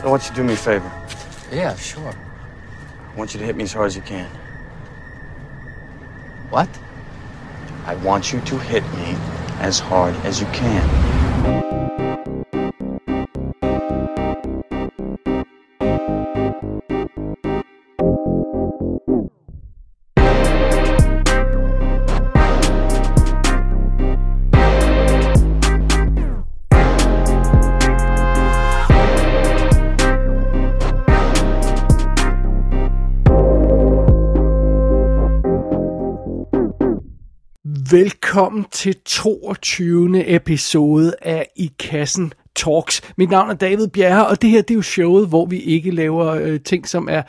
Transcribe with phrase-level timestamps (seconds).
[0.00, 0.90] I want you to do me a favor.
[1.50, 2.14] Yeah, sure.
[3.12, 4.28] I want you to hit me as hard as you can.
[6.50, 6.68] What?
[7.86, 9.16] I want you to hit me
[9.60, 12.31] as hard as you can.
[38.32, 40.34] Velkommen til 22.
[40.34, 43.02] episode af I Kassen Talks.
[43.16, 45.90] Mit navn er David Bjerre, og det her det er jo showet, hvor vi ikke
[45.90, 47.22] laver øh, ting, som er...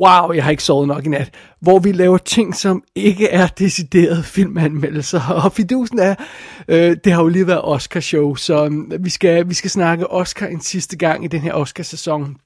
[0.00, 1.34] Wow, jeg har ikke sovet nok i nat.
[1.60, 5.28] Hvor vi laver ting, som ikke er decideret filmanmeldelser.
[5.44, 6.14] Og fidusen er,
[6.68, 10.46] øh, det har jo lige været Oscar-show, så øh, vi, skal, vi skal snakke Oscar
[10.46, 12.36] en sidste gang i den her Oscar-sæson.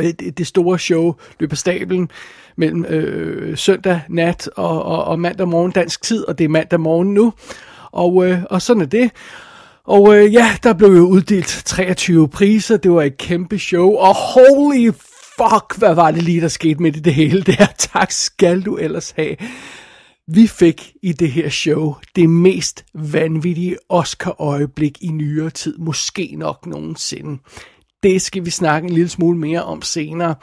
[0.00, 2.10] Øh, det, det store show løber stablen
[2.56, 6.80] mellem øh, søndag nat og, og, og mandag morgen dansk tid, og det er mandag
[6.80, 7.32] morgen nu.
[7.92, 9.10] Og, øh, og sådan er det.
[9.84, 14.14] Og øh, ja, der blev jo uddelt 23 priser, det var et kæmpe show, og
[14.14, 14.90] holy
[15.36, 17.66] fuck, hvad var det lige, der skete med det, det hele der.
[17.78, 19.36] Tak skal du ellers have.
[20.28, 26.66] Vi fik i det her show det mest vanvittige Oscar-øjeblik i nyere tid, måske nok
[26.66, 27.42] nogensinde.
[28.02, 30.34] Det skal vi snakke en lille smule mere om senere.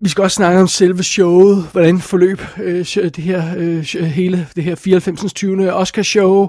[0.00, 4.64] Vi skal også snakke om selve showet, hvordan forløb øh, det her øh, hele det
[4.64, 5.32] her 94.
[5.32, 5.72] 20.
[5.72, 6.48] Oscar show,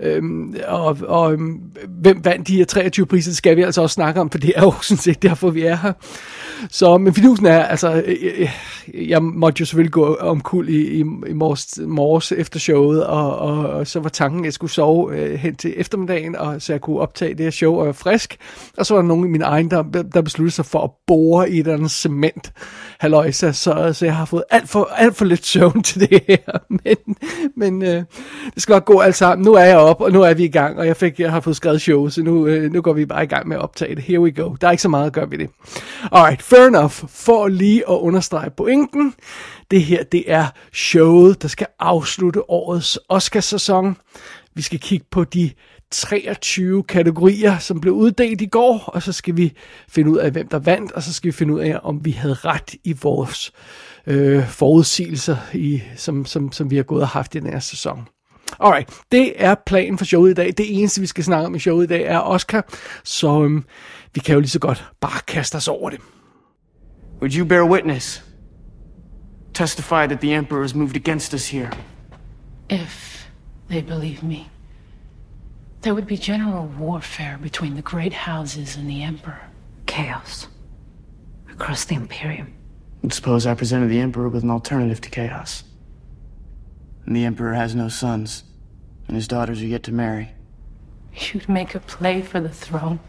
[0.00, 3.94] øhm, og, og øhm, hvem vandt de her 23 priser, det skal vi altså også
[3.94, 5.92] snakke om, for det er jo sådan set derfor, vi er her.
[6.70, 11.00] Så, men fidusen er, altså, øh, øh, jeg måtte jo selvfølgelig gå omkuld i, i,
[11.00, 15.16] i morges, morges efter showet, og, og, og så var tanken, at jeg skulle sove
[15.16, 18.36] øh, hen til eftermiddagen, og så jeg kunne optage det her show og være frisk.
[18.78, 19.82] Og så var der nogen i min egen, der,
[20.14, 22.52] der besluttede sig for at bore i et eller andet cement,
[22.98, 26.58] halløjsa, så, så jeg har fået alt for, alt for lidt søvn til det her.
[26.84, 27.16] Men,
[27.56, 28.04] men øh,
[28.54, 29.44] det skal nok gå alt sammen.
[29.44, 31.40] Nu er jeg op, og nu er vi i gang, og jeg, fik, jeg har
[31.40, 33.94] fået skrevet show, så nu, øh, nu går vi bare i gang med at optage
[33.94, 34.04] det.
[34.04, 34.54] Here we go.
[34.60, 35.50] Der er ikke så meget at gøre ved det.
[36.12, 36.92] Alright, fair enough.
[37.08, 39.14] For lige at understrege pointen,
[39.70, 43.96] det her, det er showet, der skal afslutte årets Oscar-sæson.
[44.54, 45.50] Vi skal kigge på de
[45.90, 49.52] 23 kategorier, som blev uddelt i går, og så skal vi
[49.88, 52.10] finde ud af, hvem der vandt, og så skal vi finde ud af, om vi
[52.10, 53.52] havde ret i vores
[54.06, 58.08] øh, forudsigelser, i, som, som, som vi har gået og haft i den her sæson.
[58.60, 60.46] Alright, det er planen for showet i dag.
[60.46, 62.68] Det eneste, vi skal snakke om i showet i dag, er Oscar,
[63.04, 63.64] så øhm,
[64.14, 66.00] vi kan jo lige så godt bare kaste os over det.
[67.20, 68.24] Would you bear witness?
[69.54, 71.70] Testify that the Emperor has moved against us here.
[72.70, 73.26] If
[73.70, 74.36] they believe me,
[75.82, 79.40] there would be general warfare between the great houses and the Emperor.
[79.86, 80.48] Chaos.
[81.50, 82.52] Across the Imperium.
[83.02, 85.62] And suppose I presented the Emperor with an alternative to chaos.
[87.04, 88.42] And the Emperor has no sons,
[89.06, 90.32] and his daughters are yet to marry.
[91.14, 93.00] You'd make a play for the throne.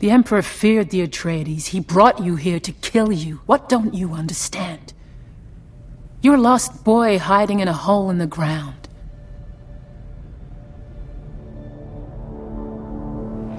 [0.00, 1.66] The Emperor feared the Atreides.
[1.66, 3.40] He brought you here to kill you.
[3.46, 4.92] What don't you understand?
[6.20, 8.87] You're a lost boy hiding in a hole in the ground.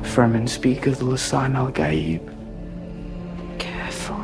[0.10, 2.22] Furman speak of the Lasai Al Gaib,
[3.60, 4.16] Careful.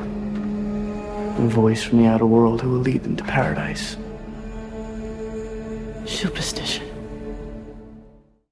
[1.38, 4.00] a voice from the outer world who will lead them to paradise.
[6.06, 6.86] Superstition.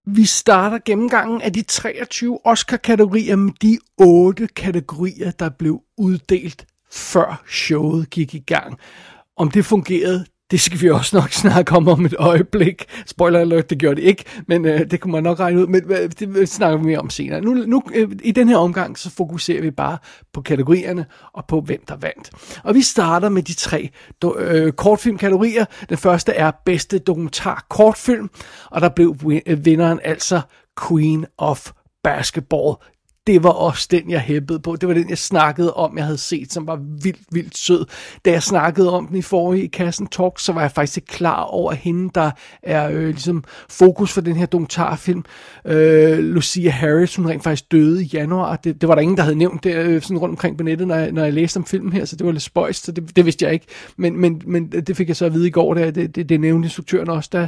[0.06, 7.44] Vi starter gennemgangen af de 23 Oscar-kategorier med de 8 kategorier, der blev uddelt før
[7.50, 8.78] showet gik i gang.
[9.38, 12.86] Om det fungerede, det skal vi også nok snakke om om et øjeblik.
[13.06, 15.82] Spoiler alert, det gjorde det ikke, men øh, det kunne man nok regne ud, men
[15.92, 17.42] øh, det øh, snakker vi mere om senere.
[17.42, 19.98] Nu, nu øh, i den her omgang, så fokuserer vi bare
[20.34, 22.32] på kategorierne og på hvem der vandt.
[22.64, 23.90] Og vi starter med de tre
[24.22, 25.66] do, øh, kortfilmkategorier.
[25.90, 28.30] Den første er bedste dokumentar kortfilm,
[28.72, 29.16] og der blev
[29.46, 30.42] øh, vinderen altså
[30.88, 31.72] Queen of
[32.04, 32.76] Basketball
[33.28, 34.76] det var også den, jeg hæppede på.
[34.76, 37.86] Det var den, jeg snakkede om, jeg havde set, som var vildt, vildt sød.
[38.26, 41.42] Da jeg snakkede om den i forrige Kassen Talk, så var jeg faktisk ikke klar
[41.42, 42.32] over hende, der
[42.64, 45.24] er øh, ligesom fokus for den her dokumentarfilm.
[45.66, 48.56] Øh, Lucia Harris, hun rent faktisk døde i januar.
[48.56, 50.88] Det, det var der ingen, der havde nævnt det øh, sådan rundt omkring på nettet,
[50.88, 53.16] når jeg, når jeg læste om filmen her, så det var lidt spøjst, så det,
[53.16, 53.66] det vidste jeg ikke.
[53.98, 56.40] Men, men, men det fik jeg så at vide i går, da, det, det, det
[56.40, 57.48] nævnte instruktøren også, da,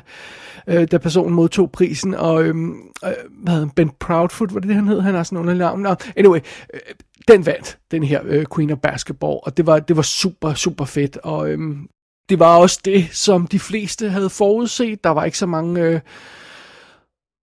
[0.68, 2.16] øh, da personen modtog prisen.
[2.16, 2.74] Og øhm,
[3.06, 3.12] øh,
[3.44, 3.68] hvad hedder?
[3.76, 5.02] Ben Proudfoot, var det det, han hed?
[5.02, 5.82] Han har sådan en navn.
[5.82, 6.40] No, anyway,
[6.74, 6.80] øh,
[7.28, 10.86] den vandt, den her øh, Queen of Basketball, og det var, det var super, super
[10.86, 11.88] fedt, og øhm,
[12.30, 15.04] det var også det, som de fleste havde forudset.
[15.04, 15.82] Der var ikke så mange...
[15.82, 16.00] Øh,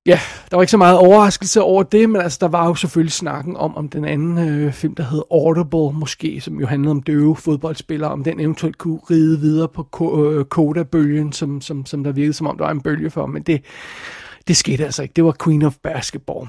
[0.06, 0.20] Ja,
[0.50, 3.56] der var ikke så meget overraskelse over det, men altså, der var jo selvfølgelig snakken
[3.56, 7.36] om, om den anden øh, film, der hed Audible, måske, som jo handlede om døve
[7.36, 12.12] fodboldspillere, om den eventuelt kunne ride videre på ko- øh, Coda-bølgen, som, som, som der
[12.12, 13.64] virkede som om, der var en bølge for, men det,
[14.48, 15.12] det skete altså ikke.
[15.12, 16.48] Det var Queen of Basketball.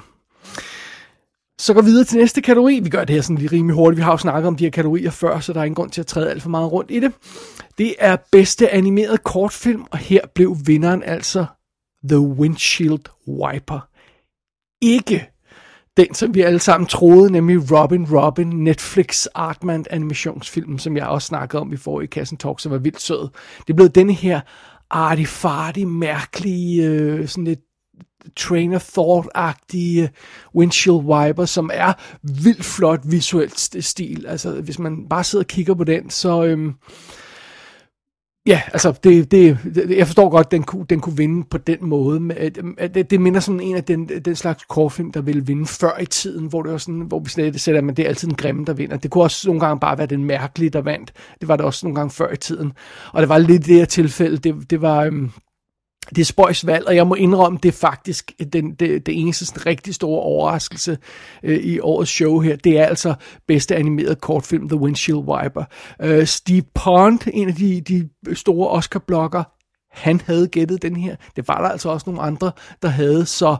[1.63, 2.79] Så går vi videre til næste kategori.
[2.79, 3.97] Vi gør det her sådan lige rimelig hurtigt.
[3.97, 6.01] Vi har jo snakket om de her kategorier før, så der er ingen grund til
[6.01, 7.11] at træde alt for meget rundt i det.
[7.77, 11.45] Det er bedste animeret kortfilm, og her blev vinderen altså
[12.09, 13.87] The Windshield Wiper.
[14.81, 15.29] Ikke
[15.97, 21.25] den, som vi alle sammen troede, nemlig Robin Robin, Netflix Artman animationsfilm, som jeg også
[21.25, 23.29] snakkede om i forrige Kassen Talk, som var vildt sød.
[23.67, 24.41] Det blev denne her
[24.89, 27.59] artifartige, mærkelige, øh, sådan lidt
[28.35, 30.09] train of thought-agtige
[30.55, 34.25] windshield wiper, som er vildt flot visuelt stil.
[34.27, 36.43] Altså, hvis man bare sidder og kigger på den, så...
[36.43, 36.73] Øhm,
[38.45, 41.57] Ja, altså, det, det, det, jeg forstår godt, at den kunne, den kunne vinde på
[41.57, 42.19] den måde.
[42.19, 42.37] Men,
[42.93, 46.05] det, det minder sådan en af den, den slags kortfilm, der ville vinde før i
[46.05, 48.65] tiden, hvor det var sådan, hvor vi slet sætter, at det er altid den grimme,
[48.65, 48.97] der vinder.
[48.97, 51.13] Det kunne også nogle gange bare være den mærkelige, der vandt.
[51.39, 52.73] Det var det også nogle gange før i tiden.
[53.13, 55.03] Og det var lidt det her tilfælde, det, det var...
[55.03, 55.31] Øhm,
[56.09, 59.45] det er spøjs valg, og jeg må indrømme, det er faktisk den, det, det eneste
[59.45, 60.97] sådan, rigtig store overraskelse
[61.43, 62.55] øh, i årets show her.
[62.55, 63.13] Det er altså
[63.47, 65.63] bedste animeret kortfilm, The Windshield Wiper.
[66.01, 69.43] Øh, Steve Pond, en af de, de store Oscar-blogger,
[69.93, 71.15] han havde gættet den her.
[71.35, 72.51] Det var der altså også nogle andre,
[72.81, 73.25] der havde.
[73.25, 73.55] Så,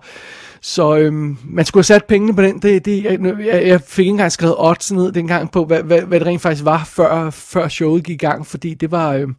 [0.62, 2.60] så øhm, man skulle have sat pengene på den.
[2.60, 6.20] Det, det, jeg, jeg fik ikke engang skrevet odds ned dengang på, hvad, hvad, hvad
[6.20, 8.48] det rent faktisk var, før, før showet gik i gang.
[8.48, 9.14] Fordi det var...
[9.14, 9.36] Øhm,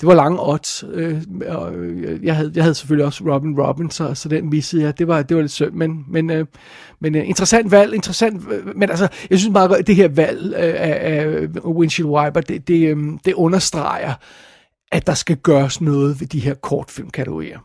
[0.00, 0.84] det var lange odds.
[0.92, 4.82] Øh, og øh, jeg, havde, jeg havde selvfølgelig også Robin Robin, så, så den missede
[4.82, 4.98] jeg.
[4.98, 6.46] Det var, det var lidt synd, men, men, øh,
[7.00, 10.54] men øh, interessant valg, interessant, øh, men altså, jeg synes meget godt, det her valg
[10.56, 14.14] øh, af, af Windshield Wiper, det, det, øh, det understreger,
[14.92, 17.58] at der skal gøres noget ved de her kortfilmkategorier.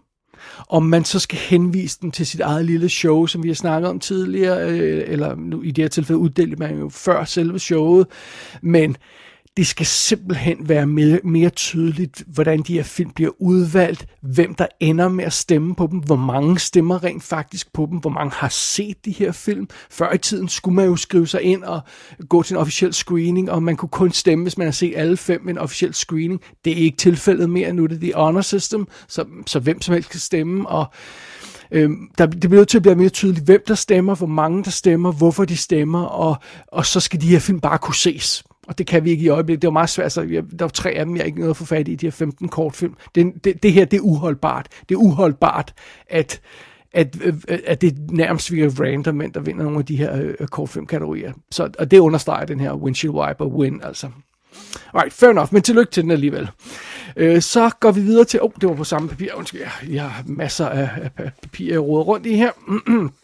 [0.69, 3.89] Om man så skal henvise den til sit eget lille show, som vi har snakket
[3.89, 8.07] om tidligere, øh, eller nu, i det her tilfælde uddelte man jo før selve showet,
[8.62, 8.98] men
[9.57, 14.68] det skal simpelthen være mere, mere tydeligt, hvordan de her film bliver udvalgt, hvem der
[14.80, 18.31] ender med at stemme på dem, hvor mange stemmer rent faktisk på dem, hvor mange
[18.36, 19.68] har set de her film.
[19.89, 21.81] Før i tiden skulle man jo skrive sig ind og
[22.30, 25.18] gå til en officiel screening, og man kunne kun stemme, hvis man har set alle
[25.18, 26.42] fem en officiel screening.
[26.65, 29.94] Det er ikke tilfældet mere, nu er det The Honor System, så, så hvem som
[29.94, 30.86] helst kan stemme, og
[31.74, 34.63] Øhm, der, det bliver nødt til at blive mere tydeligt, hvem der stemmer, hvor mange
[34.63, 36.36] der stemmer, hvorfor de stemmer, og,
[36.68, 39.30] og så skal de her film bare kunne ses og det kan vi ikke i
[39.30, 39.62] øjeblikket.
[39.62, 41.58] Det var meget svært, altså, jeg, der var tre af dem, jeg ikke nåede at
[41.58, 42.96] få fat i, de her 15 kortfilm.
[43.16, 44.68] Det, det, det her, det er uholdbart.
[44.90, 45.74] Det er uholdbart,
[46.10, 46.42] at,
[46.94, 47.34] at, øh,
[47.68, 51.34] at det nærmest virker random, men der vinder nogle af de her øh, kortfilmkategorier.
[51.52, 54.08] Så, og det understreger den her windshield wiper win, altså.
[54.94, 56.50] Alright, fair enough, men tillykke til den alligevel.
[57.16, 59.94] Øh, så går vi videre til, åh, oh, det var på samme papir, undskyld, jeg,
[59.94, 62.52] jeg har masser af, af papir, jeg roder rundt i her.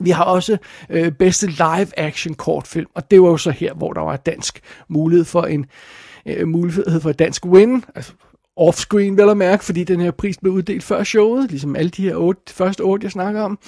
[0.00, 0.56] Vi har også
[0.90, 4.60] øh, bedste live action kortfilm, og det var jo så her, hvor der var dansk
[4.88, 5.66] mulighed for en
[6.26, 8.12] øh, mulighed for et dansk win, altså
[8.56, 12.02] offscreen vel at mærke, fordi den her pris blev uddelt før showet, ligesom alle de
[12.02, 13.58] her otte, første otte, jeg snakker om.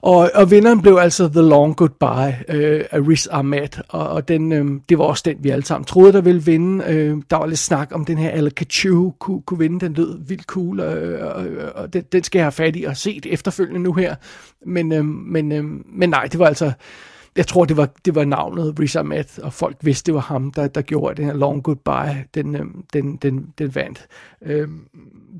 [0.00, 4.52] Og, og vinderen blev altså The Long Goodbye øh, af Riz Ahmed, og, og den,
[4.52, 6.84] øh, det var også den, vi alle sammen troede, der ville vinde.
[6.88, 10.18] Øh, der var lidt snak om den her Al Kachu kunne, kunne vinde, den lød
[10.28, 13.80] vildt cool, øh, og, og den, den skal jeg have fat i og set efterfølgende
[13.80, 14.14] nu her.
[14.66, 16.72] Men, øh, men, øh, men nej, det var altså
[17.36, 20.50] jeg tror, det var, det var navnet Riz Ahmed, og folk vidste, det var ham,
[20.50, 24.06] der, der gjorde den her Long Goodbye, den, øh, den, den, den vandt.
[24.42, 24.88] Øhm,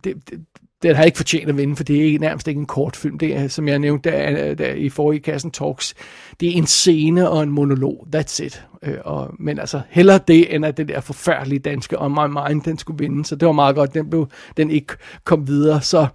[0.05, 0.41] det, det,
[0.83, 3.19] den har ikke fortjent at vinde, for det er ikke, nærmest ikke en kortfilm.
[3.19, 5.95] Det er, som jeg nævnte der, der i forrige kassen talks,
[6.41, 8.07] det er en scene og en monolog.
[8.17, 8.67] That's it.
[8.83, 12.63] Øh, og, men altså, hellere det, end at det der forfærdelige danske On My Mind,
[12.63, 13.25] den skulle vinde.
[13.25, 15.81] Så det var meget godt, den, blev, den ikke kom videre.
[15.81, 16.07] Så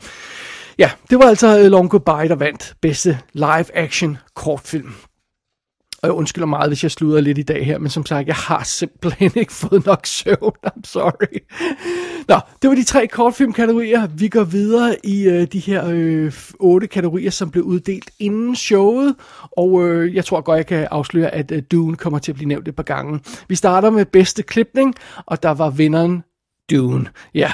[0.77, 4.93] ja, det var altså øh, Long Goodbye, der vandt bedste live action kortfilm.
[6.03, 8.35] Og jeg undskylder meget, hvis jeg sluder lidt i dag her, men som sagt, jeg
[8.35, 10.51] har simpelthen ikke fået nok søvn.
[10.67, 11.37] I'm sorry.
[12.27, 14.07] Nå, det var de tre kortfilmkategorier.
[14.07, 19.15] Vi går videre i øh, de her øh, otte kategorier, som blev uddelt inden showet.
[19.51, 22.47] Og øh, jeg tror godt, jeg kan afsløre, at øh, Dune kommer til at blive
[22.47, 23.19] nævnt et par gange.
[23.47, 24.95] Vi starter med bedste klipning,
[25.25, 26.23] og der var vinderen
[26.71, 27.05] Dune.
[27.33, 27.51] Ja,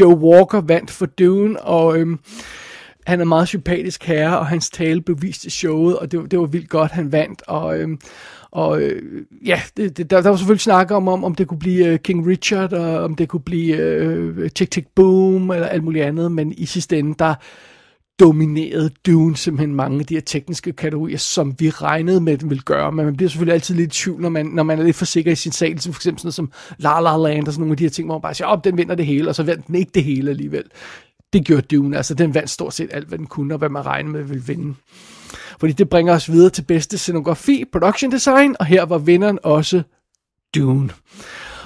[0.00, 1.98] Joe Walker vandt for Dune, og...
[1.98, 2.16] Øh,
[3.06, 6.68] han er meget sympatisk herre, og hans tale beviste showet, og det, det var vildt
[6.68, 7.42] godt, han vandt.
[7.46, 8.00] Og, øhm,
[8.50, 9.02] og øh,
[9.46, 11.98] ja, det, det, der, der var selvfølgelig snak om, om, om det kunne blive øh,
[11.98, 16.32] King Richard, og om det kunne blive øh, Tick Tick Boom, eller alt muligt andet,
[16.32, 17.34] men i sidste ende, der
[18.20, 22.50] dominerede Dune simpelthen mange af de her tekniske kategorier, som vi regnede med, at den
[22.50, 24.82] ville gøre, men man bliver selvfølgelig altid lidt i tvivl, når man, når man er
[24.82, 27.46] lidt for sikker i sin sag, som for eksempel sådan noget som La La Land
[27.46, 29.06] og sådan nogle af de her ting, hvor man bare siger, op, den vinder det
[29.06, 30.64] hele, og så vandt den ikke det hele alligevel
[31.32, 31.96] det gjorde Dune.
[31.96, 34.44] Altså, den vandt stort set alt, hvad den kunne, og hvad man regnede med ville
[34.44, 34.74] vinde.
[35.60, 39.82] Fordi det bringer os videre til bedste scenografi, production design, og her var vinderen også
[40.54, 40.90] Dune.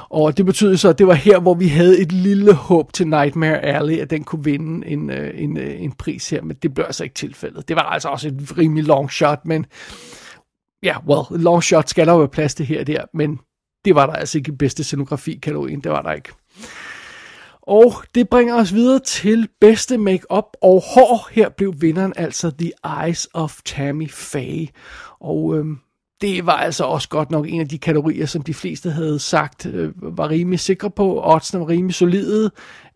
[0.08, 3.08] Og det betød så, at det var her, hvor vi havde et lille håb til
[3.08, 6.74] Nightmare Alley, at den kunne vinde en, øh, en, øh, en pris her, men det
[6.74, 7.68] blev altså ikke tilfældet.
[7.68, 9.66] Det var altså også et rimelig long shot, men
[10.82, 13.40] ja, yeah, well, long shot skal der jo være plads til her og der, men
[13.84, 16.32] det var der altså ikke i bedste scenografi-kategorien, det var der ikke.
[17.66, 21.28] Og det bringer os videre til bedste makeup og hår.
[21.32, 22.72] Her blev vinderen altså The
[23.04, 24.68] Eyes of Tammy Faye.
[25.20, 25.78] Og øhm,
[26.20, 29.66] det var altså også godt nok en af de kategorier, som de fleste havde sagt
[29.66, 31.22] øh, var rimelig sikre på.
[31.24, 32.50] Oddsene var rimelig solide.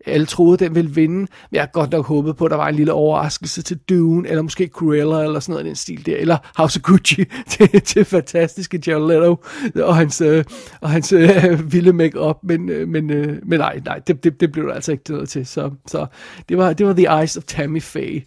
[0.05, 1.19] Alle troede, den ville vinde.
[1.19, 4.29] Men jeg har godt nok håbet på, at der var en lille overraskelse til Dune,
[4.29, 6.17] eller måske Cruella, eller sådan noget i den stil der.
[6.17, 9.43] Eller House of Gucci til, til fantastiske Jared Leto
[9.83, 10.43] og hans, øh,
[10.81, 12.37] og hans øh, vilde make-up.
[12.43, 15.29] Men, øh, men, øh, men nej, nej det, det, det blev der altså ikke noget
[15.29, 15.45] til.
[15.45, 16.05] Så, så
[16.49, 18.23] det, var, det var The Eyes of Tammy Faye.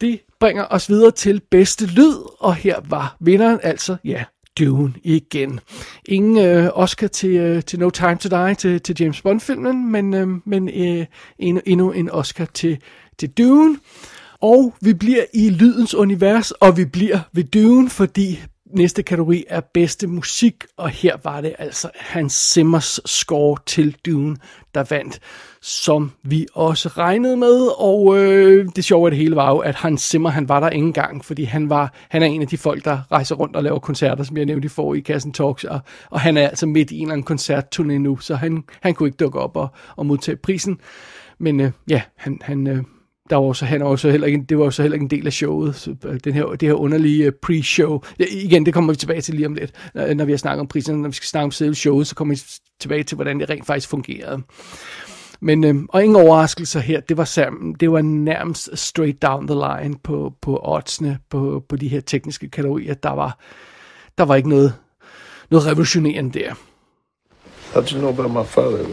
[0.00, 4.24] Det bringer os videre til bedste lyd, og her var vinderen altså, ja,
[4.58, 5.60] Dune igen.
[6.08, 10.14] Ingen øh, Oscar til, øh, til No Time to Die til, til James Bond-filmen, men,
[10.14, 11.06] øh, men øh,
[11.38, 12.78] endnu, endnu en Oscar til,
[13.18, 13.78] til Dune.
[14.40, 18.40] Og vi bliver i lydens univers, og vi bliver ved Dune, fordi
[18.74, 24.36] næste kategori er bedste musik, og her var det altså Hans Zimmers score til Dune,
[24.74, 25.20] der vandt,
[25.62, 29.74] som vi også regnede med, og øh, det sjove af det hele var jo, at
[29.74, 32.58] Hans Zimmer, han var der ingen gang, fordi han var, han er en af de
[32.58, 35.80] folk, der rejser rundt og laver koncerter, som jeg nævnte for i Kassen Talks, og,
[36.10, 39.08] og han er altså midt i en eller anden koncertturné nu, så han, han kunne
[39.08, 40.80] ikke dukke op og, og modtage prisen,
[41.38, 42.84] men øh, ja, han, han, øh,
[43.30, 45.26] der var så, han var så heller ikke, det var så heller ikke en del
[45.26, 48.00] af showet, så øh, den her, det her underlige øh, pre-show.
[48.18, 50.66] Ja, igen, det kommer vi tilbage til lige om lidt, når vi har snakket om
[50.66, 51.02] prisen.
[51.02, 52.40] Når vi skal snakke om selve showet, så kommer vi
[52.80, 54.42] tilbage til, hvordan det rent faktisk fungerede.
[55.40, 59.54] Men, øh, og ingen overraskelser her, det var, sam, det var nærmest straight down the
[59.54, 62.94] line på, på oddsene, på, på de her tekniske kategorier.
[62.94, 63.38] Der var,
[64.18, 64.74] der var ikke noget,
[65.50, 66.54] noget revolutionerende der.
[67.72, 68.86] How do you know about my father?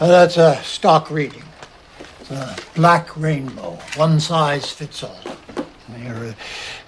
[0.00, 1.47] Uh, that's a stock reading.
[2.30, 5.18] A black rainbow, one size fits all.
[6.02, 6.34] You're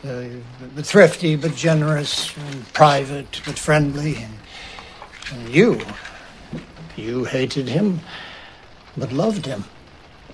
[0.05, 4.35] uh, uh, thrifty but generous, and private but friendly, and,
[5.33, 5.81] and you,
[6.97, 8.01] you hated him
[8.97, 9.65] but loved him.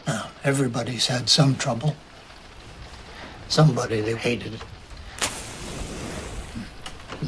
[0.06, 1.96] Now, everybody's had some trouble.
[3.48, 4.60] Somebody they hated.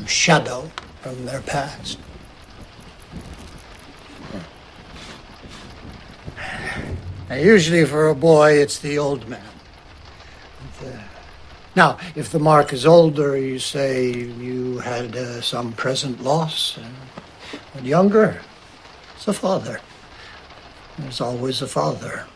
[0.07, 0.71] Shadow
[1.03, 1.99] from their past.
[7.29, 9.41] Now, usually for a boy, it's the old man.
[10.81, 10.93] The,
[11.77, 16.79] now, if the mark is older, you say you had uh, some present loss.
[17.75, 18.41] When younger,
[19.15, 19.81] it's a father.
[20.99, 22.27] There's always a father.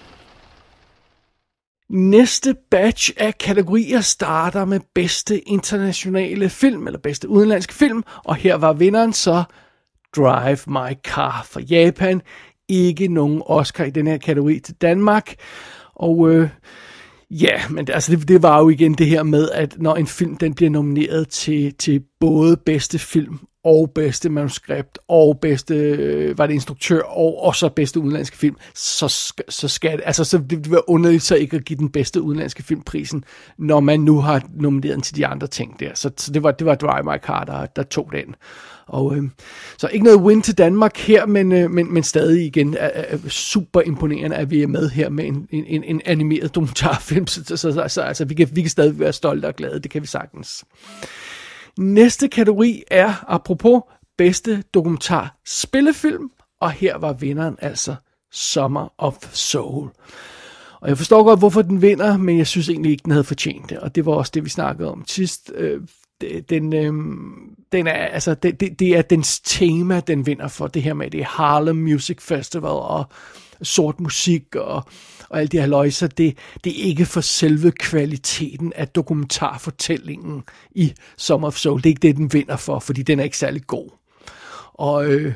[1.88, 8.54] Næste batch af kategorier starter med bedste internationale film, eller bedste udenlandske film, og her
[8.54, 9.44] var vinderen så
[10.16, 12.22] Drive My Car fra Japan,
[12.72, 15.34] ikke nogen Oscar i den her kategori til Danmark.
[15.94, 16.48] Og øh,
[17.30, 20.36] ja, men altså det, det var jo igen det her med, at når en film
[20.36, 26.46] den bliver nomineret til, til både bedste film og bedste manuskript og bedste, øh, var
[26.46, 30.64] det instruktør og, og så bedste udenlandske film, så, så skal det, altså så det
[30.64, 33.24] vil være underligt så ikke at give den bedste udenlandske filmprisen,
[33.58, 35.90] når man nu har nomineret den til de andre ting der.
[35.94, 38.34] Så, så det var, det var Drive My Car, der, der tog den.
[38.86, 39.22] Og, øh,
[39.78, 43.18] så ikke noget win til Danmark her, men, øh, men, men stadig igen er, er
[43.28, 47.26] super imponerende, at vi er med her med en, en, en animeret dokumentarfilm.
[47.32, 49.90] Så, så, så, så altså, vi, kan, vi kan stadig være stolte og glade, det
[49.90, 50.64] kan vi sagtens.
[51.78, 53.82] Næste kategori er, apropos,
[54.18, 57.94] bedste dokumentar spillefilm, og her var vinderen altså
[58.32, 59.90] Summer of Soul.
[60.80, 63.70] Og jeg forstår godt, hvorfor den vinder, men jeg synes egentlig ikke, den havde fortjent
[63.70, 63.78] det.
[63.78, 65.52] Og det var også det, vi snakkede om sidst.
[65.54, 65.80] Øh,
[66.50, 66.92] den, øh,
[67.72, 71.10] den er, altså, det, det, det er dens tema, den vinder for det her med
[71.10, 73.04] det Harlem Music Festival og
[73.62, 74.84] sort musik og,
[75.28, 76.06] og alt det her løjser.
[76.06, 81.78] Det, det er ikke for selve kvaliteten af dokumentarfortællingen i Summer of Soul.
[81.78, 83.90] Det er ikke det, den vinder for, fordi den er ikke særlig god.
[84.74, 85.34] Og øh,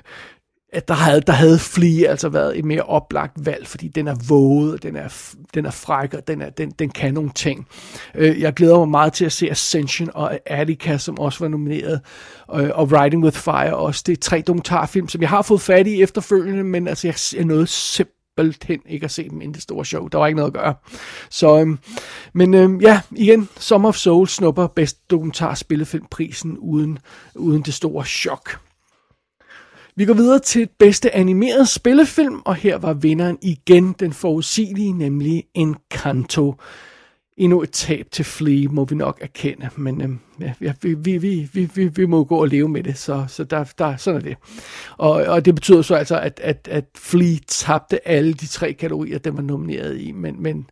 [0.72, 4.14] at der havde, der havde Flea altså været et mere oplagt valg, fordi den er
[4.28, 7.66] våget, den er, den er fræk, og den, er, den, den kan nogle ting.
[8.14, 12.00] Øh, jeg glæder mig meget til at se Ascension og Attica, som også var nomineret,
[12.54, 14.02] øh, og Riding with Fire også.
[14.06, 17.44] Det er tre dokumentarfilm, som jeg har fået fat i efterfølgende, men altså, jeg, jeg
[17.44, 20.08] nåede simpelthen ikke at se dem inden det store show.
[20.08, 20.74] Der var ikke noget at gøre.
[21.30, 21.78] Så, øhm,
[22.32, 26.98] men øhm, ja, igen, Summer of Soul snupper bedst dokumentar spillefilmprisen uden,
[27.34, 28.65] uden det store chok.
[29.98, 35.44] Vi går videre til bedste animeret spillefilm, og her var vinderen igen den forudsigelige, nemlig
[35.54, 36.54] Encanto.
[37.36, 40.18] Endnu et tab til Flea, må vi nok erkende, men øhm,
[40.60, 43.44] ja, vi, vi, vi, vi, vi, vi må gå og leve med det, så, så
[43.44, 44.36] der, der, sådan er det.
[44.98, 49.18] Og, og det betyder så altså, at, at, at Flea tabte alle de tre kategorier,
[49.18, 50.70] den var nomineret i, men, men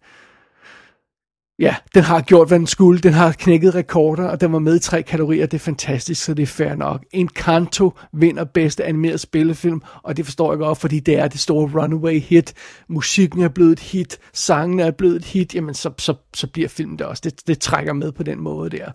[1.58, 3.00] ja, den har gjort, hvad den skulle.
[3.00, 5.46] Den har knækket rekorder, og den var med i tre kategorier.
[5.46, 7.04] Det er fantastisk, så det er fair nok.
[7.12, 11.82] Encanto vinder bedste animeret spillefilm, og det forstår jeg godt, fordi det er det store
[11.82, 12.54] runaway hit.
[12.88, 16.68] Musikken er blevet et hit, sangen er blevet et hit, jamen så, så, så bliver
[16.68, 17.20] filmen det også.
[17.25, 18.90] Det, det trækker med på den måde der.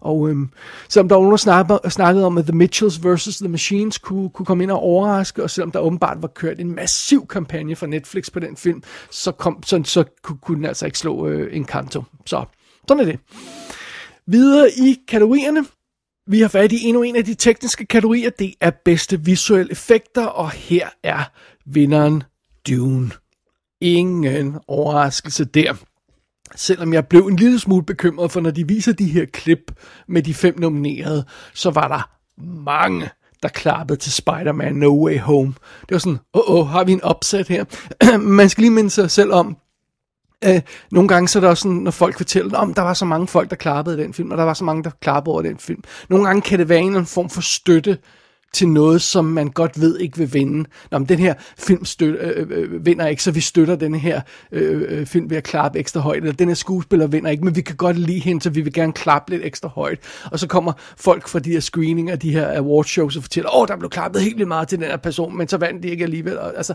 [0.00, 0.48] Og øhm,
[0.88, 3.38] selvom der var nogen, der snakkede, om, at The Mitchells vs.
[3.38, 6.74] The Machines kunne, kunne komme ind og overraske, og selvom der åbenbart var kørt en
[6.74, 10.86] massiv kampagne fra Netflix på den film, så, kom, så, så kunne, kunne den altså
[10.86, 12.02] ikke slå øh, Encanto.
[12.26, 12.44] Så
[12.88, 13.20] sådan er det.
[14.26, 15.64] Videre i kategorierne.
[16.26, 18.30] Vi har fat i endnu en af de tekniske kategorier.
[18.30, 21.24] Det er bedste visuelle effekter, og her er
[21.66, 22.22] vinderen
[22.68, 23.10] Dune.
[23.80, 25.74] Ingen overraskelse der.
[26.54, 29.72] Selvom jeg blev en lille smule bekymret, for når de viser de her klip
[30.08, 31.24] med de fem nominerede,
[31.54, 32.10] så var der
[32.62, 33.10] mange,
[33.42, 35.54] der klappede til Spider-Man No Way Home.
[35.80, 37.64] Det var sådan, åh, oh, oh, har vi en opsæt her?
[38.18, 39.56] Man skal lige minde sig selv om,
[40.44, 40.60] Øh,
[40.92, 43.26] nogle gange så er der også sådan, når folk fortæller, om der var så mange
[43.26, 45.58] folk, der klappede i den film, og der var så mange, der klappede over den
[45.58, 45.82] film.
[46.08, 47.98] Nogle gange kan det være en eller anden form for støtte
[48.56, 50.68] til noget, som man godt ved ikke vil vinde.
[50.90, 53.94] Nå, men den her film støtter, øh, øh, øh, vinder ikke, så vi støtter den
[53.94, 54.20] her
[54.52, 57.56] øh, øh, film ved at klappe ekstra højt, eller den her skuespiller vinder ikke, men
[57.56, 59.98] vi kan godt lide hende, så vi vil gerne klappe lidt ekstra højt.
[60.30, 63.76] Og så kommer folk fra de her screeninger, de her awardshows og fortæller, åh, der
[63.76, 66.38] blev klappet helt vildt meget til den her person, men så vandt de ikke alligevel.
[66.38, 66.74] Og, altså,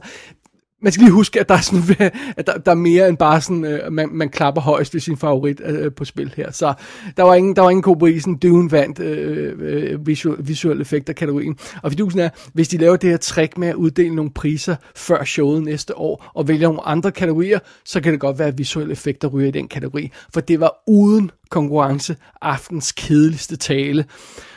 [0.82, 3.42] man skal lige huske, at der er, sådan, at der, der er mere end bare
[3.42, 6.52] sådan, øh, man, man klapper højst ved sin favorit øh, øh på spil her.
[6.52, 6.74] Så
[7.18, 8.38] der var ingen, der var ingen ko på isen.
[8.38, 11.58] Dune vandt øh, øh, visual, visual effekter kategorien.
[11.84, 15.24] Og fidusen er, hvis de laver det her trick med at uddele nogle priser før
[15.24, 18.92] showet næste år, og vælger nogle andre kategorier, så kan det godt være, at visuelle
[18.92, 20.12] effekter ryger i den kategori.
[20.34, 24.06] For det var uden konkurrence aftens kedeligste tale,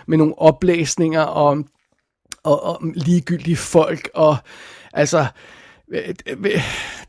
[0.07, 1.67] med nogle oplæsninger om,
[2.43, 4.37] og, og ligegyldige folk, og
[4.93, 5.27] altså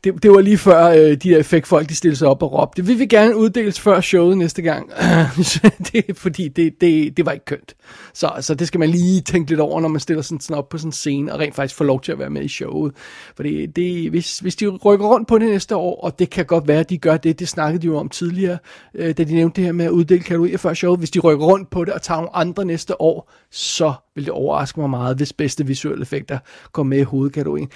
[0.04, 2.86] det, det var lige før øh, de der effektfolk, de stillede sig op og råbte,
[2.86, 4.90] vi vil gerne uddeles før showet næste gang.
[5.92, 7.74] det, fordi det, det, det var ikke kønt.
[8.14, 10.68] Så så det skal man lige tænke lidt over, når man stiller sådan, sådan op
[10.68, 12.92] på sådan en scene, og rent faktisk får lov til at være med i showet.
[13.36, 16.68] Fordi det, hvis, hvis de rykker rundt på det næste år, og det kan godt
[16.68, 18.58] være, at de gør det, det snakkede de jo om tidligere,
[18.94, 21.46] øh, da de nævnte det her med at uddele kalorier før showet, hvis de rykker
[21.46, 25.16] rundt på det og tager nogle andre næste år, så vil det overraske mig meget,
[25.16, 26.38] hvis bedste visuelle effekter
[26.72, 27.68] kommer med i hovedkategorien.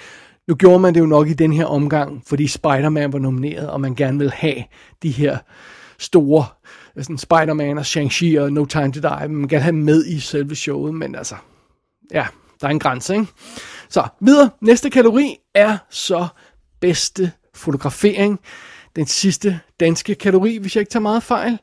[0.47, 3.81] Nu gjorde man det jo nok i den her omgang, fordi Spider-Man var nomineret, og
[3.81, 4.63] man gerne vil have
[5.03, 5.37] de her
[5.99, 6.45] store,
[6.97, 10.55] sådan Spider-Man og Shang-Chi og No Time to Die, man gerne have med i selve
[10.55, 11.35] showet, men altså,
[12.13, 12.27] ja,
[12.61, 13.27] der er en grænse, ikke?
[13.89, 14.49] Så, videre.
[14.61, 16.27] Næste kategori er så
[16.79, 18.39] bedste fotografering.
[18.95, 21.59] Den sidste danske kategori, hvis jeg ikke tager meget fejl.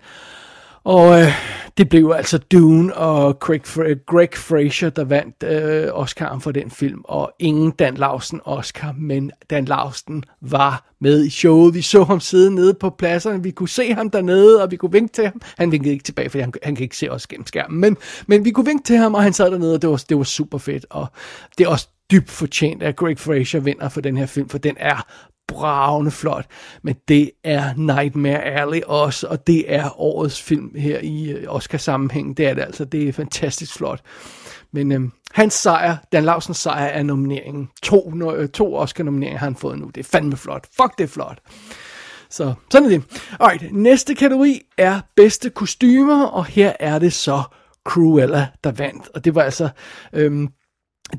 [0.88, 1.32] Og øh,
[1.78, 3.62] det blev altså Dune og Greg,
[4.06, 9.30] Greg Fraser, der vandt øh, Oscar'en for den film, og ingen Dan Lausten Oscar, men
[9.50, 11.74] Dan Lausten var med i showet.
[11.74, 14.92] Vi så ham sidde nede på pladserne, vi kunne se ham dernede, og vi kunne
[14.92, 15.40] vinke til ham.
[15.58, 17.96] Han vinkede ikke tilbage, for han, han kan ikke se os gennem skærmen, men,
[18.26, 20.24] men vi kunne vinke til ham, og han sad dernede, og det var, det var
[20.24, 21.06] super fedt, og
[21.58, 24.76] det er også dybt fortjent, at Greg Fraser vinder for den her film, for den
[24.78, 25.06] er
[25.48, 26.46] bravende flot,
[26.82, 32.36] men det er Nightmare Alley også, og det er årets film her i øh, Oscar-sammenhæng.
[32.36, 34.00] Det er det altså, det er fantastisk flot.
[34.72, 37.68] Men øhm, hans sejr, Dan Lausens sejr er nomineringen.
[37.82, 39.86] To, øh, to Oscar-nomineringer har han fået nu.
[39.86, 40.66] Det er fandme flot.
[40.76, 41.38] Fuck, det er flot.
[42.30, 43.26] Så sådan er det.
[43.40, 47.42] Alright, næste kategori er bedste kostymer, og her er det så
[47.84, 49.08] Cruella, der vandt.
[49.14, 49.68] Og det var altså
[50.12, 50.48] øhm,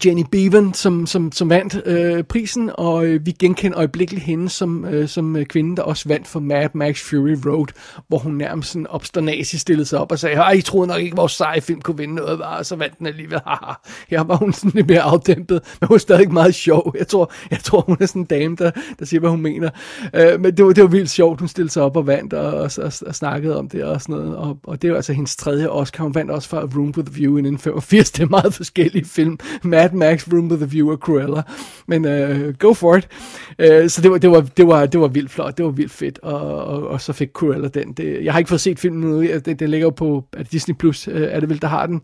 [0.05, 4.85] Jenny Bevan, som, som, som vandt øh, prisen, og øh, vi genkender øjeblikkeligt hende som,
[4.85, 7.67] øh, som øh, kvinde, der også vandt for Mad Max Fury Road,
[8.07, 11.31] hvor hun nærmest sådan obsternasi stillede sig op og sagde, I troede nok ikke, vores
[11.31, 13.39] seje film kunne vinde noget, og så vandt den alligevel.
[13.47, 13.73] Haha.
[14.09, 16.95] Her var hun sådan lidt mere afdæmpet, men hun er stadig meget sjov.
[16.99, 19.69] Jeg tror, jeg tror hun er sådan en dame, der, der siger, hvad hun mener.
[20.13, 22.53] Øh, men det var, det var vildt sjovt, hun stillede sig op og vandt og,
[22.53, 25.35] og, og, og snakkede om det og sådan noget, og, og det var altså hendes
[25.35, 26.03] tredje Oscar.
[26.03, 28.11] Hun vandt også for Room with a View i 1985.
[28.11, 29.39] Det er meget forskellige film.
[29.63, 31.41] Mad Max, Room with a View og Cruella.
[31.87, 33.07] Men uh, go for it.
[33.49, 35.91] Uh, så det var, det, var, det, var, det var vildt flot, det var vildt
[35.91, 37.93] fedt, og, og, og så fik Cruella den.
[37.93, 41.07] Det, jeg har ikke fået set filmen nu, den, den ligger jo på Disney+, Plus
[41.07, 42.01] uh, er det vel, der har den.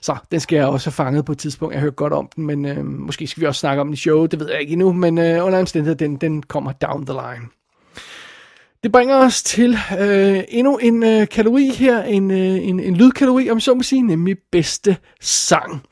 [0.00, 2.28] Så den skal jeg også have fanget på et tidspunkt, jeg har hørt godt om
[2.36, 4.60] den, men uh, måske skal vi også snakke om den i show, det ved jeg
[4.60, 7.46] ikke endnu, men uh, under omstændighed, den, den kommer down the line.
[8.82, 13.50] Det bringer os til øh, endnu en øh, kategori her, en, øh, en, en lydkategori,
[13.50, 15.82] om så må sige, nemlig bedste sang.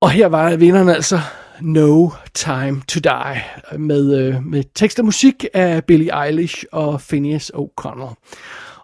[0.00, 1.20] Og her var vinderen altså
[1.60, 3.44] No Time to Die,
[3.78, 8.14] med, øh, med tekst og musik af Billie Eilish og Phineas O'Connell.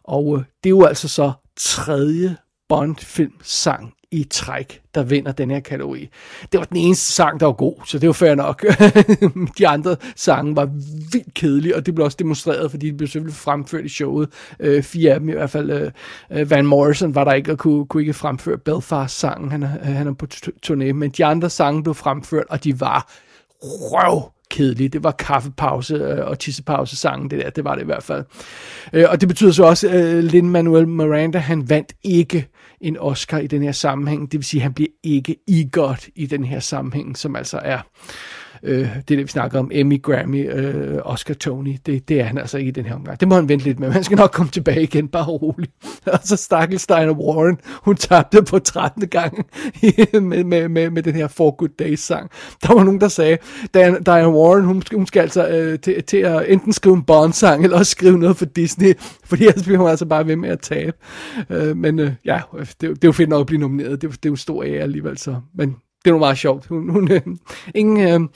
[0.04, 2.36] Og øh, det er jo altså så tredje
[2.68, 6.08] Bond-film sang i træk, der vinder den her kategori.
[6.52, 8.64] Det var den eneste sang, der var god, så det var fair nok.
[9.58, 10.64] de andre sange var
[11.12, 14.28] vildt kedelige, og det blev også demonstreret, fordi de blev selvfølgelig fremført i showet.
[14.60, 15.70] Øh, fire af dem i hvert fald.
[15.70, 15.90] Øh,
[16.30, 19.50] øh Van Morrison var der ikke, og kunne, kunne ikke fremføre Belfast-sangen.
[19.50, 20.26] Han, han er på
[20.66, 23.10] turné, men de andre sange blev fremført, og de var
[23.62, 24.88] røv kedelige.
[24.88, 28.24] Det var kaffepause øh, og tissepause sangen, det der, det var det i hvert fald.
[28.92, 32.48] Øh, og det betyder så også, at øh, Lin-Manuel Miranda, han vandt ikke
[32.80, 34.32] en Oscar i den her sammenhæng.
[34.32, 37.60] Det vil sige, at han bliver ikke i godt i den her sammenhæng, som altså
[37.62, 37.80] er
[38.64, 39.70] Øh, det der, det, vi snakker om.
[39.72, 41.76] Emmy, Grammy, øh, Oscar, Tony.
[41.86, 43.20] Det, det er han altså ikke i den her omgang.
[43.20, 43.92] Det må han vente lidt med.
[43.92, 45.72] man skal nok komme tilbage igen, bare roligt.
[46.12, 49.08] Og så stakkel Steiner Warren, hun tabte på 13.
[49.08, 49.46] gang
[50.22, 52.30] med, med, med, med den her For Good Days sang.
[52.62, 53.38] Der var nogen, der sagde,
[53.74, 57.64] Diana, Diana Warren, hun, hun skal altså øh, til, til at enten skrive en Bond-sang,
[57.64, 58.94] eller også skrive noget for Disney,
[59.30, 60.96] fordi ellers bliver hun altså bare ved med at tabe.
[61.50, 64.02] Øh, men øh, ja, det, det er jo fedt nok at blive nomineret.
[64.02, 65.36] Det, det er jo stor ære alligevel, så.
[65.54, 66.66] Men det var meget sjovt.
[66.66, 67.22] Hun, hun, øh,
[67.74, 68.28] ingen, øh,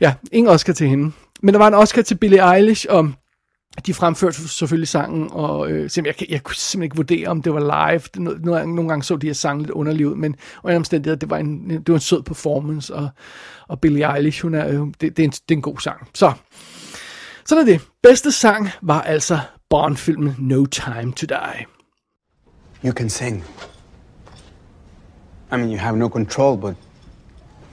[0.00, 1.12] ja, ingen Oscar til hende.
[1.42, 3.12] Men der var en Oscar til Billie Eilish, og
[3.86, 7.54] de fremførte selvfølgelig sangen, og øh, jeg, jeg, jeg kunne simpelthen ikke vurdere, om det
[7.54, 8.00] var live.
[8.14, 11.30] Det, nogle, nogle gange så de her sange lidt underligt ud, men under omstændigheder, det
[11.30, 13.08] var en, det var en sød performance, og,
[13.68, 16.08] og Billie Eilish, hun er, øh, det, det, er en, det er en god sang.
[16.14, 16.32] Så,
[17.44, 17.80] sådan er det.
[18.02, 19.38] Bedste sang var altså
[19.70, 21.66] Bond-filmen No Time to Die.
[22.84, 23.44] You can sing.
[25.52, 26.74] I mean, you have no control, but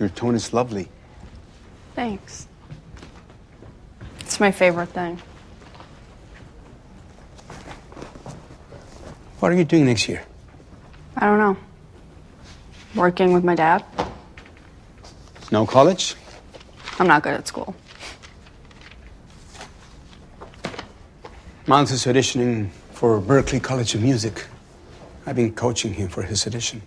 [0.03, 0.89] Your tone is lovely.
[1.95, 2.45] Thanks.
[4.19, 5.17] It's my favorite thing.
[9.39, 10.25] What are you doing next year?
[11.15, 11.55] I don't know.
[12.95, 13.85] Working with my dad.
[15.53, 16.15] No college?
[16.99, 17.73] I'm not good at school.
[21.65, 24.47] Miles is auditioning for Berkeley College of Music.
[25.25, 26.81] I've been coaching him for his audition.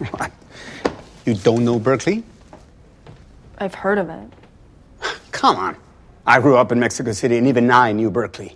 [1.30, 2.24] You don't know Berkeley?
[3.58, 4.32] I've heard of it.
[5.40, 5.76] Come on.
[6.26, 8.48] I grew up in Mexico City, and even I knew Berkeley.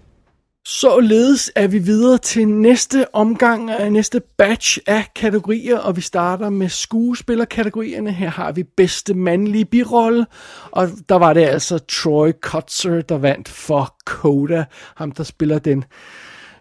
[0.66, 6.50] Således er vi videre til næste omgang af næste batch af kategorier, og vi starter
[6.50, 8.12] med skuespillerkategorierne.
[8.12, 10.26] Her har vi bedste mandlige birolle,
[10.70, 15.84] og der var det altså Troy Kotzer, der vandt for Coda, ham der spiller den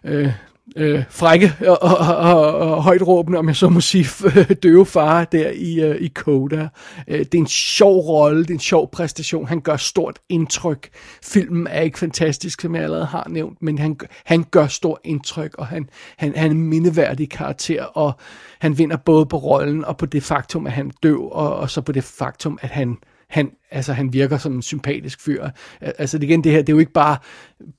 [0.04, 0.32] øh,
[0.76, 4.06] øh, frække og, og, og, og højt råbende, om jeg så må sige,
[4.62, 6.68] døve far der i, øh, i Coda.
[7.08, 10.88] Øh, det er en sjov rolle, det er en sjov præstation, han gør stort indtryk.
[11.22, 15.54] Filmen er ikke fantastisk, som jeg allerede har nævnt, men han, han gør stort indtryk,
[15.58, 18.12] og han, han, han er en mindeværdig karakter, og
[18.60, 21.80] han vinder både på rollen og på det faktum, at han døv, og, og så
[21.80, 22.96] på det faktum, at han
[23.34, 25.48] han, altså, han virker som en sympatisk fyr.
[25.80, 27.16] Altså igen, det her, det er jo ikke bare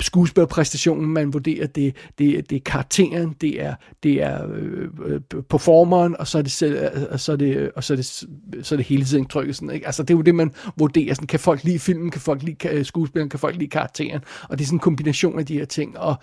[0.01, 6.15] skuespillerpræstationen, man vurderer, det, det, det er karakteren, det er, det er øh, øh performeren,
[6.19, 8.77] og så er det, selv, og så er det, og så er det, så er
[8.77, 9.85] det hele tiden trykket sådan, ikke?
[9.85, 12.69] Altså det er jo det, man vurderer, sådan, kan folk lide filmen, kan folk lide
[12.69, 15.65] øh, skuespilleren, kan folk lide karakteren, og det er sådan en kombination af de her
[15.65, 16.15] ting, og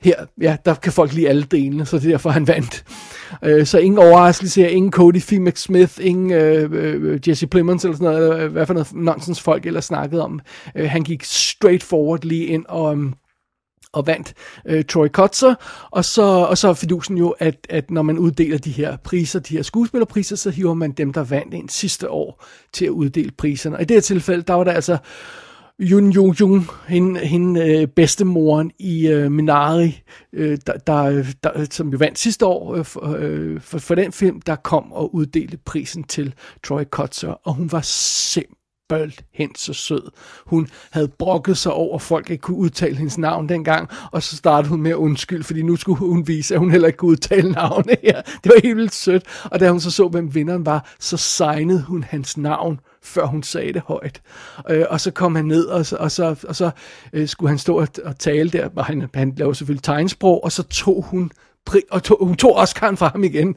[0.00, 2.84] her, ja, der kan folk lide alle delene, så det er derfor, han vandt.
[3.44, 5.32] Øh, så ingen overraskelse her, ingen Cody F.
[5.54, 9.66] Smith, ingen øh, øh, Jesse Plemons eller sådan noget, eller hvad for noget Bronsens folk
[9.66, 10.40] eller snakkede om.
[10.74, 13.14] Øh, han gik straight forward lige ind og, um,
[13.92, 14.34] og vandt
[14.66, 15.54] øh, Troy Kotzer,
[15.90, 19.40] og så, og så er fidusen jo, at, at når man uddeler de her priser,
[19.40, 23.30] de her skuespillerpriser, så hiver man dem, der vandt ind sidste år til at uddele
[23.30, 23.76] priserne.
[23.76, 24.98] Og i det her tilfælde, der var der altså
[25.80, 30.02] Yun Yu Jung, hende, hende øh, bedstemoren i øh, Minari,
[30.32, 34.12] øh, der, der, der, som jo vandt sidste år øh, for, øh, for, for den
[34.12, 38.57] film, der kom og uddelte prisen til Troy Kotzer, og hun var simpelthen
[39.56, 40.10] så sød.
[40.46, 44.36] Hun havde brokket sig over, at folk ikke kunne udtale hendes navn dengang, og så
[44.36, 47.10] startede hun med at undskylde, fordi nu skulle hun vise, at hun heller ikke kunne
[47.10, 48.22] udtale navnet her.
[48.44, 51.82] Det var helt vildt sødt, og da hun så så, hvem vinderen var, så signede
[51.82, 54.22] hun hans navn før hun sagde det højt.
[54.70, 56.70] Øh, og så kom han ned, og så, og så, og så
[57.12, 60.52] øh, skulle han stå og, og tale der, og han, han lavede selvfølgelig tegnsprog, og
[60.52, 61.30] så tog hun
[61.90, 63.56] og tog, hun tog Oscar'en fra ham igen.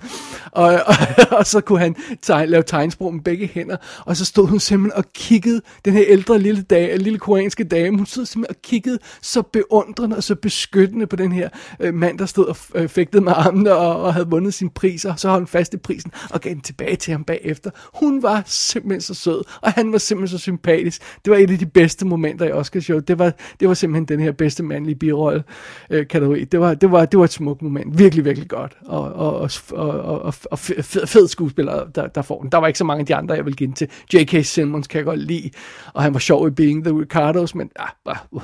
[0.52, 0.96] Og, og,
[1.38, 3.78] og så kunne han teg, lave tegnsprog med begge hænder.
[4.06, 7.98] Og så stod hun simpelthen og kiggede, den her ældre lille, dame, lille koreanske dame,
[7.98, 12.20] hun stod simpelthen og kiggede så beundrende og så beskyttende på den her øh, mand,
[12.20, 15.06] der stod og øh, fægtede med armene og, og havde vundet sin pris.
[15.06, 17.72] Og så holdt hun fast i prisen og gav den tilbage til ham bagefter.
[17.94, 21.02] Hun var simpelthen så sød, og han var simpelthen så sympatisk.
[21.26, 23.08] Det var et af de bedste momenter i Oscarshowet.
[23.08, 25.44] Det var, det var simpelthen den her bedste mandlige birolle
[25.90, 26.44] øh, kategori.
[26.44, 28.78] Det var, det, var, det var et smukt moment virkelig, virkelig godt.
[28.86, 32.52] Og, og, og, og, og, og fed, fed skuespiller, der, der får den.
[32.52, 33.90] Der var ikke så mange af de andre, jeg vil give den til.
[34.14, 34.46] J.K.
[34.46, 35.50] Simmons kan jeg godt lide,
[35.94, 38.42] og han var sjov i Being the Ricardos, men ah, bare, uh,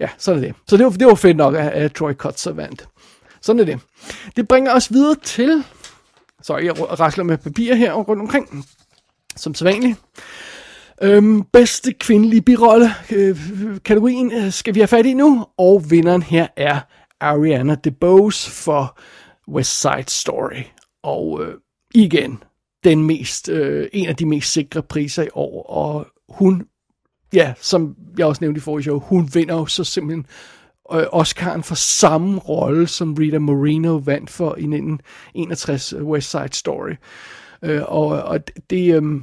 [0.00, 0.54] ja, sådan er det.
[0.68, 2.88] Så det var, det var fedt nok, at, at Troy Kotzer vandt.
[3.40, 3.80] Sådan er det.
[4.36, 5.64] Det bringer os videre til...
[6.42, 8.66] Så jeg rasler med papir her rundt omkring,
[9.36, 9.98] som sædvanligt.
[11.02, 13.38] Øhm, bedste kvindelige birolle øh,
[13.84, 16.80] kategorien øh, skal vi have fat i nu, og vinderen her er
[17.20, 18.98] Ariana DeBose for
[19.48, 20.62] West Side Story.
[21.02, 21.54] Og øh,
[21.94, 22.42] igen,
[22.84, 26.66] den mest, øh, en af de mest sikre priser i år, og hun,
[27.32, 30.26] ja, som jeg også nævnte i forrige show, hun vinder jo så simpelthen
[30.92, 36.94] øh, Oscar'en for samme rolle, som Rita Moreno vandt for i 1961 West Side Story.
[37.62, 39.20] Øh, og og det, øh,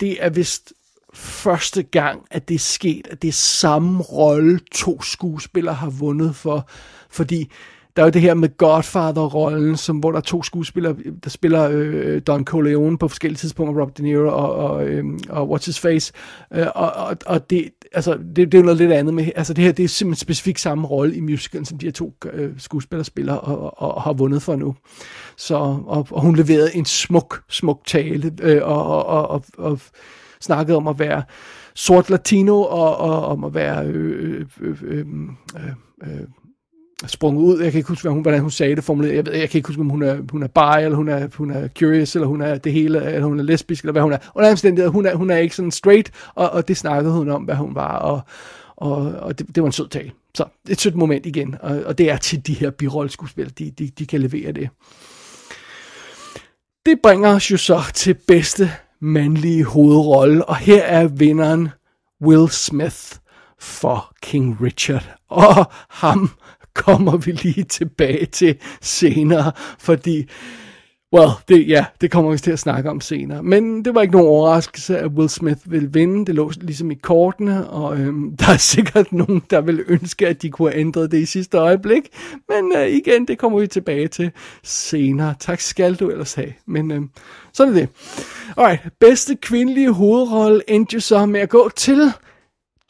[0.00, 0.72] det er vist
[1.14, 6.36] første gang, at det er sket, at det er samme rolle, to skuespillere har vundet
[6.36, 6.68] for.
[7.10, 7.50] Fordi
[7.96, 11.68] der er jo det her med Godfather-rollen, som, hvor der er to skuespillere, der spiller
[11.72, 15.80] øh, Don Corleone på forskellige tidspunkter, Rob De Niro og, og, øh, og What's His
[15.80, 16.12] Face.
[16.54, 19.54] Øh, og, og, og det, altså, det, det er jo noget lidt andet med, altså
[19.54, 22.50] det her, det er simpelthen specifikt samme rolle i musicalen, som de her to øh,
[22.58, 24.74] skuespillere spiller og, og, og har vundet for nu.
[25.36, 25.54] Så,
[25.86, 29.80] og, og hun leverede en smuk, smuk tale, øh, og, og, og, og, og
[30.40, 31.22] snakkede om at være
[31.74, 35.06] sort latino, og, og om at være øh, øh, øh, øh,
[35.56, 36.26] øh, øh,
[37.06, 37.60] sprunget ud.
[37.60, 39.14] Jeg kan ikke huske, hvad hun, hvordan hun sagde det formuleret.
[39.14, 41.28] Jeg, ved, jeg kan ikke huske, om hun er, hun er bi, eller hun er,
[41.34, 44.12] hun er curious, eller hun er det hele, eller hun er lesbisk, eller hvad hun
[44.12, 44.18] er.
[44.34, 47.42] Under omstændigheder, hun er, hun er ikke sådan straight, og, og det snakkede hun om,
[47.42, 48.20] hvad hun var, og,
[48.76, 50.10] og, og det, det var en sød tale.
[50.34, 53.90] Så et sødt moment igen, og, og det er til de her birolleskuespillere, de, de,
[53.98, 54.68] de kan levere det.
[56.86, 58.70] Det bringer os jo så til bedste
[59.00, 61.68] mandlige hovedrolle, og her er vinderen
[62.22, 63.16] Will Smith
[63.58, 65.16] for King Richard.
[65.28, 66.30] Og ham
[66.74, 70.28] kommer vi lige tilbage til senere, fordi
[71.14, 73.42] Well, det, ja, det kommer vi til at snakke om senere.
[73.42, 76.26] Men det var ikke nogen overraskelse, at Will Smith ville vinde.
[76.26, 80.42] Det lå ligesom i kortene, og øhm, der er sikkert nogen, der vil ønske, at
[80.42, 82.08] de kunne have ændret det i sidste øjeblik.
[82.48, 84.30] Men øh, igen, det kommer vi tilbage til
[84.62, 85.34] senere.
[85.40, 86.52] Tak skal du ellers have.
[86.66, 87.10] Men øhm,
[87.52, 87.88] sådan er det.
[88.56, 92.12] Alright, bedste kvindelige hovedrolle endte så med at gå til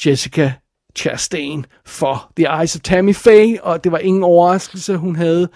[0.07, 0.53] Jessica
[0.97, 5.49] Chastain for The Eyes of Tammy Faye, og det var ingen overraskelse, hun havde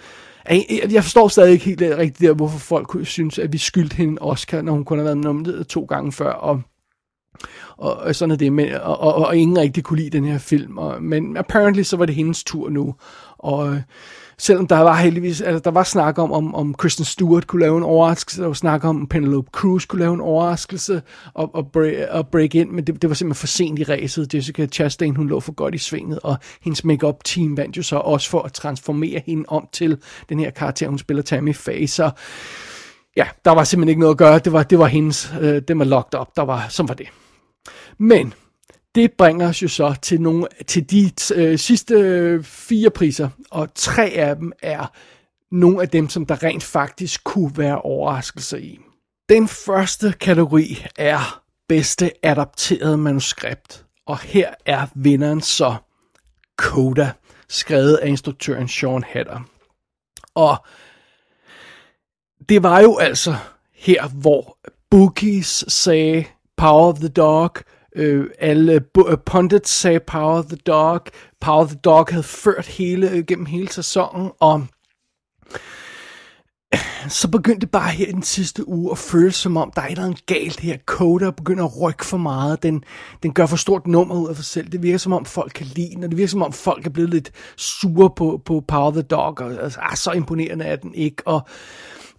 [0.91, 4.21] jeg forstår stadig ikke helt øh, rigtigt der, hvorfor folk synes, at vi skyldte hende
[4.21, 6.61] Oscar, når hun kun har været nomineret to gange før, og,
[7.77, 10.37] og, og sådan er det, men, og, og, og ingen rigtig kunne lide den her
[10.37, 12.95] film, og, men apparently så var det hendes tur nu,
[13.37, 13.81] og øh,
[14.37, 17.77] selvom der var heldigvis, altså der var snak om, om, om Kristen Stewart kunne lave
[17.77, 21.01] en overraskelse, der var snak om Penelope Cruz kunne lave en overraskelse
[21.33, 24.33] og, og, break, og break ind, men det, det var simpelthen for sent i ræset.
[24.33, 27.95] Jessica Chastain, hun lå for godt i svinget, og hendes makeup team vandt jo så
[27.95, 29.97] også for at transformere hende om til
[30.29, 32.11] den her karakter, hun spiller Tammy Faye, så
[33.17, 35.79] ja, der var simpelthen ikke noget at gøre, det var, det var hendes, øh, det
[35.79, 37.07] var locked up, der var, som var det.
[37.97, 38.33] Men
[38.95, 43.73] det bringer os jo så til, nogle, til de øh, sidste øh, fire priser, og
[43.75, 44.91] tre af dem er
[45.51, 48.79] nogle af dem, som der rent faktisk kunne være overraskelser i.
[49.29, 55.75] Den første kategori er bedste adapteret manuskript, og her er vinderen så
[56.57, 57.11] Coda,
[57.49, 59.39] skrevet af instruktøren Sean Hatter.
[60.35, 60.65] Og
[62.49, 63.35] det var jo altså
[63.73, 64.57] her, hvor
[64.89, 66.25] Bookies sagde
[66.57, 67.57] Power of the Dog,
[67.95, 71.01] Øh, alle uh, pundits sagde Power the Dog.
[71.41, 74.67] Power the Dog havde ført hele, øh, gennem hele sæsonen, og
[77.09, 79.95] så begyndte det bare her i den sidste uge at føles som om, der er
[79.95, 80.77] noget galt her.
[80.85, 82.63] Coda begynder at rykke for meget.
[82.63, 82.83] Den,
[83.23, 84.67] den gør for stort nummer ud af sig selv.
[84.67, 86.89] Det virker som om, folk kan lide den, og det virker som om, folk er
[86.89, 90.93] blevet lidt sure på, på Power the Dog, og altså, ah, så imponerende er den
[90.95, 91.27] ikke.
[91.27, 91.47] Og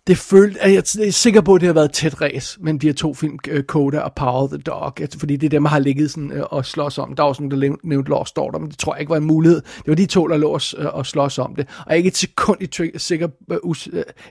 [0.06, 2.86] det følte, at jeg er sikker på, at det har været tæt race mellem de
[2.86, 5.78] her to film, øh, Coda og Power the Dog, fordi det er dem, der har
[5.78, 7.16] ligget sådan, øh, og slås om.
[7.16, 9.60] Der var sådan, der nævnte Lost Daughter, men det tror jeg ikke var en mulighed.
[9.60, 11.66] Det var de to, der lå og, øh, og slås om det.
[11.68, 13.76] Og jeg er ikke et sekund i sikker, uh, uh,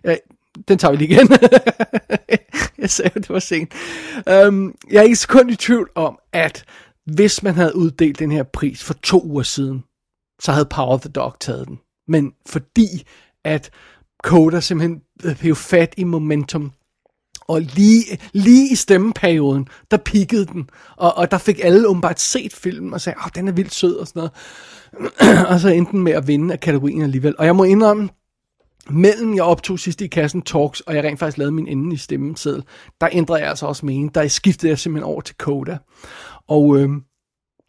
[0.07, 0.13] uh,
[0.67, 1.29] den tager vi lige igen.
[2.81, 3.73] jeg sagde, at det var sent.
[4.47, 6.65] Um, jeg er ikke et sekund i tvivl om, at
[7.05, 9.83] hvis man havde uddelt den her pris for to uger siden,
[10.41, 11.79] så havde Power of the Dog taget den.
[12.07, 13.07] Men fordi
[13.43, 13.69] at
[14.23, 16.71] Coda simpelthen Øh, blev fat i momentum.
[17.47, 20.69] Og lige, lige i stemmeperioden, der pikkede den.
[20.97, 23.95] Og, og der fik alle åbenbart set filmen og sagde, at den er vildt sød
[23.95, 25.47] og sådan noget.
[25.51, 27.35] og så endte den med at vinde af kategorien alligevel.
[27.37, 28.09] Og jeg må indrømme,
[28.89, 31.97] mellem jeg optog sidste i kassen Talks, og jeg rent faktisk lavede min ende i
[31.97, 32.63] stemmeseddel,
[33.01, 34.15] der ændrede jeg altså også mening.
[34.15, 35.77] Der skiftede jeg simpelthen over til Coda.
[36.47, 36.89] Og øh,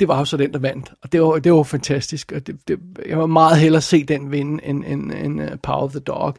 [0.00, 0.92] det var jo så den, der vandt.
[1.02, 2.32] Og det var, det var fantastisk.
[2.32, 5.82] Og det, det, jeg var meget hellere se den vinde, end, end, end uh, Power
[5.82, 6.34] of the Dog.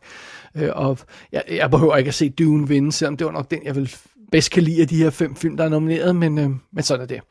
[0.56, 0.98] Uh, og
[1.32, 3.96] jeg, jeg behøver ikke at se Dune vinde, selvom det var nok den, jeg vil
[4.32, 7.02] bedst kan lide af de her fem film, der er nomineret, men, uh, men sådan
[7.04, 7.22] er det.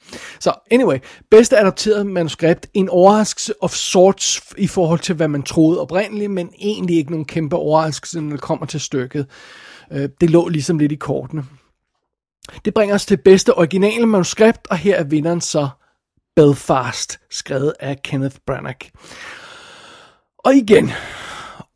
[0.40, 0.98] Så anyway,
[1.30, 6.50] bedste adopteret manuskript, en overraskelse of sorts i forhold til, hvad man troede oprindeligt, men
[6.58, 9.26] egentlig ikke nogen kæmpe overraskelse, når det kommer til stykket.
[9.90, 11.44] Uh, det lå ligesom lidt i kortene.
[12.64, 15.68] Det bringer os til bedste originale manuskript, og her er vinderen så
[16.36, 18.88] Belfast, skrevet af Kenneth Branagh.
[20.38, 20.90] Og igen,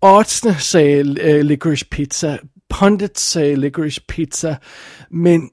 [0.01, 4.57] oddsene sagde uh, Licorice Pizza, pundits sagde Licorice Pizza,
[5.11, 5.51] men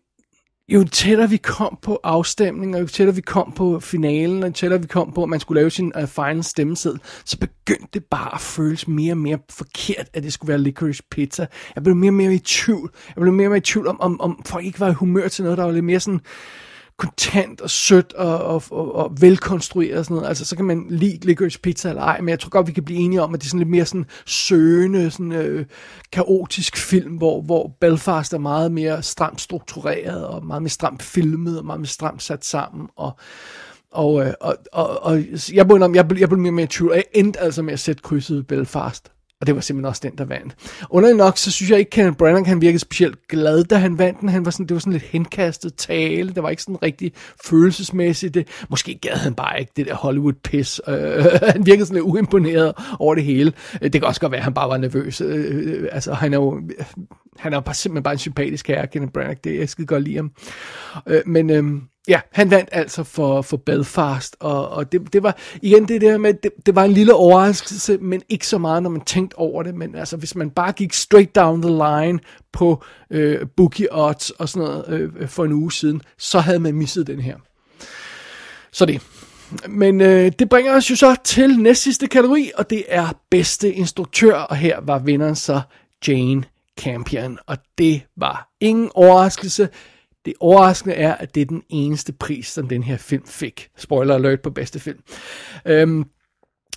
[0.69, 4.53] jo tættere vi kom på afstemningen, og jo tættere vi kom på finalen, og jo
[4.53, 8.03] tættere vi kom på, at man skulle lave sin uh, final stemmeseddel, så begyndte det
[8.11, 11.47] bare at føles mere og mere forkert, at det skulle være licorice pizza.
[11.75, 12.91] Jeg blev mere og mere i tvivl.
[13.15, 15.27] Jeg blev mere og mere i tvivl om, om, om folk ikke var i humør
[15.27, 16.21] til noget, der var lidt mere sådan
[16.97, 20.27] kontant og sødt og, og, og, og velkonstrueret og sådan noget.
[20.27, 22.83] Altså, så kan man lide licorice pizza eller ej, men jeg tror godt, vi kan
[22.83, 25.65] blive enige om, at det er sådan lidt mere sådan søgende, sådan øh,
[26.12, 31.60] kaotisk film, hvor, hvor Belfast er meget mere stramt struktureret og meget mere stramt filmet
[31.60, 33.19] og meget mere stramt sat sammen og
[33.91, 36.91] og, øh, og, og, og jeg blev, jeg blev, jeg blev mere med i tvivl,
[36.91, 39.12] og jeg endte altså med at sætte krydset Belfast.
[39.41, 40.56] Og det var simpelthen også den, der vandt.
[40.89, 44.21] Underligt nok, så synes jeg ikke, Kenneth Branagh, han virkede specielt glad, da han vandt
[44.21, 44.30] den.
[44.30, 46.30] Han var sådan, det var sådan lidt henkastet tale.
[46.30, 47.12] Det var ikke sådan rigtig
[47.45, 48.34] følelsesmæssigt.
[48.34, 50.82] Det, måske gad han bare ikke det der Hollywood-pis.
[50.88, 50.93] Uh,
[51.54, 53.54] han virkede sådan lidt uimponeret over det hele.
[53.82, 55.21] Øh, det kan også godt være, at han bare var nervøs.
[55.21, 55.30] Uh,
[55.91, 56.62] altså, han er jo
[57.39, 59.38] han er jo bare, simpelthen bare en sympatisk herre, Kenneth Branagh.
[59.43, 60.32] Det, jeg skide godt lide ham.
[61.08, 61.50] Øh, men...
[61.50, 66.02] øh, Ja, han vandt altså for, for Belfast, og, og det, det var igen det
[66.02, 69.38] der med, det, det var en lille overraskelse, men ikke så meget, når man tænkte
[69.38, 72.19] over det, men altså hvis man bare gik straight down the line
[72.54, 76.76] på øh, bookie odds og sådan noget øh, for en uge siden, så havde man
[76.76, 77.36] misset den her.
[78.71, 79.02] Så det.
[79.69, 83.73] Men øh, det bringer os jo så til næst sidste kategori, og det er bedste
[83.73, 85.62] instruktør, og her var vinderen så
[86.08, 86.43] Jane
[86.77, 89.69] Campion, og det var ingen overraskelse.
[90.25, 93.69] Det overraskende er, at det er den eneste pris, som den her film fik.
[93.77, 94.99] Spoiler alert på bedste film.
[95.65, 96.05] Øhm,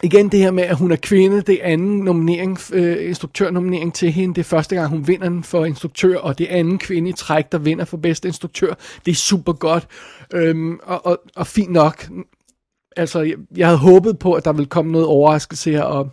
[0.02, 4.12] igen det her med, at hun er kvinde, det er anden nominering, øh, instruktørnominering til
[4.12, 4.34] hende.
[4.34, 7.12] Det er første gang, hun vinder den for instruktør, og det er anden kvinde i
[7.12, 8.74] træk, der vinder for bedste instruktør.
[9.06, 9.86] Det er super godt,
[10.32, 12.08] øhm, og, og, og fint nok.
[12.96, 16.10] Altså, jeg, jeg havde håbet på, at der ville komme noget overraskelse her, og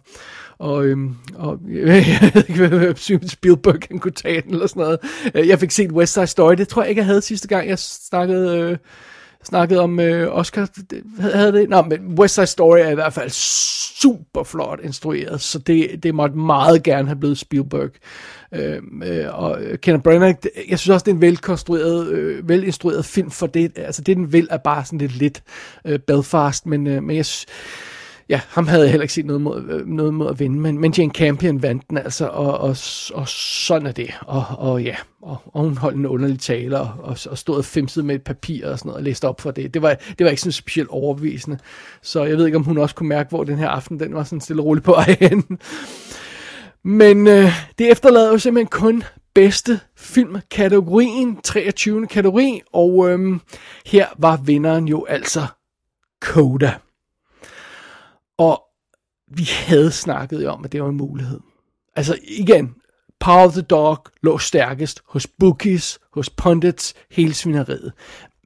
[0.60, 5.00] og, øhm, og jeg ved ikke, hvad Spielberg han kunne tage den, eller sådan noget.
[5.36, 7.70] Øh, jeg fik set West Side Story, det tror jeg ikke, jeg havde sidste gang,
[7.70, 8.60] jeg snakkede...
[8.60, 8.78] Øh,
[9.44, 10.70] snakkede om øh, Oscar,
[11.20, 11.70] havde det?
[11.70, 16.16] Nå, men West Side Story er i hvert fald super flot instrueret, så det, det
[16.16, 17.90] måtte meget gerne have blevet Spielberg.
[18.54, 20.38] Øhm, øh, og Kenneth Branagh,
[20.70, 24.34] jeg synes også, det er en velkonstrueret, øh, velinstrueret film, for det, altså det den
[24.34, 25.44] vil er bare sådan lidt lidt
[25.86, 27.46] øh, Belfast, men, øh, men jeg synes,
[28.30, 30.80] ja, ham havde jeg heller ikke set noget mod, øh, noget mod at vinde, men,
[30.80, 32.76] men Jane Campion vandt den altså, og, og,
[33.14, 34.10] og sådan er det.
[34.22, 37.66] Og, og ja, og, og hun holdt en underlig tale, og, og, og stod og
[37.66, 39.74] femsede med et papir og sådan noget, og læste op for det.
[39.74, 41.58] Det var, det var ikke sådan specielt overbevisende.
[42.02, 44.24] Så jeg ved ikke, om hun også kunne mærke, hvor den her aften, den var
[44.24, 45.60] sådan stille og roligt på vej hen.
[46.84, 49.04] Men øh, det efterlader jo simpelthen kun
[49.36, 52.08] bedste filmkategorien, 23.
[52.08, 53.40] kategori, og øh,
[53.86, 55.42] her var vinderen jo altså
[56.22, 56.74] Coda.
[59.32, 61.40] Vi havde snakket om, at det var en mulighed.
[61.96, 62.76] Altså igen,
[63.20, 67.94] Power of the Dog lå stærkest hos bookies, hos pundits, hele svineriet.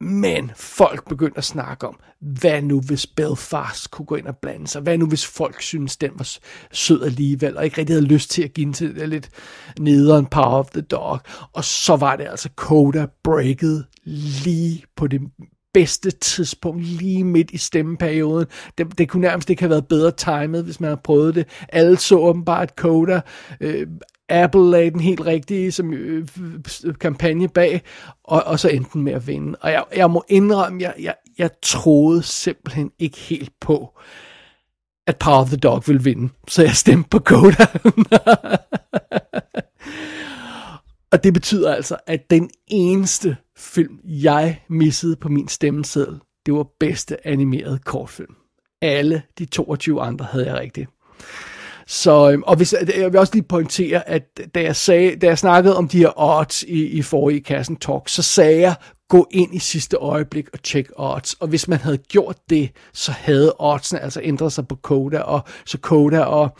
[0.02, 4.67] Men folk begyndte at snakke om, hvad nu hvis Belfast kunne gå ind og blande
[4.67, 4.82] sig?
[4.82, 6.38] Hvad nu hvis folk synes, den var
[6.72, 9.30] sød alligevel, og ikke rigtig havde lyst til at give den til det lidt
[9.80, 11.20] nederen Power of the Dog?
[11.54, 13.86] Og så var det altså Coda breaket
[14.44, 15.22] lige på det
[15.73, 18.47] bedste tidspunkt, lige midt i stemmeperioden.
[18.77, 21.47] Det, det kunne nærmest ikke have været bedre timet, hvis man havde prøvet det.
[21.69, 23.21] Alle så åbenbart Coda.
[23.62, 23.88] Øh,
[24.29, 26.27] Apple lagde den helt rigtige som, øh,
[26.99, 27.81] kampagne bag,
[28.23, 29.57] og, og så endte den med at vinde.
[29.62, 33.99] Og jeg, jeg må indrømme, jeg, jeg, jeg troede simpelthen ikke helt på,
[35.07, 36.29] at Power of the Dog ville vinde.
[36.47, 37.65] Så jeg stemte på Coda.
[41.12, 46.67] og det betyder altså, at den eneste film, jeg missede på min stemmeseddel, det var
[46.80, 48.36] bedste animeret kortfilm.
[48.82, 50.89] Alle de 22 andre havde jeg rigtigt.
[51.88, 55.38] Så, øhm, og hvis, jeg vil også lige pointere, at da jeg, sagde, da jeg
[55.38, 58.76] snakkede om de her odds i, i forrige Kassen Talk, så sagde jeg,
[59.09, 61.34] gå ind i sidste øjeblik og tjek odds.
[61.34, 65.41] Og hvis man havde gjort det, så havde oddsene altså ændret sig på Coda, og
[65.66, 66.57] så Coda og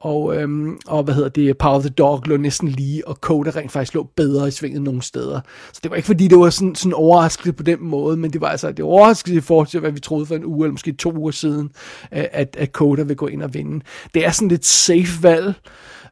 [0.00, 3.50] og, øhm, og hvad hedder det, Power of the Dog lå næsten lige, og Coda
[3.50, 5.40] rent faktisk lå bedre i svinget nogle steder.
[5.72, 8.40] Så det var ikke fordi, det var sådan, sådan overraskende på den måde, men det
[8.40, 10.72] var altså, det var overraskende i forhold til, hvad vi troede for en uge, eller
[10.72, 11.70] måske to uger siden,
[12.10, 13.84] at, at Coda vil gå ind og vinde.
[14.14, 15.54] Det er sådan lidt safe valg,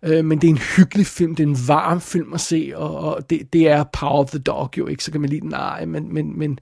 [0.03, 2.99] øh, men det er en hyggelig film, det er en varm film at se, og,
[2.99, 5.51] og det, det er Power of the Dog jo ikke, så kan man lide den,
[5.51, 6.59] nej, men, men, men,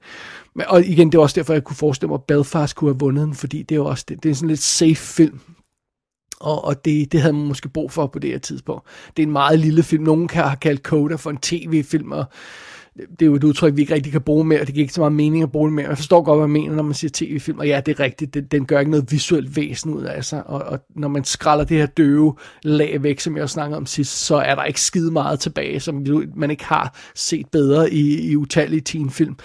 [0.66, 3.26] og igen, det er også derfor, jeg kunne forestille mig, at Belfast kunne have vundet
[3.26, 5.40] den, fordi det er jo også, det, det er sådan lidt safe film,
[6.40, 8.86] og, og det, det havde man måske brug for på det her tidspunkt.
[9.16, 10.04] Det er en meget lille film.
[10.04, 12.24] Nogen kan have kaldt Coda for en tv-film, og
[12.96, 14.94] det er jo et udtryk, vi ikke rigtig kan bruge mere, og det giver ikke
[14.94, 15.88] så meget mening at bruge det mere.
[15.88, 18.34] Jeg forstår godt, hvad man mener, når man siger tv-film, og ja, det er rigtigt,
[18.34, 21.64] den, den gør ikke noget visuelt væsen ud af sig, og, og når man skralder
[21.64, 25.10] det her døve lag væk, som jeg snakkede om sidst, så er der ikke skide
[25.10, 26.06] meget tilbage, som
[26.36, 29.36] man ikke har set bedre i, i utallige teenfilm.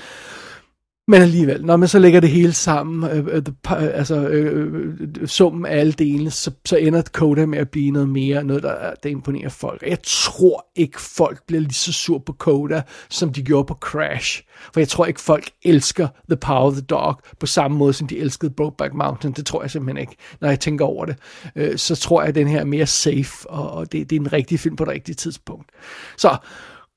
[1.07, 4.93] Men alligevel, når man så lægger det hele sammen, øh, øh, øh altså øh, øh,
[5.21, 8.63] øh, summen af alle delene, så, så ender Coda med at blive noget mere, noget
[8.63, 9.83] der, der imponerer folk.
[9.87, 14.43] Jeg tror ikke, folk bliver lige så sur på Coda, som de gjorde på Crash.
[14.73, 18.07] For jeg tror ikke, folk elsker The Power of the Dog på samme måde, som
[18.07, 19.33] de elskede Brokeback Mountain.
[19.33, 21.15] Det tror jeg simpelthen ikke, når jeg tænker over det.
[21.55, 24.19] Øh, så tror jeg, at den her er mere safe, og, og det, det er
[24.19, 25.69] en rigtig film på det rigtige tidspunkt.
[26.17, 26.37] Så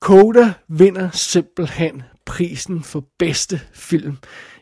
[0.00, 4.16] Coda vinder simpelthen prisen for bedste film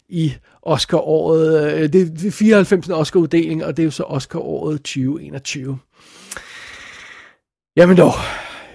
[0.09, 1.73] i Oscar-året.
[1.75, 2.89] Øh, det er 94.
[2.89, 5.79] Oscar-uddeling, og det er jo så Oscar-året 2021.
[7.77, 8.13] Jamen dog,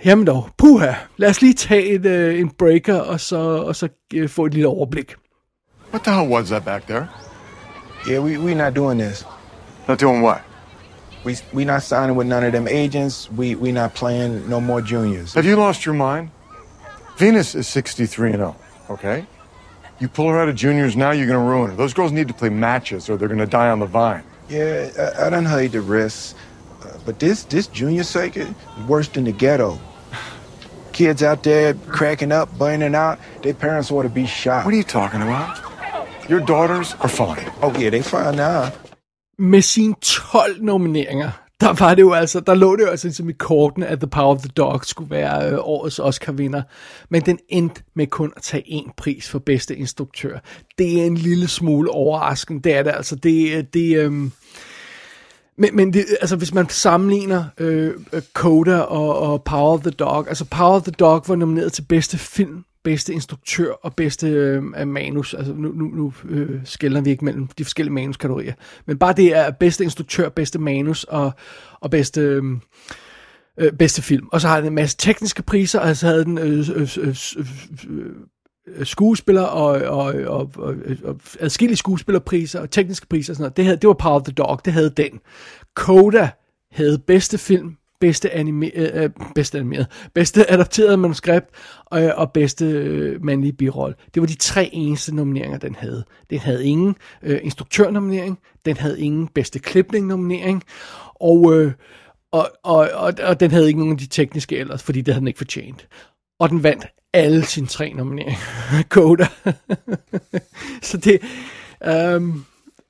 [0.06, 0.94] jamen dog, puha.
[1.18, 4.54] Lad os lige tage et, uh, en breaker, og så, og så uh, få et
[4.54, 5.16] lille overblik.
[5.94, 7.08] What the hell was that back there?
[8.10, 9.26] Yeah, we we not doing this.
[9.88, 10.42] Not doing what?
[11.26, 13.32] We we not signing with none of them agents.
[13.32, 15.34] We we not playing no more juniors.
[15.34, 16.30] Have you lost your mind?
[17.18, 18.56] Venus is 63 and 0.
[18.90, 19.26] Okay?
[20.00, 21.76] You pull her out of juniors now, you're going to ruin her.
[21.76, 24.24] Those girls need to play matches or they're going to die on the vine.
[24.50, 26.36] Yeah, I, I done heard the risks.
[26.84, 29.80] Uh, but this, this junior circuit is worse than the ghetto.
[30.94, 33.20] Kids out there cracking up, burning out.
[33.42, 34.66] Their parents ought to be shot.
[34.66, 35.60] What are you talking about?
[36.30, 37.52] Your daughters are fine.
[37.62, 38.74] Oh, yeah, they fine now.
[39.38, 43.30] Med sine 12 nomineringer der var det jo altså, der lå det jo altså ligesom
[43.30, 46.62] i kortene, at The Power of the Dog skulle være øh, årets Oscar-vinder.
[47.10, 50.40] Men den endte med kun at tage én pris for bedste instruktør.
[50.78, 53.16] Det er en lille smule overraskende, det er det altså.
[53.16, 54.12] Det, øh, det, øh,
[55.58, 59.92] men, men det, altså, hvis man sammenligner øh, øh, Coda og, og Power of the
[59.92, 64.28] Dog, altså Power of the Dog var nomineret til bedste film, bedste instruktør og bedste
[64.28, 65.34] øh, manus.
[65.34, 68.54] Altså nu, nu, nu øh, skældner vi ikke mellem de forskellige manuskategorier.
[68.86, 71.32] Men bare det er bedste instruktør, bedste manus og,
[71.80, 72.22] og bedste...
[72.22, 72.44] Øh,
[73.58, 74.28] øh, bedste film.
[74.32, 77.16] Og så har den en masse tekniske priser, og så havde den øh, øh, øh,
[78.68, 83.58] øh, skuespiller og, og, og, og, og adskillige skuespillerpriser og tekniske priser og sådan noget.
[83.58, 85.20] Det, havde, det var Power of the Dog, det havde den.
[85.76, 86.30] Coda
[86.72, 91.48] havde bedste film, bedste, anime, øh, øh, bedste animeret, bedste adapteret manuskript
[91.94, 93.96] øh, og bedste øh, mandlige birolle.
[94.14, 96.04] Det var de tre eneste nomineringer, den havde.
[96.30, 100.64] Den havde ingen øh, instruktørnominering, den havde ingen bedste klipning-nominering,
[101.16, 101.72] og, øh,
[102.32, 105.20] og, og, og, og den havde ikke nogen af de tekniske ellers, fordi det havde
[105.22, 105.88] den ikke fortjent.
[106.40, 108.40] Og den vandt alle sine tre nomineringer.
[108.90, 109.28] Koda.
[110.82, 111.22] så det...
[112.16, 112.46] Um,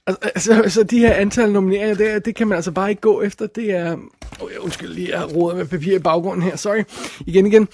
[0.07, 3.21] Altså, altså, så de her antal nomineringer, det, det kan man altså bare ikke gå
[3.21, 3.47] efter.
[3.47, 3.97] Det er...
[4.41, 6.55] Oh, jeg undskyld lige, jeg har med papir i baggrunden her.
[6.55, 6.83] Sorry.
[7.25, 7.67] Igen, igen.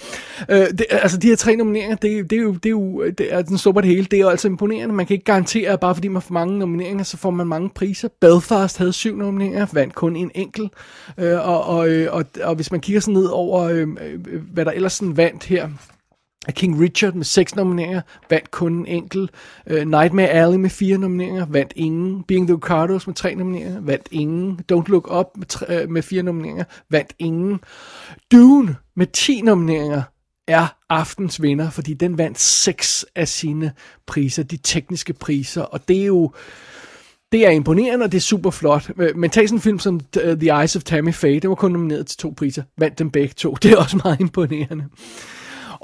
[0.48, 3.34] Uh, det, altså, de her tre nomineringer, det, det er jo, det er jo det
[3.34, 4.04] er, den stopper det hele.
[4.04, 4.94] Det er jo altså imponerende.
[4.94, 7.70] Man kan ikke garantere, at bare fordi man får mange nomineringer, så får man mange
[7.70, 8.08] priser.
[8.20, 10.72] Belfast havde syv nomineringer, vandt kun en enkelt.
[11.18, 13.88] Uh, og, og, øh, og, og, hvis man kigger sådan ned over, uh,
[14.52, 15.68] hvad der ellers sådan vandt her,
[16.52, 19.30] King Richard med seks nomineringer, vandt kun en enkelt.
[19.70, 22.22] Uh, Nightmare Alley med fire nomineringer, vandt ingen.
[22.22, 24.60] Being the Ricardos med tre nomineringer, vandt ingen.
[24.72, 27.60] Don't Look Up med, tre, uh, med fire nomineringer, vandt ingen.
[28.32, 30.02] Dune med 10 nomineringer
[30.48, 33.72] er aftens vinder, fordi den vandt seks af sine
[34.06, 36.32] priser, de tekniske priser, og det er jo
[37.32, 38.90] det er imponerende, og det er super flot.
[38.98, 41.72] Øh, men tag sådan en film som The Eyes of Tammy Faye, det var kun
[41.72, 43.54] nomineret til to priser, vandt dem begge to.
[43.62, 44.84] Det er også meget imponerende.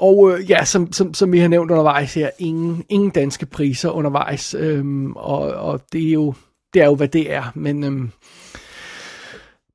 [0.01, 3.89] Og øh, ja, som, som, som vi har nævnt undervejs her, ingen, ingen danske priser
[3.89, 6.33] undervejs, øhm, og, og det er jo
[6.73, 8.11] det er jo hvad det er, men øhm,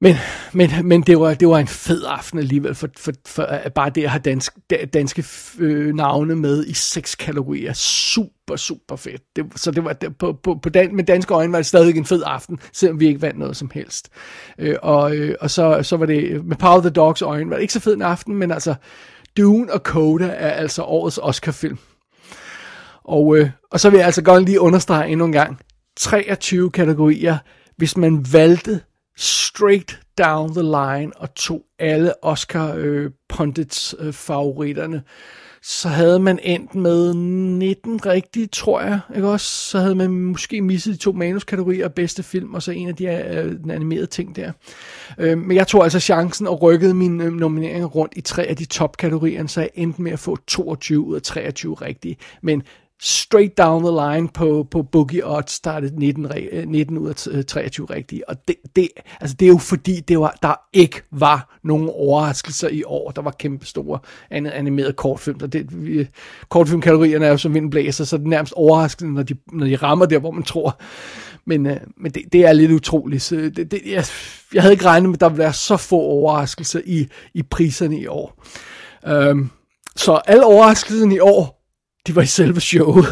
[0.01, 0.15] men,
[0.53, 4.05] men, men det, var, det var en fed aften alligevel, for, for, for bare det
[4.05, 4.53] at have dansk,
[4.95, 5.25] danske
[5.59, 7.73] øh, navne med i seks kategorier.
[7.73, 9.23] Super, super fedt.
[9.37, 11.97] Det, så det var det, på, på, på dan, med danske øjne var det stadig
[11.97, 14.09] en fed aften, selvom vi ikke vandt noget som helst.
[14.59, 17.57] Øh, og øh, og så, så var det, med Power of the Dogs øjne, var
[17.57, 18.75] det ikke så fed en aften, men altså,
[19.37, 21.79] Dune og Coda er altså årets Oscar-film.
[23.05, 25.59] Og, øh, og så vil jeg altså godt lige understrege endnu en gang.
[25.97, 27.39] 23 kategorier.
[27.77, 28.81] Hvis man valgte
[29.17, 35.03] straight down the line og tog alle Oscar øh, pundits øh, favoritterne,
[35.69, 39.47] så havde man endt med 19 rigtige, tror jeg, ikke også?
[39.47, 43.07] Så havde man måske misset de to manuskategorier, bedste film, og så en af de
[43.07, 44.53] øh, den animerede ting der.
[45.19, 48.57] Øh, men jeg tog altså chancen og rykkede mine øh, nomineringer rundt i tre af
[48.57, 52.17] de topkategorier, så jeg endte med at få 22 ud af 23 rigtige.
[52.43, 52.63] Men
[53.03, 56.27] straight down the line på, på Boogie Odds startede 19,
[56.67, 58.29] 19 ud af 23 øh, rigtige.
[58.29, 58.89] Og det, det,
[59.21, 63.11] altså det er jo fordi, det var, der ikke var nogen overraskelser i år.
[63.11, 63.99] Der var kæmpe store
[64.31, 65.39] animerede kortfilm.
[65.39, 66.09] Der det, vi,
[66.49, 69.77] kortfilmkategorierne er jo som vinden blæser, så det er nærmest overraskende, når de, når de
[69.77, 70.79] rammer der, hvor man tror.
[71.45, 73.23] Men, øh, men det, det er lidt utroligt.
[73.23, 74.05] Så det, det, jeg,
[74.55, 77.99] jeg havde ikke regnet med, at der ville være så få overraskelser i, i priserne
[77.99, 78.45] i år.
[79.07, 79.51] Øhm,
[79.97, 81.56] så alle overraskelserne i år
[82.07, 83.05] de var i selve showet.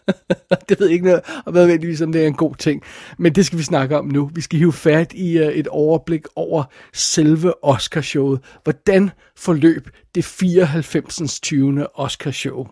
[0.68, 2.82] det ved jeg ikke noget om, nødvendigvis om det er en god ting.
[3.18, 4.30] Men det skal vi snakke om nu.
[4.34, 8.40] Vi skal hive fat i uh, et overblik over selve Oscarshowet.
[8.62, 11.40] Hvordan forløb det 94.
[11.40, 11.86] 20.
[11.94, 12.66] Oscarshow?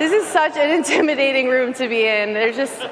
[0.00, 2.34] This is such an intimidating room to be in.
[2.34, 2.88] There's just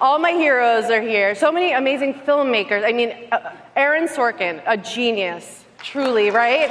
[0.00, 1.34] all my heroes are here.
[1.34, 2.82] So many amazing filmmakers.
[2.84, 3.38] I mean, uh,
[3.76, 6.70] Aaron Sorkin, a genius, truly, right?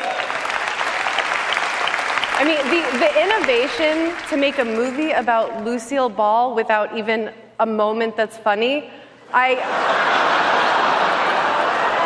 [2.35, 7.65] I mean, the, the innovation to make a movie about Lucille Ball without even a
[7.65, 8.89] moment that's funny,
[9.31, 9.55] I.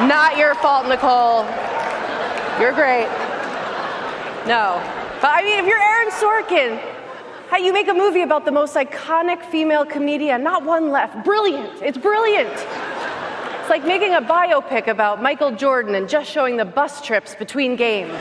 [0.08, 1.44] Not your fault, Nicole.
[2.62, 3.08] You're great.
[4.46, 4.80] No.
[5.22, 6.80] But I mean, if you're Aaron Sorkin,
[7.50, 11.24] how you make a movie about the most iconic female comedian, not one left.
[11.26, 11.82] Brilliant.
[11.82, 12.54] It's brilliant.
[12.54, 17.76] It's like making a biopic about Michael Jordan and just showing the bus trips between
[17.76, 18.14] games.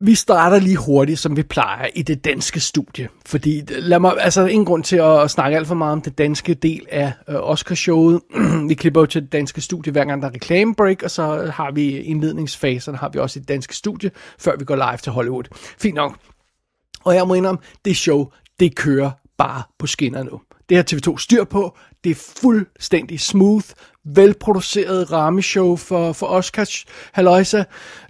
[0.00, 3.08] Vi starter lige hurtigt, som vi plejer, i det danske studie.
[3.26, 6.54] Fordi, lad mig, altså ingen grund til at snakke alt for meget om det danske
[6.54, 8.20] del af øh, Oscarshowet.
[8.68, 11.70] vi klipper jo til det danske studie, hver gang der er reklamebreak, og så har
[11.70, 15.44] vi indledningsfaserne, har vi også i det danske studie, før vi går live til Hollywood.
[15.78, 16.16] Fint nok.
[17.04, 18.30] Og jeg må indrømme, det show,
[18.60, 20.40] det kører bare på skinner nu.
[20.68, 21.76] Det har TV2 styr på.
[22.04, 23.66] Det er fuldstændig smooth,
[24.04, 27.64] velproduceret rammeshow for, for Oscars Haloisa.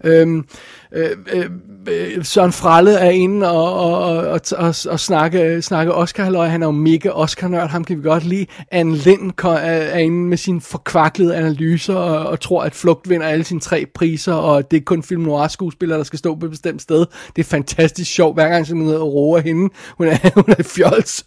[0.05, 0.49] Øhm,
[0.93, 1.51] Øh, øh,
[1.89, 6.47] øh, Søren Fralle er inde og, og, og, og, og snakke, snakke Oscar halløj.
[6.47, 8.47] Han er jo mega Oscar-nørd, ham kan vi godt lide.
[8.71, 13.45] Anne Lind er inde med sine forkvaklede analyser og, og tror, at Flugt vinder alle
[13.45, 16.51] sine tre priser, og det er kun film noir skuespillere, der skal stå på et
[16.51, 17.07] bestemt sted.
[17.37, 19.75] Det er fantastisk sjovt, hver gang man roer hende.
[19.99, 21.27] Hun er, hun er fjols.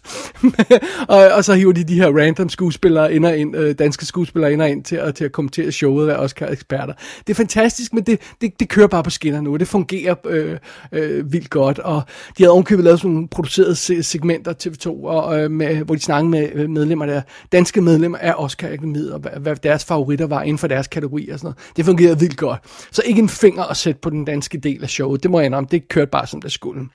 [1.08, 4.52] og, og så hiver de de her random skuespillere ind og ind, øh, danske skuespillere
[4.52, 6.94] ind og ind til, at, til at kommentere showet af Oscar-eksperter.
[7.26, 10.14] Det er fantastisk, men det, det, det kører bare på skinner nu og Det fungerer
[10.26, 10.58] øh,
[10.92, 12.02] øh, vildt godt, og
[12.38, 16.30] de havde ovenkøbet lavet sådan nogle producerede segmenter TV2, og, øh, med, hvor de snakkede
[16.30, 17.22] med øh, medlemmer der,
[17.52, 21.28] danske medlemmer af Oscar Akademiet, og hvad, hvad deres favoritter var inden for deres kategori
[21.28, 21.76] og sådan noget.
[21.76, 22.60] Det fungerede vildt godt.
[22.90, 25.46] Så ikke en finger at sætte på den danske del af showet, det må jeg
[25.46, 26.88] indrømme, det kørte bare som det skulle.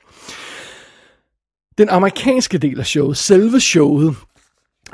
[1.78, 4.16] Den amerikanske del af showet, selve showet,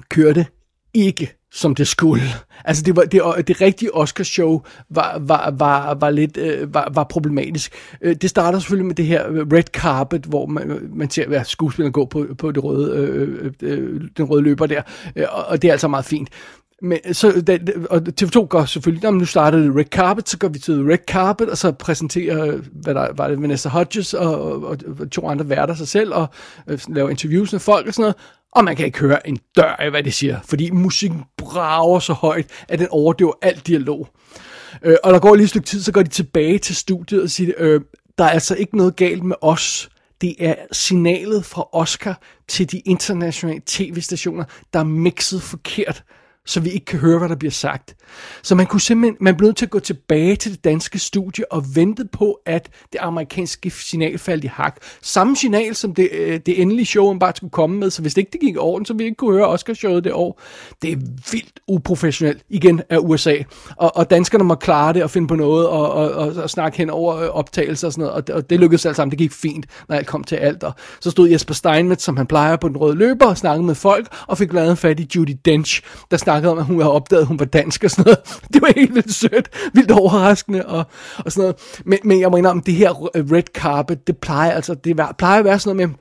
[0.09, 0.45] kørte
[0.93, 2.23] ikke som det skulle.
[2.65, 6.91] Altså det var det, det rigtige Oscar show var var var var lidt øh, var,
[6.93, 7.73] var problematisk.
[8.01, 11.31] Øh, det starter selvfølgelig med det her øh, red carpet, hvor man, øh, man ser
[11.31, 14.81] ja, skuespillerne gå på på det røde øh, øh, den røde løber der,
[15.29, 16.29] og, og det er altså meget fint.
[16.83, 20.47] Men så, da, og TV2 går selvfølgelig, jamen nu startede det Red Carpet, så går
[20.47, 24.77] vi til Red Carpet, og så præsenterer, hvad der var det, Vanessa Hodges og, og,
[24.99, 26.27] og to andre værter sig selv, og
[26.67, 28.15] øh, laver interviews med folk og sådan noget,
[28.51, 32.13] og man kan ikke høre en dør af, hvad det siger, fordi musikken brager så
[32.13, 34.07] højt, at den overdøver alt dialog.
[34.83, 37.29] Øh, og der går lige et stykke tid, så går de tilbage til studiet og
[37.29, 37.81] siger, øh,
[38.17, 39.89] der er altså ikke noget galt med os.
[40.21, 44.43] Det er signalet fra Oscar til de internationale tv-stationer,
[44.73, 46.03] der er mixet forkert
[46.45, 47.95] så vi ikke kan høre, hvad der bliver sagt.
[48.43, 51.51] Så man kunne simpelthen, man blev nødt til at gå tilbage til det danske studie
[51.51, 54.77] og vente på, at det amerikanske signal faldt i hak.
[55.01, 58.13] Samme signal, som det, øh, det endelige show, man bare skulle komme med, så hvis
[58.13, 60.41] det ikke det gik orden, så vi ikke kunne høre Oscar-showet det år.
[60.81, 60.95] Det er
[61.31, 63.35] vildt uprofessionelt, igen, af USA.
[63.77, 66.77] Og, og danskerne må klare det og finde på noget og, og, og, og snakke
[66.77, 69.11] hen over øh, optagelser og sådan noget, og det, og det lykkedes alt sammen.
[69.11, 70.63] Det gik fint, når alt kom til alt.
[70.63, 73.75] Og så stod Jesper Steinmetz, som han plejer på den røde løber, og snakkede med
[73.75, 75.81] folk, og fik blandt andet fat i Judy Dench,
[76.11, 78.19] der snakkede om, at hun havde opdaget, at hun var dansk og sådan noget.
[78.53, 80.85] Det var helt vildt sødt, vildt overraskende og,
[81.17, 81.55] og sådan noget.
[81.85, 85.45] Men, men jeg må indrømme, det her red carpet, det plejer altså, det plejer at
[85.45, 85.97] være sådan noget med,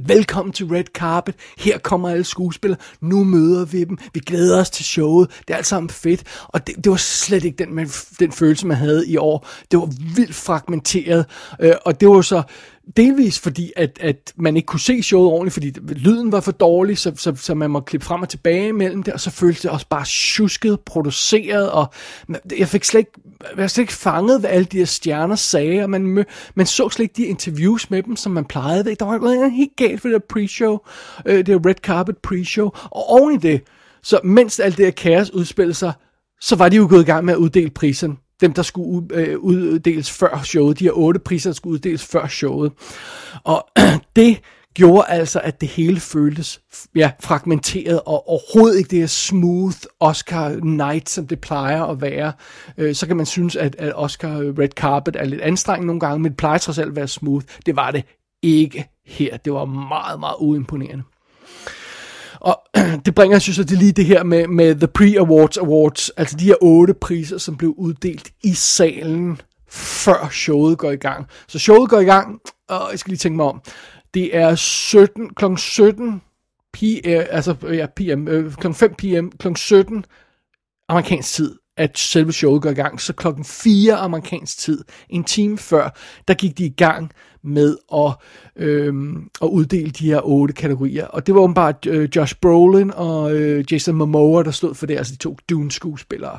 [0.00, 1.34] Velkommen til Red Carpet.
[1.58, 2.80] Her kommer alle skuespillere.
[3.00, 3.98] Nu møder vi dem.
[4.14, 5.30] Vi glæder os til showet.
[5.48, 6.24] Det er alt sammen fedt.
[6.48, 7.88] Og det, det var slet ikke den, man,
[8.18, 9.48] den følelse, man havde i år.
[9.70, 11.26] Det var vildt fragmenteret.
[11.60, 12.42] Øh, og det var så
[12.96, 16.98] delvis fordi, at, at man ikke kunne se showet ordentligt, fordi lyden var for dårlig,
[16.98, 19.70] så, så, så man må klippe frem og tilbage imellem det, og så føltes det
[19.70, 21.86] også bare tjusket, produceret, og
[22.58, 23.10] jeg fik slet ikke,
[23.40, 26.22] jeg var slet ikke fanget, hvad alle de her stjerner sagde, og man, mø,
[26.54, 28.94] man så slet ikke de interviews med dem, som man plejede.
[28.94, 30.78] Der var noget helt galt for det der pre-show,
[31.26, 33.60] øh, det der red carpet pre-show, og oven i det,
[34.02, 35.92] så mens alt det her kaos udspillede sig,
[36.40, 39.12] så var de jo gået i gang med at uddele prisen dem, der skulle ud-
[39.14, 40.78] øh, uddeles før showet.
[40.78, 42.72] De her otte priser, der skulle uddeles før showet.
[43.44, 43.68] Og
[44.16, 44.40] det
[44.74, 46.60] gjorde altså, at det hele føltes
[46.94, 52.32] ja, fragmenteret, og overhovedet ikke det her smooth Oscar night, som det plejer at være.
[52.78, 56.18] Øh, så kan man synes, at, at Oscar Red Carpet er lidt anstrengende nogle gange,
[56.18, 57.44] men det plejer trods alt at være smooth.
[57.66, 58.04] Det var det
[58.42, 59.36] ikke her.
[59.36, 61.02] Det var meget, meget uimponerende.
[62.46, 62.62] Og
[63.04, 66.36] det bringer os jo så til lige det her med, med The Pre-Awards Awards, altså
[66.36, 71.26] de her otte priser, som blev uddelt i salen, før showet går i gang.
[71.48, 73.62] Så showet går i gang, og jeg skal lige tænke mig om,
[74.14, 75.44] det er 17, kl.
[75.56, 76.22] 17
[76.72, 78.72] p, altså ja, PM, øh, kl.
[78.72, 79.48] 5 pm, kl.
[79.56, 80.04] 17
[80.88, 83.00] amerikansk tid, at selve showet går i gang.
[83.00, 85.96] Så klokken 4 amerikansk tid, en time før,
[86.28, 87.10] der gik de i gang
[87.42, 88.12] med at,
[88.56, 91.06] øhm, at uddele de her otte kategorier.
[91.06, 94.96] Og det var åbenbart øh, Josh Brolin og øh, Jason Momoa, der stod for det,
[94.96, 96.38] altså de to Dune-skuespillere.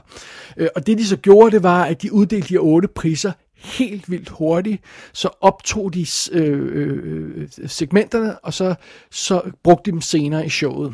[0.58, 3.32] Øh, og det de så gjorde, det var, at de uddelte de her otte priser
[3.58, 4.82] helt vildt hurtigt,
[5.14, 8.76] så optog de øh, øh, øh segmenterne, og så,
[9.12, 10.94] så brugte de dem senere i showet.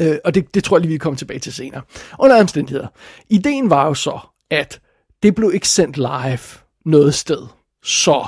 [0.00, 1.82] Øh, og det, det tror jeg lige, vi kommer tilbage til senere.
[2.18, 2.88] Under omstændigheder.
[3.28, 4.18] Ideen var jo så,
[4.50, 4.80] at
[5.22, 6.38] det blev ikke sendt live
[6.84, 7.46] noget sted.
[7.84, 8.26] Så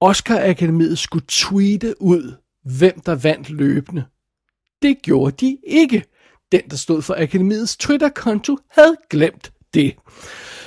[0.00, 2.32] Oscar Akademiet skulle tweete ud,
[2.64, 4.04] hvem der vandt løbende.
[4.82, 6.04] Det gjorde de ikke.
[6.52, 9.96] Den, der stod for Akademiets Twitter-konto, havde glemt det.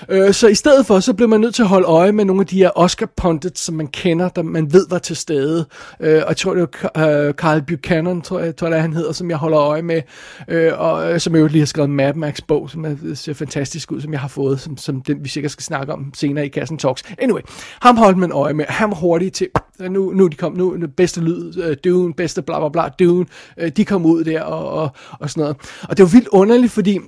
[0.10, 2.42] Øh, Så i stedet for, så blev man nødt til at holde øje med nogle
[2.42, 5.66] af de her Oscar pundits, som man kender, der man ved var til stede.
[6.00, 9.12] Øh, Og jeg tror, det var øh, Carl Buchanan, tror jeg, tror jeg, han hedder,
[9.12, 10.02] som jeg holder øje med.
[10.48, 13.34] Øh, Og øh, som jeg jo lige har skrevet Mad Max bog, som er, ser
[13.34, 16.46] fantastisk ud, som jeg har fået, som, som den vi sikkert skal snakke om senere
[16.46, 17.04] i Kassen Talks.
[17.18, 17.42] Anyway,
[17.82, 18.66] ham holdt man øje med.
[18.68, 19.48] Han var hurtig til,
[19.80, 23.26] nu, nu de kom, nu den bedste lyd, øh, Dune, bedste bla bla bla, Dune,
[23.58, 24.90] øh, de kom ud der og, og,
[25.20, 25.58] og sådan noget.
[25.90, 27.00] Og det var vildt underligt, fordi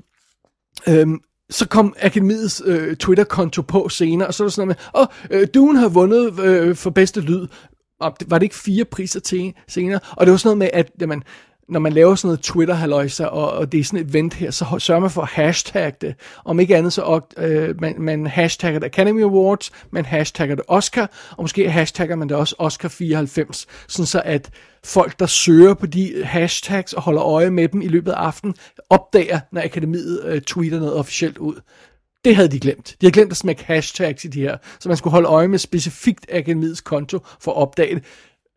[0.89, 1.19] Øhm,
[1.49, 5.41] så kom Akademiets øh, Twitter-konto på senere, og så var der sådan noget med, åh,
[5.41, 7.47] øh, Dune har vundet øh, for bedste lyd.
[7.99, 9.99] Og det, var det ikke fire priser til senere?
[10.11, 11.23] Og det var sådan noget med, at jamen,
[11.69, 14.51] når man laver sådan noget twitter halløjsa og, og det er sådan et event her,
[14.51, 16.15] så sørger man for at hashtag det.
[16.45, 21.11] Om ikke andet, så øh, man, man hashtagger det Academy Awards, man hashtagger det Oscar,
[21.37, 24.49] og måske hashtagger man det også Oscar 94, sådan så at
[24.83, 28.55] folk, der søger på de hashtags og holder øje med dem i løbet af aftenen,
[28.89, 31.55] opdager, når akademiet øh, tweeter noget officielt ud.
[32.25, 32.87] Det havde de glemt.
[32.87, 35.59] De havde glemt at smække hashtags i de her, så man skulle holde øje med
[35.59, 38.03] specifikt akademiets konto for at opdage det.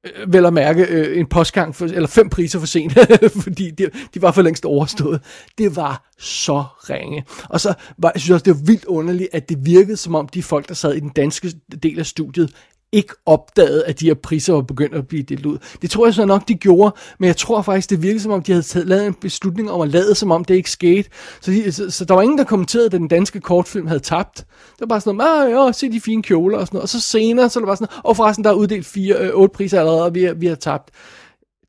[0.06, 2.92] Øh, vel at mærke øh, en postgang, for, eller fem priser for sent,
[3.44, 5.20] fordi de, de var for længst overstået.
[5.58, 7.24] Det var så ringe.
[7.48, 10.28] Og så var, jeg synes også, det var vildt underligt, at det virkede som om
[10.28, 12.54] de folk, der sad i den danske del af studiet,
[12.92, 15.58] ikke opdagede, at de her priser var begyndt at blive delt ud.
[15.82, 18.42] Det tror jeg så nok, de gjorde, men jeg tror faktisk, det virkede som om,
[18.42, 21.10] de havde taget, lavet en beslutning om at lade som om, det ikke skete.
[21.40, 24.36] Så, de, så, så der var ingen, der kommenterede, at den danske kortfilm havde tabt.
[24.36, 26.82] Det var bare sådan noget, ah, ja, se de fine kjoler og sådan noget.
[26.82, 29.30] Og så senere, så var det bare sådan, og forresten, der er uddelt fire, øh,
[29.34, 30.90] otte priser allerede, og vi, vi har tabt.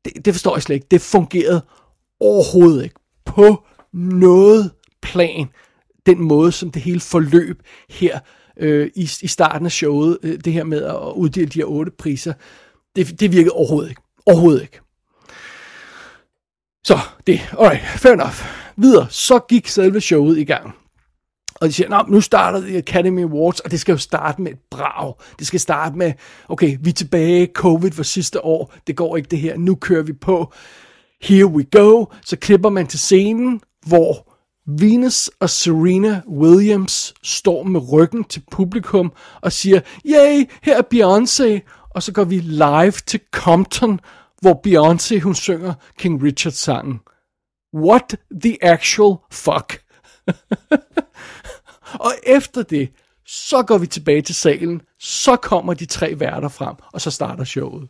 [0.04, 0.86] Det, det forstår jeg slet ikke.
[0.90, 1.62] Det fungerede
[2.20, 2.94] overhovedet ikke.
[3.26, 4.70] På noget
[5.02, 5.48] plan.
[6.06, 8.18] Den måde, som det hele forløb her
[8.62, 11.92] øh, i, i starten af showet, øh, det her med at uddele de her otte
[11.98, 12.32] priser,
[12.96, 14.02] det, det virkede overhovedet ikke.
[14.26, 14.80] Overhovedet ikke.
[16.84, 18.34] Så, det, alright, fair enough.
[18.76, 20.74] Videre, så gik selve showet i gang.
[21.54, 24.52] Og de siger, Nå, nu starter The Academy Awards, og det skal jo starte med
[24.52, 25.14] et brag.
[25.38, 26.12] Det skal starte med,
[26.48, 30.02] okay, vi er tilbage, covid var sidste år, det går ikke det her, nu kører
[30.02, 30.52] vi på.
[31.22, 32.06] Here we go.
[32.24, 34.31] Så klipper man til scenen, hvor
[34.66, 41.68] Venus og Serena Williams står med ryggen til publikum og siger, yay, her er Beyoncé.
[41.90, 44.00] Og så går vi live til Compton,
[44.40, 47.00] hvor Beyoncé, hun synger King Richard-sangen.
[47.74, 49.82] What the actual fuck?
[52.06, 52.92] og efter det,
[53.26, 57.44] så går vi tilbage til salen, så kommer de tre værter frem, og så starter
[57.44, 57.88] showet.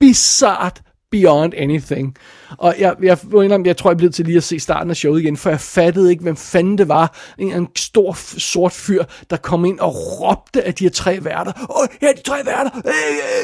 [0.00, 2.16] Bizart beyond anything.
[2.58, 5.20] Og jeg, jeg, jeg, jeg tror, jeg blev til lige at se starten af showet
[5.20, 7.16] igen, for jeg fattede ikke, hvem fanden det var.
[7.38, 11.52] En, en stor sort fyr, der kom ind og råbte af de her tre værter.
[11.70, 12.70] Åh, her er de tre værter!
[12.74, 12.92] Øh,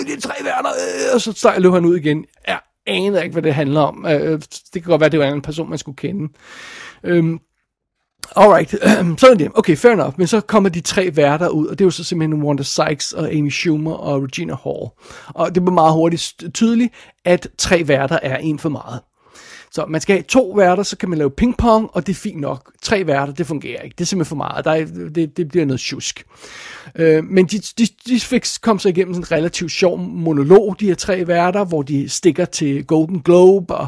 [0.01, 0.71] øh, de tre værter!
[0.71, 2.25] Øh, og så så løb han ud igen.
[2.47, 4.07] Jeg anede ikke, hvad det handler om.
[4.09, 4.41] Øh,
[4.75, 6.33] det kan godt være, det var en person, man skulle kende.
[7.05, 7.39] Øhm,
[8.37, 8.71] Alright,
[9.21, 9.51] sådan er det.
[9.55, 10.15] Okay, fair enough.
[10.17, 13.13] Men så kommer de tre værter ud, og det er jo så simpelthen Wanda Sykes
[13.13, 14.91] og Amy Schumer og Regina Hall.
[15.27, 19.01] Og det blev meget hurtigt tydeligt, at tre værter er en for meget.
[19.71, 22.41] Så man skal have to værter, så kan man lave pingpong, og det er fint
[22.41, 22.73] nok.
[22.83, 23.95] Tre værter, det fungerer ikke.
[23.95, 24.65] Det er simpelthen for meget.
[24.65, 26.25] Der er, det, det bliver noget tjusk.
[26.95, 30.87] Øh, men de, de, de fik, kom så igennem sådan en relativt sjov monolog, de
[30.87, 33.87] her tre værter, hvor de stikker til Golden Globe og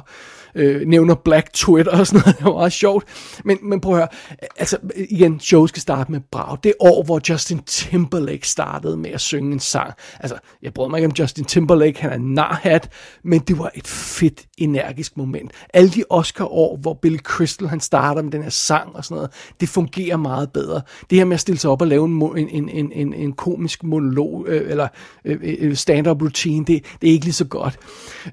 [0.59, 2.37] øh, nævner Black Twitter og sådan noget.
[2.39, 3.05] Det var meget sjovt.
[3.45, 4.09] Men, men prøv at høre,
[4.57, 4.79] altså
[5.11, 6.59] igen, showet skal starte med brav.
[6.65, 9.93] Det år, hvor Justin Timberlake startede med at synge en sang.
[10.21, 12.91] Altså, jeg bryder mig ikke om Justin Timberlake, han er narhat,
[13.25, 15.53] men det var et fedt, energisk moment.
[15.75, 19.31] Alle de Oscar-år, hvor Billy Crystal han starter med den her sang og sådan noget,
[19.61, 20.81] det fungerer meget bedre.
[21.11, 23.85] Det her med at stille sig op og lave en, en, en, en, en komisk
[23.85, 24.89] monolog, øh, eller
[25.25, 27.79] øh, øh, stand-up routine, det, det er ikke lige så godt.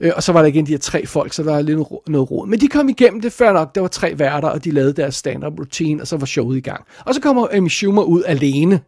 [0.01, 1.79] Øh, og så var der igen de her tre folk, så der er lidt
[2.15, 2.47] noget råd.
[2.47, 3.75] Men de kom igennem det før nok.
[3.75, 6.61] Der var tre værter, og de lavede deres stand-up routine, og så var showet i
[6.61, 6.83] gang.
[7.05, 8.81] Og så kommer Amy Schumer ud alene,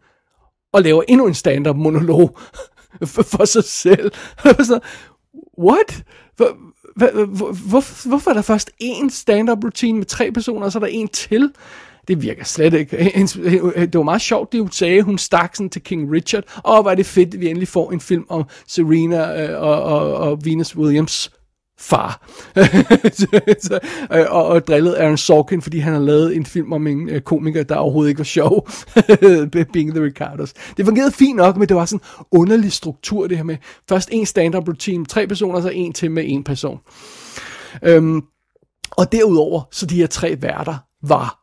[0.72, 2.38] og laver endnu en stand-up monolog
[3.14, 4.12] for, for sig selv.
[5.66, 6.04] what?
[6.36, 6.56] Hvor,
[6.96, 10.80] hvor, hvor, hvorfor er der først én stand-up routine med tre personer, og så er
[10.80, 11.52] der en til?
[12.08, 12.96] Det virker slet ikke.
[13.76, 15.02] Det var meget sjovt, det hun sagde.
[15.02, 16.44] Hun stak sådan til King Richard.
[16.56, 20.14] Og var det fedt, at vi endelig får en film om Serena øh, og, og,
[20.14, 21.30] og Venus Williams
[21.80, 22.28] far.
[23.62, 23.78] så,
[24.12, 27.20] øh, og, og drillet Aaron Sorkin, fordi han har lavet en film om en øh,
[27.20, 28.68] komiker, der overhovedet ikke var sjov.
[29.72, 30.52] Being the Ricardos.
[30.76, 33.56] Det fungerede fint nok, men det var sådan en underlig struktur, det her med
[33.88, 36.78] først en stand-up routine, tre personer, så en til med en person.
[37.82, 38.22] Øhm,
[38.90, 41.37] og derudover, så de her tre værter var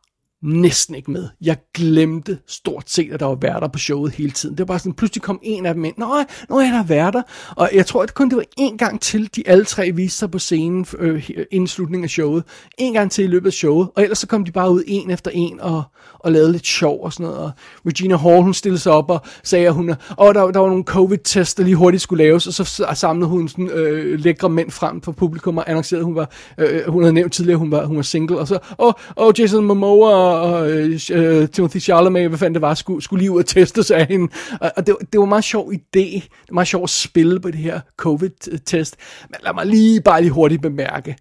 [0.46, 1.28] næsten ikke med.
[1.42, 4.54] Jeg glemte stort set, at der var værter på showet hele tiden.
[4.54, 5.94] Det var bare sådan, pludselig kom en af dem ind.
[5.98, 6.06] Nå,
[6.48, 7.22] nå er der værter.
[7.56, 10.30] Og jeg tror, at kun det var en gang til, de alle tre viste sig
[10.30, 12.44] på scenen øh, inden slutningen af showet.
[12.78, 13.88] En gang til i løbet af showet.
[13.96, 15.82] Og ellers så kom de bare ud en efter en og,
[16.18, 17.38] og lavede lidt sjov og sådan noget.
[17.38, 17.50] Og
[17.86, 20.84] Regina Hall, hun stillede sig op og sagde, at hun, åh, der, der var nogle
[20.84, 22.46] covid-tests, der lige hurtigt skulle laves.
[22.46, 26.14] Og så samlede hun sådan øh, lækre mænd frem for publikum og annoncerede, at hun
[26.14, 28.38] var, øh, øh, hun havde nævnt tidligere, at hun var, hun var single.
[28.38, 32.74] Og så, åh, åh Jason Momoa og øh, øh, Timothy Chalamet, hvad fanden det var,
[32.74, 34.32] skulle, skulle lige ud og testes af hende.
[34.60, 35.78] Og, og det, det var en meget sjov idé.
[35.96, 38.96] Det var meget sjovt at spille på det her covid-test.
[39.30, 41.16] Men lad mig lige bare lige hurtigt bemærke.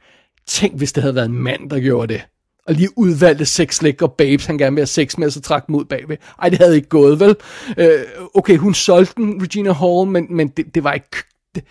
[0.48, 2.22] Tænk, hvis det havde været en mand, der gjorde det.
[2.68, 5.76] Og lige udvalgte seks lækre babes, han gerne vil have sex med, så trak dem
[5.76, 6.18] ud bagved.
[6.42, 7.36] Ej, det havde ikke gået, vel?
[7.78, 8.00] Øh,
[8.34, 11.08] okay, hun solgte den, Regina Hall, men, men det, det var ikke...
[11.56, 11.64] Det,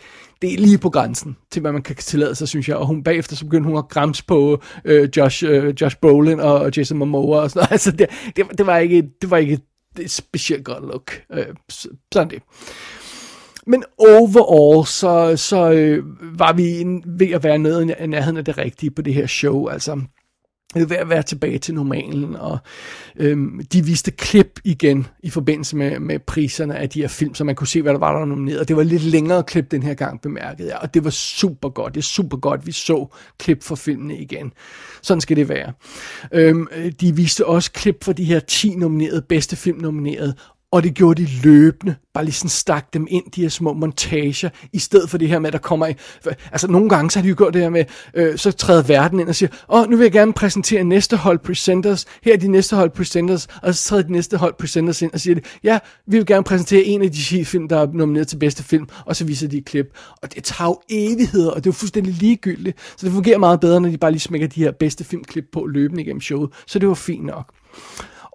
[0.43, 2.77] det er lige på grænsen til, hvad man kan tillade sig, synes jeg.
[2.77, 6.77] Og hun bagefter, så begyndte hun at græmse på øh, Josh, øh, Josh Brolin og
[6.77, 7.73] Jason Momoa og sådan noget.
[7.75, 9.59] Altså, det, det, det, var ikke, det var ikke
[10.01, 11.23] et specielt godt look.
[11.33, 11.47] Øh,
[12.13, 12.43] sådan det.
[13.67, 16.05] Men overall, så, så øh,
[16.39, 19.67] var vi ved at være nede i nærheden af det rigtige på det her show.
[19.67, 20.01] Altså,
[20.75, 22.59] ved at være tilbage til normalen, og
[23.17, 27.45] øhm, de viste klip igen i forbindelse med, med priserne af de her film, så
[27.45, 28.69] man kunne se, hvad der var der nomineret.
[28.69, 31.95] Det var lidt længere klip den her gang, bemærkede jeg, og det var super godt.
[31.95, 33.07] Det er super godt, vi så
[33.39, 34.53] klip fra filmene igen.
[35.03, 35.73] Sådan skal det være.
[36.33, 36.69] Øhm,
[37.01, 40.35] de viste også klip fra de her 10 nominerede, bedste film nomineret,
[40.75, 44.49] og det gjorde de løbende, bare lige sådan stak dem ind, de her små montager,
[44.73, 45.93] i stedet for det her med, at der kommer,
[46.53, 49.21] altså nogle gange, så har de jo gjort det her med, øh, så træder verden
[49.21, 52.37] ind og siger, åh, oh, nu vil jeg gerne præsentere næste hold presenters, her er
[52.37, 55.79] de næste hold presenters, og så træder de næste hold presenters ind og siger, ja,
[56.07, 58.89] vi vil gerne præsentere en af de 10 film, der er nomineret til bedste film,
[59.07, 59.87] og så viser de et klip,
[60.23, 63.61] og det tager jo evigheder, og det er jo fuldstændig ligegyldigt, så det fungerer meget
[63.61, 66.79] bedre, når de bare lige smækker de her bedste filmklip på løbende igennem showet, så
[66.79, 67.55] det var fint nok.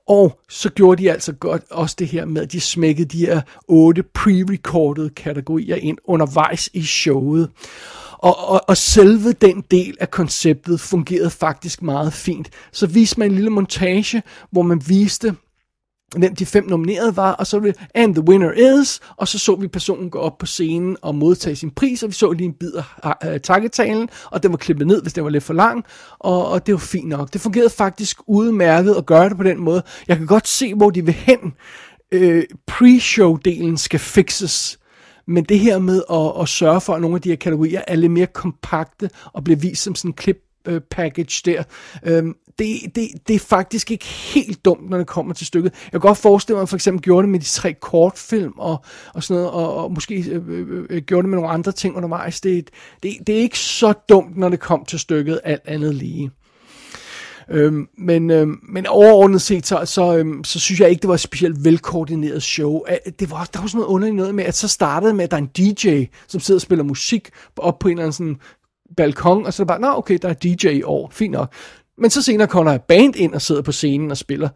[0.09, 3.41] Og så gjorde de altså godt også det her med, at de smækkede de her
[3.67, 7.49] otte pre-recorded kategorier ind undervejs i showet.
[8.11, 12.49] Og, og, og selve den del af konceptet fungerede faktisk meget fint.
[12.71, 15.35] Så viste man en lille montage, hvor man viste
[16.17, 19.55] hvem de fem nominerede var, og så det and the winner is, og så så
[19.55, 22.53] vi personen gå op på scenen og modtage sin pris, og vi så lige en
[22.53, 22.71] bid
[23.03, 25.85] af uh, takketalen, og den var klippet ned, hvis den var lidt for lang,
[26.19, 27.33] og, og det var fint nok.
[27.33, 29.83] Det fungerede faktisk udmærket at gøre det på den måde.
[30.07, 31.53] Jeg kan godt se, hvor de vil hen.
[32.11, 34.79] Øh, pre-show-delen skal fixes,
[35.27, 37.95] men det her med at, at sørge for, at nogle af de her kategorier er
[37.95, 40.37] lidt mere kompakte og bliver vist som sådan en klip
[40.67, 41.63] øh, package der.
[42.03, 45.73] Øhm, det, det, det er faktisk ikke helt dumt, når det kommer til stykket.
[45.83, 48.83] Jeg kan godt forestille mig, at for eksempel gjorde det med de tre kortfilm og,
[49.13, 51.95] og sådan noget, og, og måske øh, øh, øh, gjorde det med nogle andre ting
[51.95, 52.41] undervejs.
[52.41, 52.69] Det,
[53.03, 56.31] det, det er ikke så dumt, når det kom til stykket, alt andet lige.
[57.51, 61.13] Øhm, men, øhm, men overordnet set, så, så, øhm, så synes jeg ikke, det var
[61.13, 62.81] et specielt velkoordineret show.
[63.19, 65.37] Det var, der var sådan noget underligt noget med, at så startede med, at der
[65.37, 68.37] er en DJ, som sidder og spiller musik op på en eller anden sådan
[68.97, 71.53] balkon, og så er det bare, nå okay, der er DJ i år, fint nok.
[71.97, 74.49] Men så senere kommer der et band ind og sidder på scenen og spiller.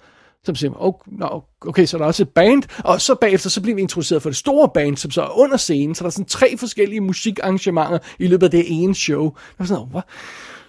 [0.45, 3.61] Så siger, oh, no, okay, så er der også et band, og så bagefter så
[3.61, 6.11] bliver vi introduceret for det store band, som så er under scenen, så der er
[6.11, 9.23] sådan tre forskellige musikarrangementer i løbet af det ene show.
[9.57, 10.05] Der er sådan, what?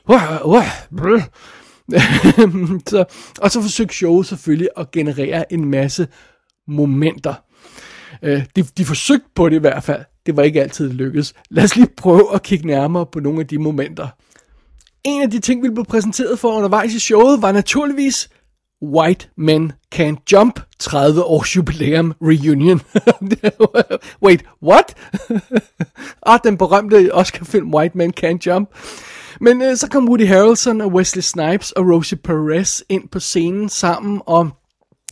[0.09, 0.45] What?
[0.93, 1.31] What?
[2.91, 3.05] så,
[3.41, 6.09] og så forsøgte showet selvfølgelig at generere en masse
[6.69, 7.35] momenter.
[8.23, 10.05] Øh, de, de forsøgte på det i hvert fald.
[10.27, 11.35] Det var ikke altid lykkedes.
[11.51, 14.09] Lad os lige prøve at kigge nærmere på nogle af de momenter.
[15.05, 18.29] En af de ting, vi blev præsenteret for undervejs i showet, var naturligvis
[18.83, 22.81] White Men Can't Jump 30 års jubilæum reunion.
[24.25, 24.95] Wait, what?
[26.21, 28.69] og ah, den berømte Oscar-film White Men Can't Jump.
[29.41, 33.69] Men øh, så kom Woody Harrelson og Wesley Snipes og Rosie Perez ind på scenen
[33.69, 34.51] sammen, og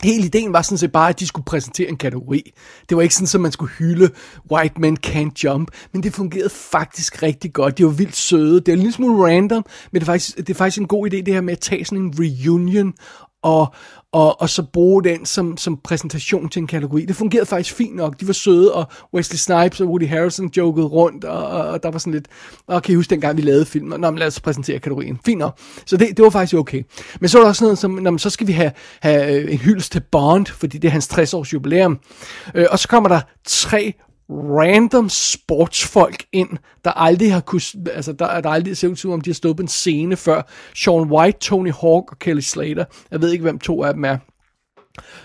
[0.05, 2.53] Hele ideen var sådan set bare, at de skulle præsentere en kategori.
[2.89, 4.11] Det var ikke sådan, at man skulle hylde
[4.53, 7.79] White Men Can't Jump, men det fungerede faktisk rigtig godt.
[7.79, 8.61] Det var vildt søde.
[8.61, 11.07] Det er en lille smule random, men det er, faktisk, det er faktisk en god
[11.07, 12.95] idé, det her med at tage sådan en reunion
[13.43, 13.75] og,
[14.13, 17.05] og, og så bruge den som, som præsentation til en kategori.
[17.05, 18.21] Det fungerede faktisk fint nok.
[18.21, 21.91] De var søde, og Wesley Snipes og Woody Harrison jokede rundt, og, og, og der
[21.91, 22.29] var sådan lidt,
[22.69, 25.19] okay, huske dengang vi lavede filmen, nå, men lad os præsentere kategorien.
[25.25, 25.59] Fint nok.
[25.87, 26.83] Så det, det var faktisk okay.
[27.21, 29.59] Men så var der også noget som, nå, så skal vi have, have øh, en
[29.59, 31.99] hyldest til Bond, fordi det er hans 60 års jubilæum.
[32.55, 33.95] Øh, og så kommer der tre
[34.31, 36.49] random sportsfolk ind,
[36.85, 39.57] der aldrig har kunnet, altså der, der aldrig ser ud til, om de har stået
[39.57, 40.43] på en scene før.
[40.75, 42.85] Sean White, Tony Hawk og Kelly Slater.
[43.11, 44.19] Jeg ved ikke, hvem to af dem er.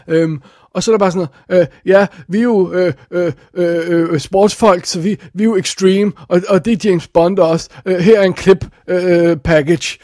[0.07, 0.41] Øhm,
[0.73, 3.75] og så er der bare sådan noget, øh, ja, vi er jo øh, øh, øh,
[3.87, 7.39] øh, øh sportsfolk, så vi, vi er jo extreme, og, og det er James Bond
[7.39, 7.69] også.
[7.85, 9.99] Øh, her er en clip øh, øh package.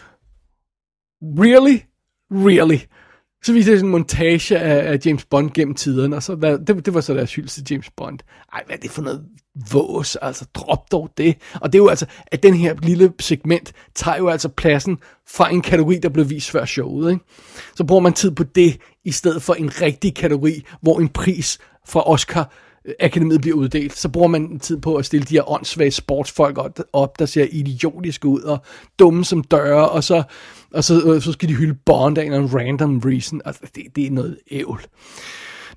[1.22, 1.78] Really?
[2.32, 2.80] Really?
[3.44, 6.58] Så viste det sådan en montage af, af James Bond gennem tiden, og så der,
[6.58, 8.20] det, det var så deres hyldest til James Bond.
[8.54, 9.24] Ej, hvad er det for noget
[9.72, 10.16] vås?
[10.16, 11.38] Altså, drop dog det.
[11.62, 14.98] Og det er jo altså, at den her lille segment tager jo altså pladsen
[15.30, 17.12] fra en kategori, der blev vist før showet.
[17.12, 17.24] Ikke?
[17.76, 21.60] Så bruger man tid på det, i stedet for en rigtig kategori, hvor en pris
[21.88, 22.54] fra Oscar
[23.00, 26.58] akademiet bliver uddelt, så bruger man tid på at stille de her åndssvage sportsfolk
[26.94, 28.58] op, der ser idiotiske ud og
[29.00, 30.24] dumme som døre, og så,
[30.74, 33.42] og så, øh, så skal de hylde Bond af en random reason.
[33.46, 34.82] Altså, det, det er noget ævl.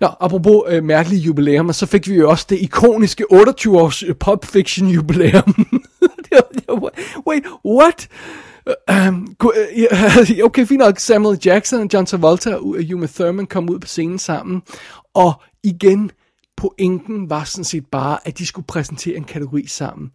[0.00, 4.44] Nå, apropos øh, mærkelige jubilæum, så fik vi jo også det ikoniske 28-års øh, Pop
[4.44, 5.66] Fiction jubilæum.
[7.28, 8.08] Wait, what?
[9.08, 9.36] Um,
[10.44, 10.98] okay, fint nok.
[10.98, 14.62] Samuel Jackson, John Travolta og øh, Uma Thurman kom ud på scenen sammen.
[15.14, 16.10] Og igen,
[16.66, 20.10] pointen var sådan set bare, at de skulle præsentere en kategori sammen.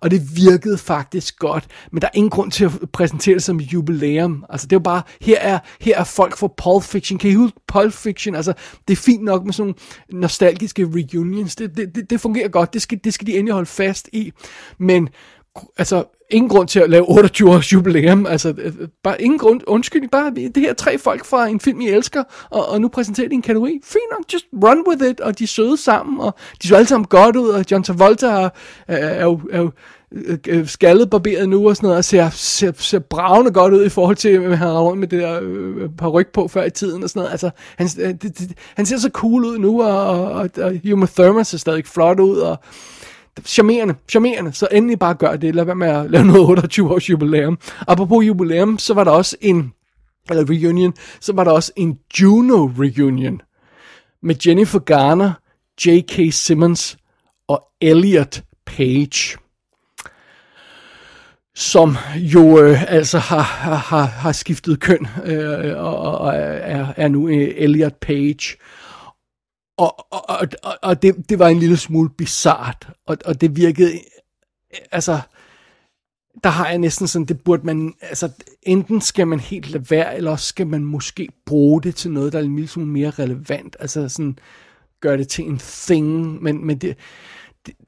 [0.00, 3.60] Og det virkede faktisk godt, men der er ingen grund til at præsentere det som
[3.60, 4.44] jubilæum.
[4.48, 7.18] Altså det er bare, her er, her er folk fra Pulp Fiction.
[7.18, 8.34] Kan I huske Pulp Fiction?
[8.34, 8.52] Altså
[8.88, 9.74] det er fint nok med sådan
[10.10, 11.56] nogle nostalgiske reunions.
[11.56, 12.74] Det, det, det, det fungerer godt.
[12.74, 14.32] Det skal, det skal de endelig holde fast i.
[14.78, 15.08] Men
[15.78, 19.60] altså, ingen grund til at lave 28 års jubilæum, altså, øh, øh, bare ingen grund,
[19.66, 23.28] undskyld, bare det her tre folk fra en film, I elsker, og, og nu præsenterer
[23.28, 26.34] de en kategori, fint nok, just run with it, og de er søde sammen, og
[26.62, 28.48] de så alle sammen godt ud, og John Travolta er,
[28.88, 29.70] er, er, jo, er jo
[30.48, 33.88] øh, skaldet barberet nu og sådan noget, og ser, ser, ser bravende godt ud i
[33.88, 36.70] forhold til, at han har rundt med det der øh, par ryg på før i
[36.70, 37.30] tiden og sådan noget.
[37.30, 41.06] Altså, han, det, det, han ser så cool ud nu, og, og, og, og Uma
[41.06, 42.58] Thurman ser stadig flot ud, og
[43.44, 45.54] charmerende, charmerende, så endelig bare gør det.
[45.54, 47.58] Lad være med at lave noget 28 års jubilæum.
[47.88, 49.72] Apropos jubilæum, så var der også en,
[50.30, 53.40] eller reunion, så var der også en Juno reunion
[54.22, 55.32] med Jennifer Garner,
[55.86, 56.32] J.K.
[56.32, 56.96] Simmons
[57.48, 59.36] og Elliot Page
[61.56, 63.42] som jo øh, altså har,
[63.76, 68.56] har, har skiftet køn øh, og, og er, er nu øh, Elliot Page.
[69.76, 74.00] Og, og, og, og det, det var en lille smule bizart, og, og det virkede,
[74.92, 75.20] altså,
[76.44, 78.30] der har jeg næsten sådan, det burde man, altså,
[78.62, 82.32] enten skal man helt lade være, eller også skal man måske bruge det til noget,
[82.32, 84.38] der er en lille smule mere relevant, altså sådan,
[85.00, 86.96] gøre det til en thing, men, men det,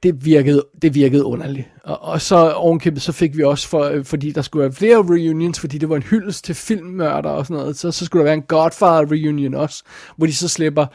[0.03, 1.67] det, virkede, det virkede underligt.
[1.83, 4.97] Og, og så ovenkæmpet, så fik vi også, for, øh, fordi der skulle være flere
[4.97, 8.23] reunions, fordi det var en hyldest til filmmørder og sådan noget, så, så skulle der
[8.23, 9.83] være en Godfather reunion også,
[10.17, 10.85] hvor de så slipper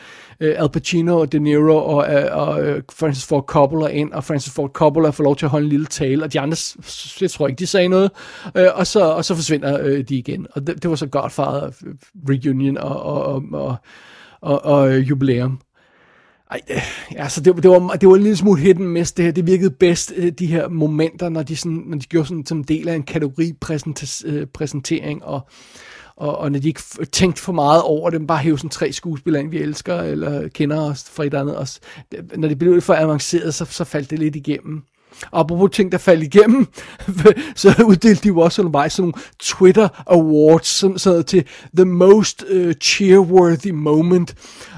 [0.40, 4.52] uh, Al Pacino og De Niro og, uh, og Francis Ford Coppola ind, og Francis
[4.52, 6.56] Ford Coppola får lov til at holde en lille tale, og de andre,
[7.20, 8.10] jeg tror ikke, de sagde noget,
[8.54, 10.46] uh, og, så, og så forsvinder uh, de igen.
[10.50, 11.70] Og det, det var så Godfather
[12.28, 13.76] reunion og, og, og, og,
[14.40, 15.60] og, og jubilæum.
[16.50, 16.82] Ej, øh,
[17.16, 19.32] altså det, det, var, det var en lille smule hidden miss, det her.
[19.32, 22.64] Det virkede bedst, øh, de her momenter, når de, sådan, når de gjorde sådan som
[22.64, 25.40] del af en kategoripræsentering, øh, og,
[26.16, 26.82] og, og når de ikke
[27.12, 30.80] tænkte for meget over det, bare hæve sådan tre skuespillere ind, vi elsker, eller kender
[30.80, 31.58] os fra et andet.
[31.58, 31.80] Os.
[32.36, 34.82] Når det blev for avanceret, så, så faldt det lidt igennem.
[35.30, 36.66] Og apropos ting, der faldt igennem,
[37.54, 41.44] så uddelte de jo også undervejs sådan nogle Twitter Awards, sådan, sådan til
[41.76, 44.34] The Most uh, Cheerworthy Moment.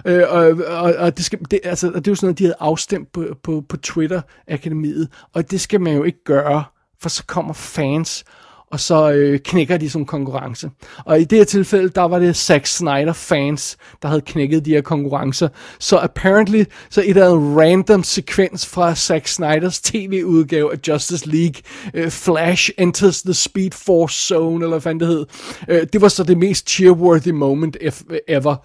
[0.07, 2.57] Øh, og, og, og det, skal, det, altså, det er jo sådan noget, de havde
[2.61, 6.64] afstemt på, på, på Twitter-akademiet, og det skal man jo ikke gøre,
[7.00, 8.24] for så kommer fans
[8.70, 10.70] og så øh, knækker de som konkurrence.
[11.04, 14.70] Og i det her tilfælde, der var det Zack Snyder fans, der havde knækket de
[14.70, 15.48] her konkurrencer.
[15.78, 21.62] Så apparently, så et af andet random sekvens fra Zack Snyders tv-udgave af Justice League,
[21.94, 25.26] øh, Flash enters the Speed Force Zone, eller hvad fanden det hed.
[25.68, 27.76] Øh, det var så det mest cheerworthy moment
[28.28, 28.57] ever.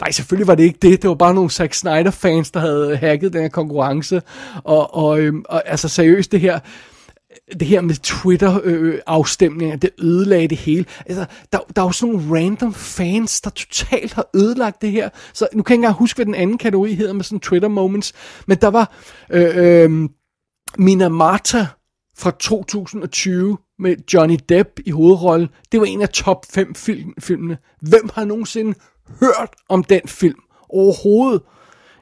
[0.00, 1.02] Nej, selvfølgelig var det ikke det.
[1.02, 4.22] Det var bare nogle Zack Snyder-fans, der havde hacket den her konkurrence.
[4.64, 6.58] Og, og, øhm, og altså seriøst, det her
[7.60, 10.84] det her med Twitter-afstemninger, det ødelagde det hele.
[11.06, 15.08] Altså, der, der er jo sådan nogle random fans, der totalt har ødelagt det her.
[15.32, 18.12] Så nu kan jeg ikke engang huske, hvad den anden kategori hedder med sådan Twitter-moments.
[18.46, 18.92] Men der var
[19.30, 20.08] øh, øh,
[20.78, 21.66] Mina Marta
[22.18, 25.48] fra 2020 med Johnny Depp i hovedrollen.
[25.72, 27.58] Det var en af top 5 film, filmene.
[27.82, 28.74] Hvem har nogensinde
[29.20, 30.38] hørt om den film
[30.68, 31.42] overhovedet?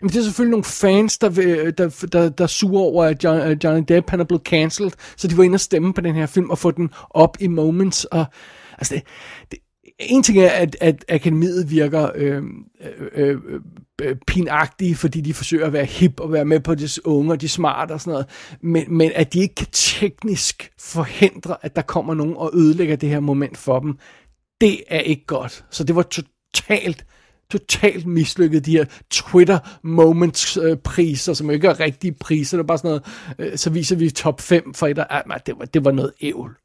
[0.02, 1.28] Men det er selvfølgelig nogle fans, der,
[1.70, 5.36] der, der, der suger over, at John, Johnny Depp han er blevet cancelled, så de
[5.36, 8.04] var inde og stemme på den her film og få den op i moments.
[8.04, 8.24] Og,
[8.78, 9.02] altså det,
[9.50, 9.58] det,
[9.98, 12.64] en ting er, at, at akademiet virker øhm,
[13.14, 13.60] øh, øh,
[14.02, 17.40] øh, pinagtige, fordi de forsøger at være hip og være med på de unge og
[17.40, 18.26] de smarte og sådan noget,
[18.62, 23.08] men, men at de ikke kan teknisk forhindre, at der kommer nogen og ødelægger det
[23.08, 23.98] her moment for dem,
[24.60, 25.64] det er ikke godt.
[25.70, 26.02] Så det var
[26.54, 27.04] totalt
[27.52, 32.66] totalt mislykket, de her Twitter Moments øh, priser, som ikke er rigtige priser, det er
[32.66, 35.64] bare sådan noget, øh, så viser vi top 5 for et af, ah, det var,
[35.64, 36.56] det var noget ævl.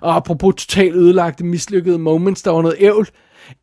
[0.00, 3.08] Og apropos totalt ødelagte, mislykkede moments, der var noget ævl,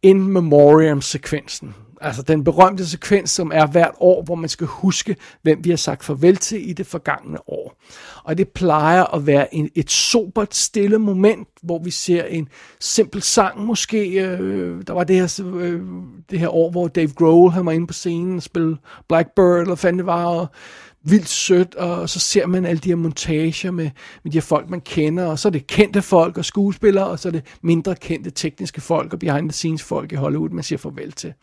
[0.02, 1.76] in memoriam sekvensen.
[2.02, 5.78] Altså den berømte sekvens, som er hvert år, hvor man skal huske, hvem vi har
[5.78, 7.82] sagt farvel til i det forgangne år.
[8.24, 12.48] Og det plejer at være en, et sobert, stille moment, hvor vi ser en
[12.80, 14.26] simpel sang måske.
[14.26, 15.82] Øh, der var det her, øh,
[16.30, 18.78] det her år, hvor Dave Grohl han var inde på scenen og spillede
[19.08, 20.48] Blackbird, eller fandt det var, og
[21.04, 23.90] vildt sødt, og så ser man alle de her montager med,
[24.24, 27.20] med de her folk, man kender, og så er det kendte folk og skuespillere, og
[27.20, 30.64] så er det mindre kendte tekniske folk og behind the scenes folk i Hollywood, man
[30.64, 31.34] siger farvel til.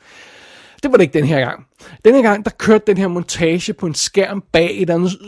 [0.83, 1.65] Det var det ikke den her gang.
[2.05, 5.19] Den her gang, der kørte den her montage på en skærm bag et andet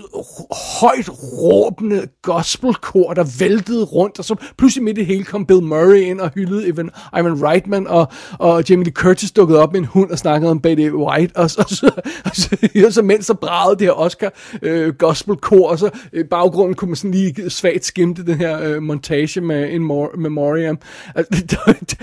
[0.80, 1.08] højt
[1.42, 6.00] råbende gospelkor, der væltede rundt, og så pludselig midt i det hele kom Bill Murray
[6.00, 9.86] ind og hyldede Ivan, Ivan Reitman, og, og Jamie Lee Curtis dukkede op med en
[9.86, 11.90] hund og snakkede om Betty White, og, og, så,
[12.24, 14.32] og, så, og så mens så bragede det her Oscar
[14.62, 18.82] øh, gospelkor, og så i baggrunden kunne man sådan lige svagt skimte den her øh,
[18.82, 19.82] montage med en
[20.22, 20.78] memoriam.
[21.14, 21.98] Altså, det, det,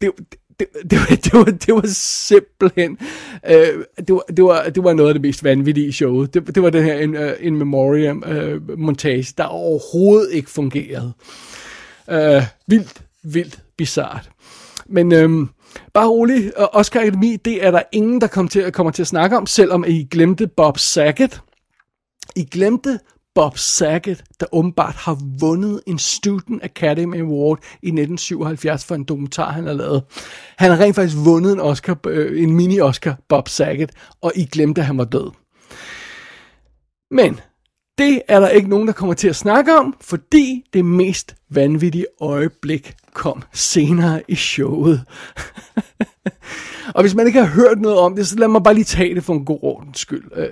[0.00, 2.98] det, det, det, var, det, var, det var simpelthen,
[3.46, 6.34] øh, det, var, det, var, det var noget af det mest vanvittige i showet.
[6.34, 10.50] Det, det var den her in, uh, øh, in memoriam uh, montage, der overhovedet ikke
[10.50, 11.12] fungerede.
[12.08, 14.30] Uh, vildt, vildt bizart.
[14.86, 15.48] Men øhm,
[15.94, 19.36] bare rolig, Oscar Academy, det er der ingen, der kommer til, kommer til at snakke
[19.36, 21.40] om, selvom I glemte Bob Saget.
[22.36, 22.98] I glemte
[23.36, 29.52] Bob Saget, der åbenbart har vundet en Student Academy Award i 1977 for en dokumentar,
[29.52, 30.04] han har lavet.
[30.56, 33.90] Han har rent faktisk vundet en Oscar, øh, en mini-Oscar, Bob Saget,
[34.22, 35.30] og I glemte, at han var død.
[37.10, 37.40] Men
[37.98, 42.06] det er der ikke nogen, der kommer til at snakke om, fordi det mest vanvittige
[42.20, 45.04] øjeblik kom senere i showet.
[46.94, 49.14] Og hvis man ikke har hørt noget om det, så lad mig bare lige tage
[49.14, 50.24] det for en god ordens skyld.
[50.36, 50.48] Øh,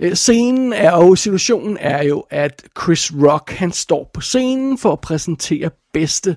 [0.00, 4.92] øh scenen er jo, situationen er jo, at Chris Rock, han står på scenen for
[4.92, 6.36] at præsentere bedste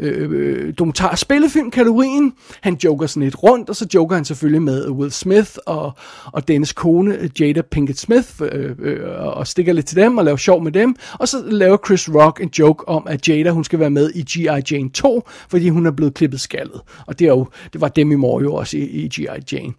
[0.00, 2.32] Øh, øh, dokumentar spillefilm kategorien.
[2.60, 5.92] Han joker sådan lidt rundt, og så joker han selvfølgelig med Will Smith og,
[6.24, 10.36] og dennes kone, Jada Pinkett Smith, øh, øh, og stikker lidt til dem og laver
[10.36, 10.96] sjov med dem.
[11.12, 14.22] Og så laver Chris Rock en joke om, at Jada hun skal være med i
[14.22, 14.74] G.I.
[14.74, 16.80] Jane 2, fordi hun er blevet klippet skaldet.
[17.06, 19.26] Og det, er jo, det var dem i morgen jo også i, i G.I.
[19.52, 19.72] Jane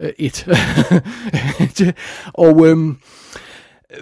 [0.00, 0.48] øh, 1.
[2.34, 2.76] og Øh,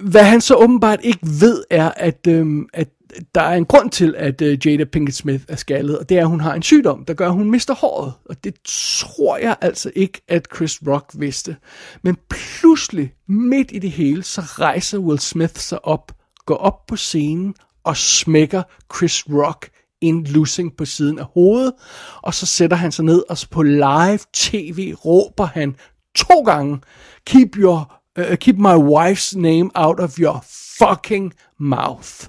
[0.02, 2.88] hvad han så åbenbart ikke ved, er, at, øhm, at
[3.34, 6.20] der er en grund til, at uh, Jada Pinkett Smith er skaldet, og det er,
[6.20, 8.12] at hun har en sygdom, der gør, at hun mister håret.
[8.24, 11.56] Og det tror jeg altså ikke, at Chris Rock vidste.
[12.02, 16.12] Men pludselig, midt i det hele, så rejser Will Smith sig op,
[16.46, 17.54] går op på scenen
[17.84, 18.62] og smækker
[18.96, 21.72] Chris Rock en lussing på siden af hovedet,
[22.22, 25.76] og så sætter han sig ned, og så på live tv råber han
[26.14, 26.80] to gange,
[27.26, 30.44] keep, your, uh, keep my wife's name out of your
[30.78, 32.28] fucking mouth.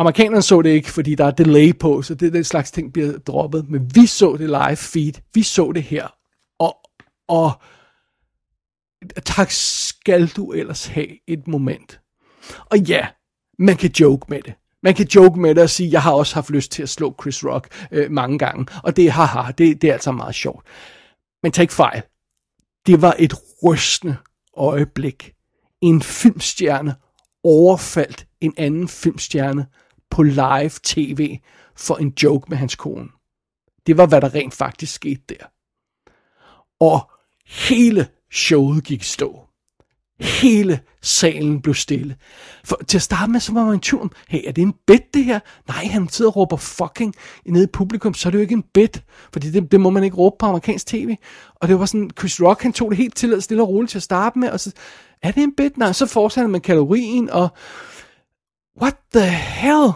[0.00, 3.18] Amerikanerne så det ikke, fordi der er delay på, så det den slags ting bliver
[3.18, 3.70] droppet.
[3.70, 5.12] Men vi så det live feed.
[5.34, 6.08] Vi så det her.
[6.58, 6.76] Og,
[7.28, 7.52] og
[9.24, 12.00] tak skal du ellers have et moment.
[12.70, 13.06] Og ja,
[13.58, 14.54] man kan joke med det.
[14.82, 17.14] Man kan joke med det og sige, jeg har også haft lyst til at slå
[17.20, 18.66] Chris Rock øh, mange gange.
[18.82, 20.66] Og det haha, det, det er altså meget sjovt.
[21.42, 22.02] Men tag ikke fejl.
[22.86, 23.34] Det var et
[23.64, 24.16] rystende
[24.56, 25.32] øjeblik.
[25.80, 26.94] En filmstjerne
[27.44, 29.66] overfaldt en anden filmstjerne
[30.10, 31.38] på live tv
[31.76, 33.08] for en joke med hans kone.
[33.86, 35.44] Det var, hvad der rent faktisk skete der.
[36.80, 37.10] Og
[37.46, 39.46] hele showet gik stå.
[40.20, 42.16] Hele salen blev stille.
[42.64, 44.74] For til at starte med, så var man i tvivl om, hey, er det en
[44.86, 45.40] bed det her?
[45.68, 47.14] Nej, han sidder og råber fucking
[47.46, 49.00] nede i publikum, så er det jo ikke en bed.
[49.32, 51.16] fordi det, det må man ikke råbe på amerikansk tv.
[51.54, 53.90] Og det var sådan, Chris Rock, han tog det helt til at stille og roligt
[53.90, 54.72] til at starte med, og så,
[55.22, 55.70] er det en bed?
[55.76, 57.48] Nej, så fortsatte man kalorien, og
[58.82, 59.92] what the hell?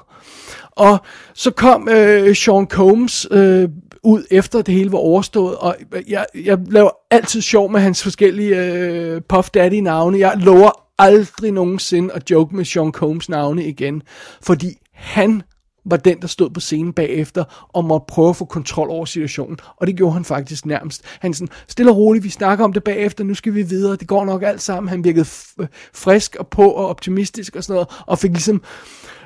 [0.70, 0.98] Og
[1.34, 3.68] så kom øh, Sean Combs øh,
[4.02, 5.76] ud efter det hele var overstået, og
[6.08, 10.18] jeg, jeg laver altid sjov med hans forskellige øh, Puff Daddy navne.
[10.18, 14.02] Jeg lover aldrig nogensinde at joke med Sean Combs navne igen,
[14.42, 15.42] fordi han
[15.84, 19.58] var den, der stod på scenen bagefter og måtte prøve at få kontrol over situationen.
[19.76, 21.02] Og det gjorde han faktisk nærmest.
[21.20, 24.08] Han sådan, stille og roligt, vi snakker om det bagefter, nu skal vi videre, det
[24.08, 24.88] går nok alt sammen.
[24.88, 25.26] Han virkede
[25.60, 28.62] øh, frisk og på og optimistisk og sådan noget, og fik ligesom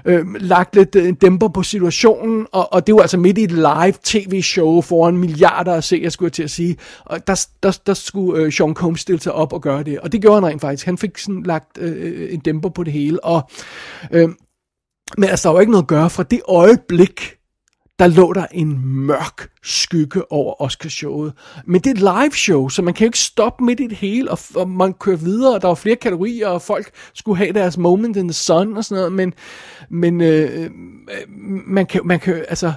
[0.04, 3.42] øh, lagt lidt øh, en dæmper på situationen, og, og det var altså midt i
[3.42, 7.78] et live tv-show foran milliarder af seere, skulle jeg til at sige, og der, der,
[7.86, 10.46] der skulle øh, Sean Combs stille sig op og gøre det, og det gjorde han
[10.46, 10.86] rent faktisk.
[10.86, 13.50] Han fik sådan lagt øh, øh en dæmper på det hele, og
[14.10, 14.28] øh,
[15.16, 17.38] men altså, der var ikke noget at gøre fra det øjeblik,
[17.98, 21.32] der lå der en mørk skygge over Oscarshowet.
[21.66, 23.96] Men det er et live show, så man kan jo ikke stoppe midt i det
[23.96, 27.52] hele, og, og man kører videre, og der var flere kategorier, og folk skulle have
[27.52, 29.34] deres moment in the sun og sådan noget, men,
[29.90, 30.70] men øh, øh
[31.66, 32.72] man, kan, man kan, altså,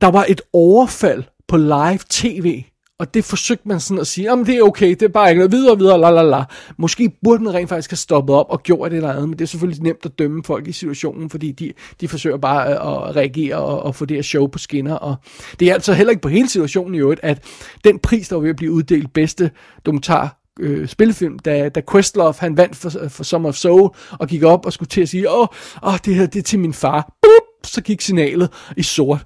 [0.00, 2.62] der var et overfald på live tv,
[2.98, 5.38] og det forsøgte man sådan at sige, om det er okay, det er bare ikke
[5.38, 6.44] noget videre, videre, la la la.
[6.76, 9.44] Måske burde man rent faktisk have stoppet op og gjort det eller andet, men det
[9.44, 13.16] er selvfølgelig nemt at dømme folk i situationen, fordi de, de forsøger bare øh, at
[13.16, 14.94] reagere og, og få det her show på skinner.
[14.94, 15.16] Og
[15.60, 17.44] det er altså heller ikke på hele situationen i øvrigt, at
[17.84, 19.50] den pris, der var ved at blive uddelt bedste
[19.86, 24.28] dokumentar øh, spilfilm, da, da Questlove han vandt for, øh, for Summer of Soul, og
[24.28, 25.46] gik op og skulle til at sige, åh,
[25.82, 27.12] åh det her det er til min far.
[27.22, 27.45] Boop!
[27.68, 29.20] Så gik signalet i sort.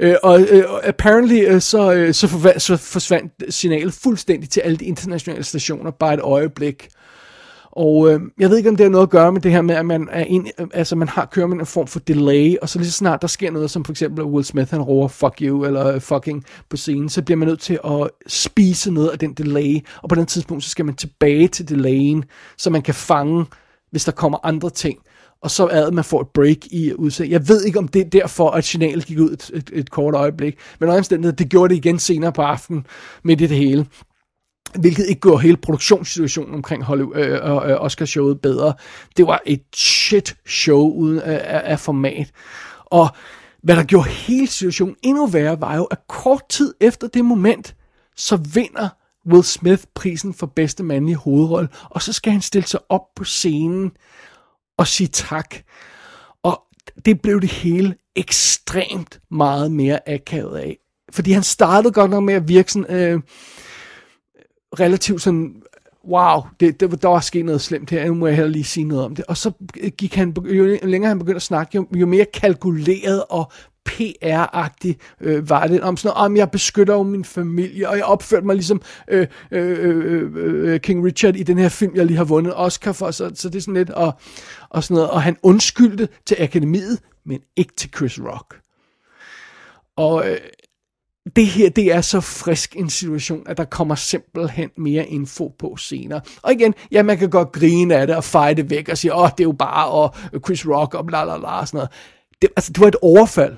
[0.00, 4.76] Øh, og øh, apparently øh, så, øh, så, forva- så forsvandt signalet fuldstændig til alle
[4.76, 6.88] de internationale stationer bare et øjeblik.
[7.72, 9.74] Og øh, jeg ved ikke, om det har noget at gøre med det her med,
[9.74, 12.68] at man, er en, øh, altså, man har kører med en form for delay, og
[12.68, 15.34] så lige så snart der sker noget, som for eksempel Will Smith, han roer fuck
[15.42, 19.18] you, eller øh, fucking på scenen, så bliver man nødt til at spise noget af
[19.18, 22.24] den delay, og på den tidspunkt, så skal man tilbage til delayen,
[22.58, 23.44] så man kan fange,
[23.90, 24.98] hvis der kommer andre ting
[25.42, 27.32] og så er man får et break i udsendelsen.
[27.32, 30.14] Jeg ved ikke, om det er derfor, at signalet gik ud et, et, et kort
[30.14, 32.86] øjeblik, men omstændighed, det gjorde det igen senere på aftenen,
[33.22, 33.86] midt i det hele.
[34.80, 38.74] Hvilket ikke gjorde hele produktionssituationen omkring Hollywood, øh, øh, øh, Oscar-showet bedre.
[39.16, 42.30] Det var et shit show uden øh, af, af format.
[42.84, 43.08] Og
[43.62, 47.76] hvad der gjorde hele situationen endnu værre, var jo, at kort tid efter det moment,
[48.16, 48.88] så vinder
[49.26, 53.24] Will Smith prisen for bedste mandlige hovedrolle, og så skal han stille sig op på
[53.24, 53.92] scenen
[54.80, 55.54] og sige tak.
[56.42, 56.62] Og
[57.04, 60.78] det blev det hele ekstremt meget mere akavet af.
[61.12, 63.20] Fordi han startede godt nok med at virke sådan, øh,
[64.80, 65.62] relativt sådan,
[66.08, 68.84] wow, det, det, der var sket noget slemt her, nu må jeg heller lige sige
[68.84, 69.24] noget om det.
[69.24, 73.24] Og så øh, gik han, jo længere han begyndte at snakke, jo, jo mere kalkuleret
[73.30, 73.52] og
[73.88, 78.04] PR-agtig øh, var det, om sådan noget, om jeg beskytter jo min familie, og jeg
[78.04, 82.16] opførte mig ligesom øh, øh, øh, øh, King Richard i den her film, jeg lige
[82.16, 84.12] har vundet Oscar for, så, så det er sådan lidt, og,
[84.70, 88.60] og sådan noget, og han undskyldte til akademiet, men ikke til Chris Rock.
[89.96, 90.38] Og øh,
[91.36, 95.76] det her, det er så frisk en situation, at der kommer simpelthen mere info på
[95.76, 96.20] senere.
[96.42, 99.14] Og igen, ja, man kan godt grine af det og feje det væk og sige,
[99.14, 100.14] åh, oh, det er jo bare og
[100.44, 101.90] Chris Rock og bla bla bla og sådan noget.
[102.42, 103.56] Det, altså, det var et overfald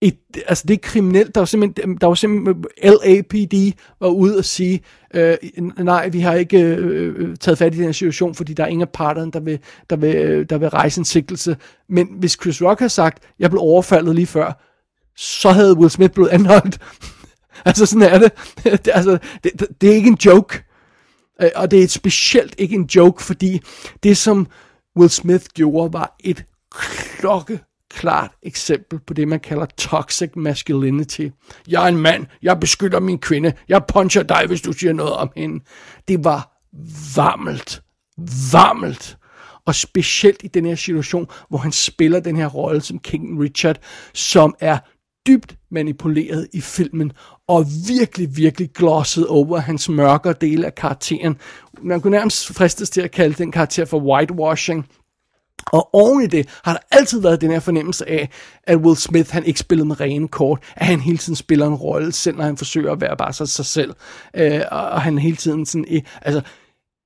[0.00, 1.34] et, altså det er kriminelt.
[1.34, 4.80] Der var simpelthen, der var simpelthen LAPD var ude og sige,
[5.14, 5.36] øh,
[5.78, 8.68] nej, vi har ikke øh, øh, taget fat i den her situation, fordi der er
[8.68, 9.58] ingen af parterne, der vil,
[9.90, 11.56] der, vil, øh, der vil rejse en sigtelse.
[11.88, 14.64] Men hvis Chris Rock har sagt, jeg blev overfaldet lige før,
[15.16, 16.78] så havde Will Smith blevet anholdt.
[17.64, 18.32] altså sådan er det.
[18.84, 20.64] det, altså, det, det, det er ikke en joke.
[21.42, 23.60] Øh, og det er et specielt ikke en joke, fordi
[24.02, 24.46] det som
[24.98, 26.44] Will Smith gjorde, var et
[27.18, 31.28] klokke klart eksempel på det, man kalder toxic masculinity.
[31.68, 35.12] Jeg er en mand, jeg beskytter min kvinde, jeg puncher dig, hvis du siger noget
[35.12, 35.64] om hende.
[36.08, 36.62] Det var
[37.16, 37.82] varmelt,
[38.52, 39.16] varmelt.
[39.66, 43.78] Og specielt i den her situation, hvor han spiller den her rolle som King Richard,
[44.14, 44.78] som er
[45.26, 47.12] dybt manipuleret i filmen,
[47.48, 51.36] og virkelig, virkelig glosset over hans mørkere dele af karakteren.
[51.82, 54.88] Man kunne nærmest fristes til at kalde den karakter for whitewashing,
[55.66, 58.28] og oven i det har der altid været den her fornemmelse af,
[58.62, 61.74] at Will Smith han ikke spillede med rene kort, at han hele tiden spiller en
[61.74, 63.94] rolle, selv når han forsøger at være bare sig, sig selv.
[64.36, 66.40] Øh, og han hele tiden sådan, øh, altså,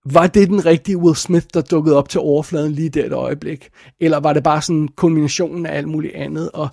[0.04, 3.68] var det den rigtige Will Smith, der dukkede op til overfladen lige der et øjeblik?
[4.00, 6.50] Eller var det bare sådan kombinationen af alt muligt andet?
[6.50, 6.68] Og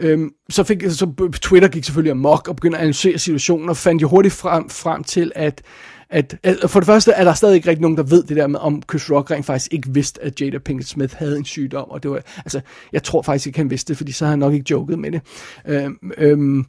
[0.00, 4.02] øhm, så fik så Twitter gik selvfølgelig amok og begyndte at analysere situationen og fandt
[4.02, 5.62] jo hurtigt frem, frem til, at
[6.10, 8.46] at, at for det første er der stadig ikke rigtig nogen, der ved det der
[8.46, 11.90] med, om Chris Rock rent faktisk ikke vidste, at Jada Pinkett Smith havde en sygdom,
[11.90, 12.60] og det var, altså,
[12.92, 15.12] jeg tror faktisk ikke, han vidste det, fordi så har han nok ikke joket med
[15.12, 15.20] det.
[15.66, 16.64] Øhm, øhm,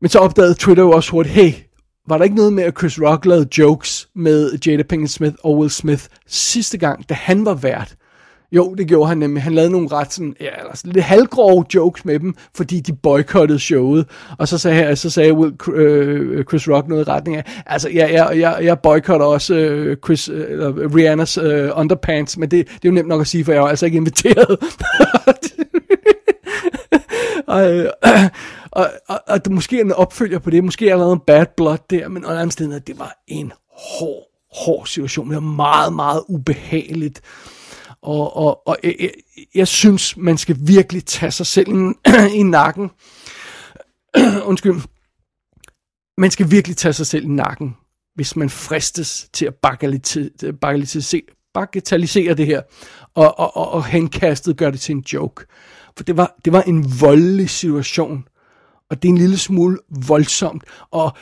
[0.00, 1.52] men så opdagede Twitter jo også hurtigt, hey,
[2.08, 5.58] var der ikke noget med, at Chris Rock lavede jokes med Jada Pinkett Smith og
[5.58, 7.96] Will Smith sidste gang, da han var vært?
[8.52, 9.42] Jo, det gjorde han nemlig.
[9.42, 13.58] Han lavede nogle ret sådan, ja, altså lidt halvgrove jokes med dem, fordi de boykottede
[13.58, 14.06] showet.
[14.38, 18.08] Og så sagde, så sagde Will, øh, Chris Rock noget i retning af, altså, ja,
[18.12, 22.88] jeg, jeg, jeg boykotter også øh, Chris, øh, Rihannas øh, underpants, men det, det er
[22.88, 24.56] jo nemt nok at sige, for jeg var altså ikke inviteret.
[27.46, 28.12] og, øh, og,
[28.72, 32.08] og, og, og måske en opfølger på det, måske er der en bad blood der,
[32.08, 34.22] men under andet det var en hård,
[34.64, 35.28] hård situation.
[35.28, 37.20] Det var meget, meget ubehageligt.
[38.02, 39.10] Og, og, og jeg,
[39.54, 41.92] jeg synes, man skal virkelig tage sig selv i,
[42.40, 42.90] i nakken.
[44.50, 44.80] Undskyld.
[46.18, 47.76] Man skal virkelig tage sig selv i nakken,
[48.14, 51.22] hvis man fristes til at bagatellisere,
[51.54, 52.62] bagatellisere det her,
[53.14, 55.44] og, og, og, og henkastet gør det til en joke.
[55.96, 58.24] For det var, det var en voldelig situation,
[58.90, 61.16] og det er en lille smule voldsomt, og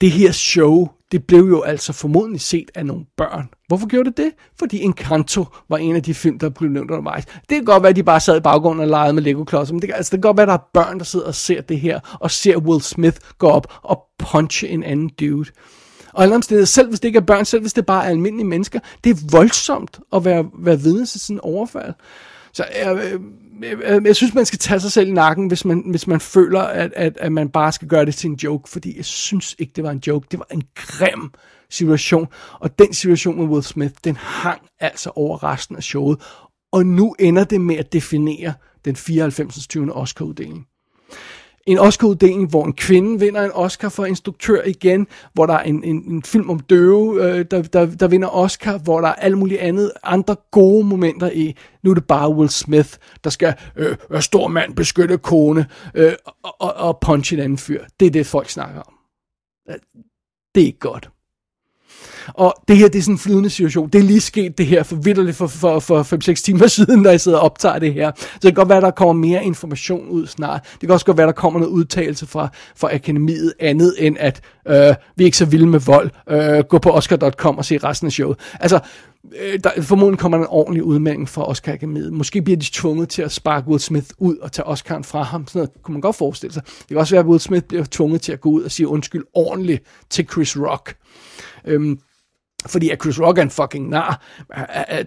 [0.00, 3.48] det her show, det blev jo altså formodentlig set af nogle børn.
[3.68, 4.32] Hvorfor gjorde det det?
[4.58, 7.24] Fordi Encanto var en af de film, der blev nævnt undervejs.
[7.24, 9.82] Det kan godt være, at de bare sad i baggrunden og legede med Lego-klodser, men
[9.82, 11.60] det, kan, altså, det kan godt være, at der er børn, der sidder og ser
[11.60, 15.50] det her, og ser Will Smith gå op og punche en anden dude.
[16.12, 18.46] Og alle omstændigheder, selv hvis det ikke er børn, selv hvis det bare er almindelige
[18.46, 21.94] mennesker, det er voldsomt at være, være vidne til sådan en overfald.
[22.52, 23.20] Så øh,
[23.62, 26.60] jeg, jeg synes, man skal tage sig selv i nakken, hvis man, hvis man føler,
[26.60, 29.72] at, at, at man bare skal gøre det til en joke, fordi jeg synes ikke,
[29.76, 30.26] det var en joke.
[30.30, 31.30] Det var en grim
[31.70, 36.22] situation, og den situation med Will Smith, den hang altså over resten af showet,
[36.72, 38.54] og nu ender det med at definere
[38.84, 39.66] den 94.
[39.66, 39.92] 20.
[39.92, 40.66] Oscar-uddeling
[41.66, 45.84] en Oscar-uddeling, hvor en kvinde vinder en Oscar for instruktør igen, hvor der er en,
[45.84, 49.38] en, en film om døve, øh, der, der, der vinder Oscar, hvor der er alt
[49.38, 51.56] muligt andet, andre gode momenter i.
[51.82, 52.90] Nu er det bare Will Smith,
[53.24, 56.12] der skal øh, være stor mand, beskytte kone øh,
[56.42, 57.84] og, og, og punche en anden fyr.
[58.00, 58.94] Det er det, folk snakker om.
[59.70, 59.76] Øh,
[60.54, 61.10] det er ikke godt.
[62.34, 63.88] Og det her, det er sådan en flydende situation.
[63.88, 67.10] Det er lige sket det her for vidderligt for, for, for 5-6 timer siden, da
[67.10, 68.12] jeg sidder og optager det her.
[68.16, 70.62] Så det kan godt være, der kommer mere information ud snart.
[70.72, 74.40] Det kan også godt være, der kommer noget udtalelse fra, fra akademiet andet end at
[74.68, 76.10] øh, vi er ikke så vilde med vold.
[76.30, 78.38] Øh, gå på oscar.com og se resten af showet.
[78.60, 78.80] Altså,
[79.40, 82.12] øh, der, formodentlig kommer der en ordentlig udmelding fra Oscar Akademiet.
[82.12, 85.46] Måske bliver de tvunget til at sparke Will Smith ud og tage Oscar'en fra ham.
[85.46, 86.62] Sådan noget kunne man godt forestille sig.
[86.64, 88.88] Det kan også være, at Will Smith bliver tvunget til at gå ud og sige
[88.88, 90.96] undskyld ordentligt til Chris Rock.
[91.64, 91.98] Øhm,
[92.66, 94.22] fordi at Chris Rock er en fucking nar.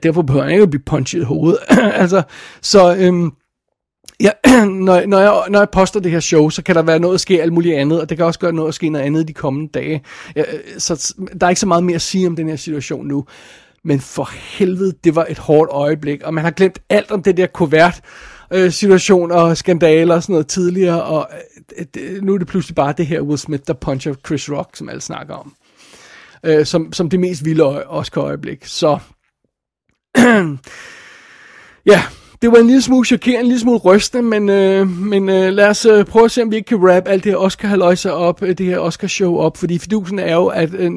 [0.03, 1.60] Derfor behøver han ikke at blive punchet i hovedet.
[2.03, 2.22] altså,
[2.61, 2.95] så...
[2.99, 3.31] Øhm,
[4.23, 4.30] Ja,
[4.65, 7.22] når, når, jeg, når jeg poster det her show, så kan der være noget at
[7.22, 9.34] ske alt muligt andet, og det kan også gøre noget at ske noget andet de
[9.34, 10.02] kommende dage.
[10.36, 13.07] Ja, øh, så der er ikke så meget mere at sige om den her situation
[13.07, 13.26] nu.
[13.84, 17.38] Men for helvede, det var et hårdt øjeblik, og man har glemt alt om det
[17.38, 18.02] der kuvert
[18.53, 21.30] øh, situation og skandaler og sådan noget tidligere, og
[21.98, 24.90] øh, nu er det pludselig bare det her Will Smith, der puncher Chris Rock, som
[24.90, 25.53] alle snakker om
[26.45, 28.65] øh, som, som det mest vilde Oscar-øjeblik.
[28.65, 28.99] Så
[31.91, 32.03] ja,
[32.41, 35.67] det var en lille smule chokerende, en lille smule rystende, men, øh, men øh, lad
[35.67, 38.13] os øh, prøve at se, om vi ikke kan wrap alt det her oscar haløjse
[38.13, 40.91] op, øh, det her Oscar-show op, fordi fidusen er jo, at øh,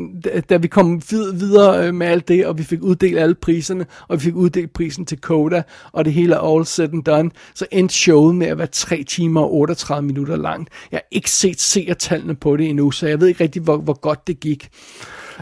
[0.50, 4.18] da vi kom videre øh, med alt det, og vi fik uddelt alle priserne, og
[4.18, 5.62] vi fik uddelt prisen til Coda,
[5.92, 9.04] og det hele er all said and done, så endte showet med at være 3
[9.04, 10.68] timer og 38 minutter langt.
[10.92, 14.00] Jeg har ikke set seertallene på det endnu, så jeg ved ikke rigtig, hvor, hvor
[14.00, 14.68] godt det gik.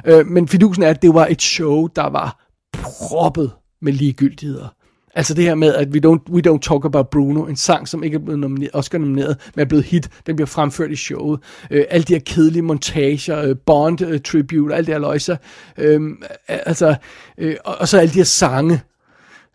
[0.05, 3.51] Øh, men fidusen er, at det var et show, der var proppet
[3.83, 4.69] med ligegyldigheder.
[5.15, 8.03] Altså det her med, at we don't, we don't talk about Bruno, en sang, som
[8.03, 11.41] ikke er blevet nomineret, Oscar nomineret, men er blevet hit, den bliver fremført i showet.
[11.71, 15.37] Øh, alle de her kedelige montager, øh, Bond-tribute, øh, tribute, alt det her løjser.
[15.79, 16.01] Øh,
[16.49, 16.95] altså,
[17.39, 18.81] øh, og, og så alle de her sange,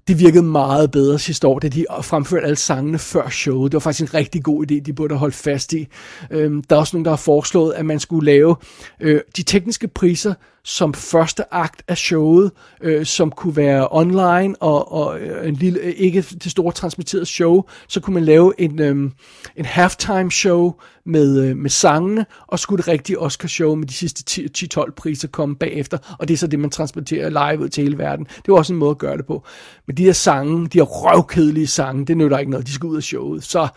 [0.07, 3.71] det virkede meget bedre sidste år, da de fremførte alle sangene før showet.
[3.71, 5.87] Det var faktisk en rigtig god idé, de burde holde fast i.
[6.31, 8.55] Øhm, der er også nogen, der har foreslået, at man skulle lave
[8.99, 10.33] øh, de tekniske priser
[10.65, 12.51] som første akt af showet,
[12.81, 17.27] øh, som kunne være online og, og øh, en lille, øh, ikke til store transmitteret
[17.27, 19.11] show, så kunne man lave en, øh,
[19.55, 20.73] en halftime show
[21.05, 24.41] med, øh, med sangene, og skulle det rigtige Oscar show med de sidste
[24.79, 27.97] 10-12 priser komme bagefter, og det er så det, man transporterer live ud til hele
[27.97, 28.25] verden.
[28.25, 29.45] Det var også en måde at gøre det på.
[29.87, 32.97] Men de her sange, de her røvkedelige sange, det nytter ikke noget, de skal ud
[32.97, 33.43] af showet.
[33.43, 33.67] Så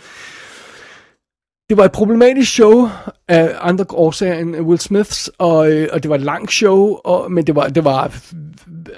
[1.69, 2.89] det var et problematisk show
[3.29, 7.33] af andre årsager end Will Smiths, og, øh, og det var et langt show, og,
[7.33, 8.15] men det var, det var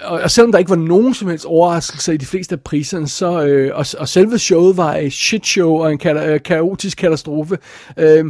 [0.04, 3.44] og selvom der ikke var nogen som helst overraskelse i de fleste af priserne, så,
[3.44, 7.58] øh, og, og selve showet var et shit show og en ka- øh, kaotisk katastrofe,
[7.96, 8.24] øh,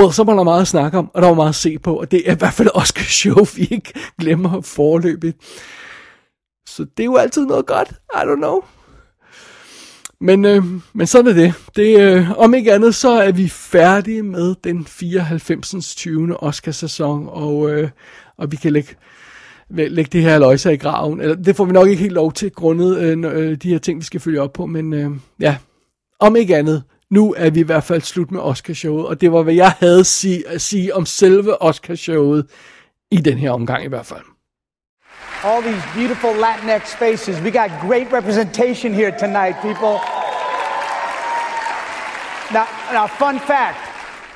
[0.00, 1.94] well, så var der meget at snakke om, og der var meget at se på,
[2.00, 5.34] og det er i hvert fald også et show, vi ikke glemmer forløbet.
[6.68, 8.60] Så det er jo altid noget godt, I don't know.
[10.22, 11.54] Men, øh, men sådan er det.
[11.76, 15.94] det øh, om ikke andet, så er vi færdige med den 94.
[15.94, 16.42] 20.
[16.42, 17.90] Oscar-sæson, og, øh,
[18.36, 18.94] og vi kan lægge,
[19.70, 21.20] lægge det her løjser i graven.
[21.20, 23.98] Eller, det får vi nok ikke helt lov til, grundet øh, øh, de her ting,
[23.98, 24.66] vi skal følge op på.
[24.66, 25.56] Men øh, ja,
[26.20, 29.42] om ikke andet, nu er vi i hvert fald slut med Oscar-showet, og det var,
[29.42, 32.44] hvad jeg havde sige, at sige om selve Oscar-showet
[33.10, 34.31] i den her omgang i hvert fald.
[35.44, 37.40] All these beautiful Latinx faces.
[37.40, 40.00] We got great representation here tonight, people.
[42.52, 43.88] Now, now fun fact.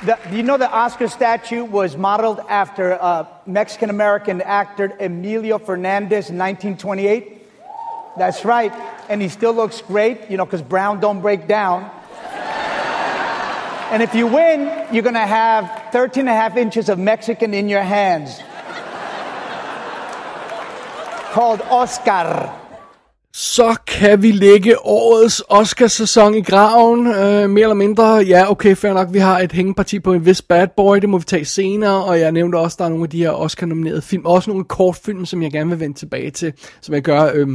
[0.05, 6.29] The, you know the Oscar statue was modeled after uh, Mexican American actor Emilio Fernandez
[6.29, 7.49] in 1928?
[8.19, 8.73] That's right.
[9.09, 11.91] And he still looks great, you know, because brown don't break down.
[13.93, 17.55] and if you win, you're going to have 13 and a half inches of Mexican
[17.55, 18.41] in your hands.
[21.37, 22.57] Called Oscar.
[23.33, 28.05] Så kan vi lægge årets Oscar-sæson i graven, øh, mere eller mindre.
[28.05, 31.19] Ja, okay, fair nok, vi har et hængeparti på en vis bad boy, det må
[31.19, 34.03] vi tage senere, og jeg nævnte også, at der er nogle af de her Oscar-nominerede
[34.03, 37.49] film, også nogle kortfilm, som jeg gerne vil vende tilbage til, som jeg gør øh,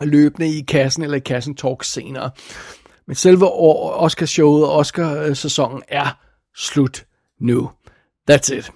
[0.00, 2.30] løbende i kassen eller i kassen talk senere.
[3.06, 3.48] Men selve
[4.00, 6.18] Oscar-showet og Oscar-sæsonen er
[6.56, 7.04] slut
[7.40, 7.70] nu.
[8.30, 8.72] That's it.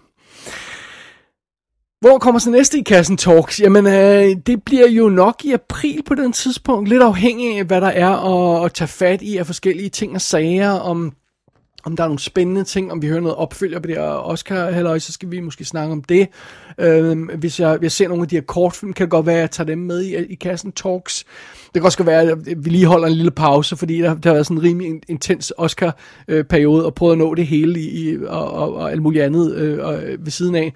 [2.01, 3.61] Hvor kommer så næste i kassen talks?
[3.61, 6.89] Jamen, øh, det bliver jo nok i april på den tidspunkt.
[6.89, 10.21] Lidt afhængig af, hvad der er at, at tage fat i af forskellige ting og
[10.21, 10.71] sager.
[10.71, 11.13] Om,
[11.85, 14.71] om der er nogle spændende ting, om vi hører noget opfølger på det her Oscar
[14.71, 16.29] halløj, så skal vi måske snakke om det.
[16.79, 19.37] Øh, hvis jeg, hvis jeg ser nogle af de her kortfilm, kan det godt være,
[19.37, 21.25] at jeg tager dem med i, i kassen talks.
[21.65, 24.35] Det kan også være, at vi lige holder en lille pause, fordi der, der har
[24.35, 28.53] været sådan en rimelig intens Oscar-periode, og prøvet at nå det hele i, i og,
[28.53, 30.73] og, og alt muligt andet øh, og, øh, ved siden af.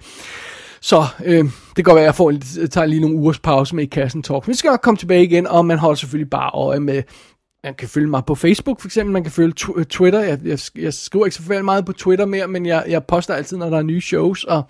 [0.81, 3.75] Så øh, det kan godt være, at jeg får en, tager lige nogle ugers pause
[3.75, 4.47] med i kassen talk.
[4.47, 7.03] Vi skal nok komme tilbage igen, og man holder selvfølgelig bare øje med,
[7.63, 10.19] man kan følge mig på Facebook for eksempel, man kan følge øh, Twitter.
[10.19, 13.57] Jeg, jeg, jeg skriver ikke så meget på Twitter mere, men jeg, jeg poster altid,
[13.57, 14.63] når der er nye shows, og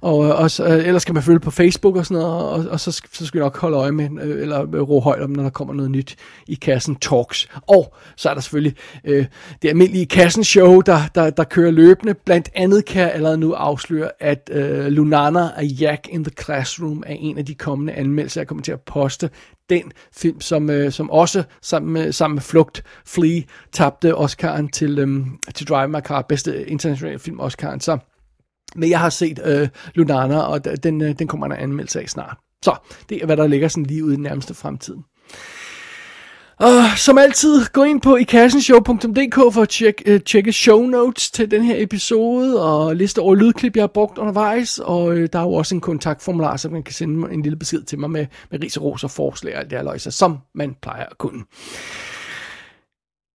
[0.00, 2.70] og, øh, og så, øh, ellers kan man følge på Facebook og sådan noget, og,
[2.70, 5.42] og så, så skal vi nok holde øje med, øh, eller ro højt om, når
[5.42, 6.16] der kommer noget nyt
[6.46, 7.48] i Kassen Talks.
[7.68, 9.26] Og så er der selvfølgelig øh,
[9.62, 12.14] det almindelige Kassen Show, der, der, der kører løbende.
[12.14, 17.02] Blandt andet kan jeg allerede nu afsløre, at øh, Lunana og Jack in the Classroom
[17.06, 19.30] er en af de kommende anmeldelser, jeg kommer til at poste.
[19.70, 23.40] Den film, som, øh, som også sammen med, sammen med Flugt, Flea,
[23.72, 27.78] tabte Oscar'en til, øh, til Drive My Car, bedste internationale film Oscar'en.
[27.80, 27.98] Så
[28.76, 32.36] men jeg har set øh, Lunana, og den, øh, den kommer der anmeldelse af snart.
[32.64, 32.76] Så
[33.08, 34.94] det er, hvad der ligger sådan lige ude i den nærmeste fremtid.
[36.60, 41.50] Og som altid, gå ind på ikassenshow.dk for at tjekke, øh, tjekke show notes til
[41.50, 45.42] den her episode, og liste over lydklip, jeg har brugt undervejs, og øh, der er
[45.42, 48.62] jo også en kontaktformular, så man kan sende en lille besked til mig med, med
[48.62, 51.44] ris og ros og forslag og alt det her løjse, som man plejer at kunne.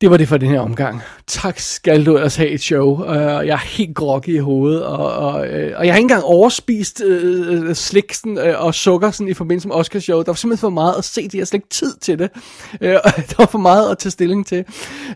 [0.01, 1.01] Det var det for den her omgang.
[1.27, 3.03] Tak skal du ellers have et show.
[3.03, 5.39] Uh, øh, jeg er helt groggy i hovedet, og, og, uh,
[5.75, 9.33] og jeg har ikke engang overspist øh, uh, slik sådan, uh, og sukker sådan, i
[9.33, 10.17] forbindelse med Oscar show.
[10.17, 11.33] Der var simpelthen for meget at se det.
[11.33, 12.29] Jeg har slet ikke tid til det.
[12.73, 12.87] Uh,
[13.29, 14.65] der var for meget at tage stilling til.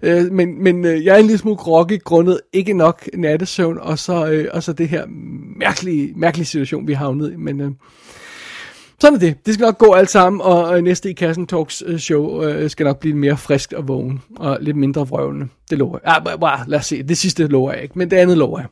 [0.07, 3.99] Uh, men men uh, jeg er en lille smule groggy grundet ikke nok nattesøvn, og
[3.99, 5.05] så, uh, og så det her
[5.60, 7.35] mærkelige, mærkelige situation, vi har havnet i.
[7.35, 7.61] Men...
[7.61, 7.72] Uh,
[9.04, 9.46] sådan er det.
[9.46, 12.84] Det skal nok gå alt sammen, og næste i Kassen Talks øh, show øh, skal
[12.84, 15.48] nok blive mere frisk og vågen, og lidt mindre vrøvlende.
[15.70, 16.22] Det lover jeg.
[16.28, 17.04] Ah, bare, lad os se.
[17.04, 18.68] Det sidste lover jeg ikke, men det andet lover jeg.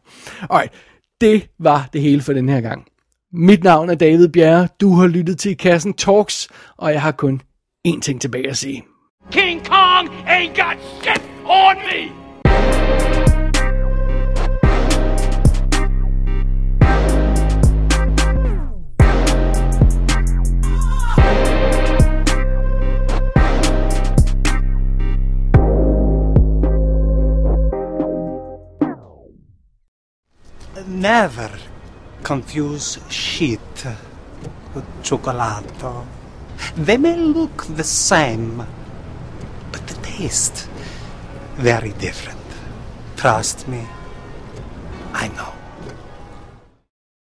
[0.50, 0.74] Alright,
[1.22, 2.86] det var det hele for den her gang.
[3.34, 4.68] Mit navn er David Bjerre.
[4.82, 7.42] Du har lyttet til Kassen Talks, og jeg har kun
[7.88, 8.84] én ting tilbage at sige.
[9.32, 13.31] King Kong ain't got shit on me!
[31.02, 31.50] Never
[32.22, 33.86] confuse shit
[34.76, 36.06] with chocolato.
[36.76, 38.64] They may look the same,
[39.72, 40.70] but the taste
[41.56, 42.40] very different.
[43.18, 43.88] Trust me,
[45.14, 45.61] I know.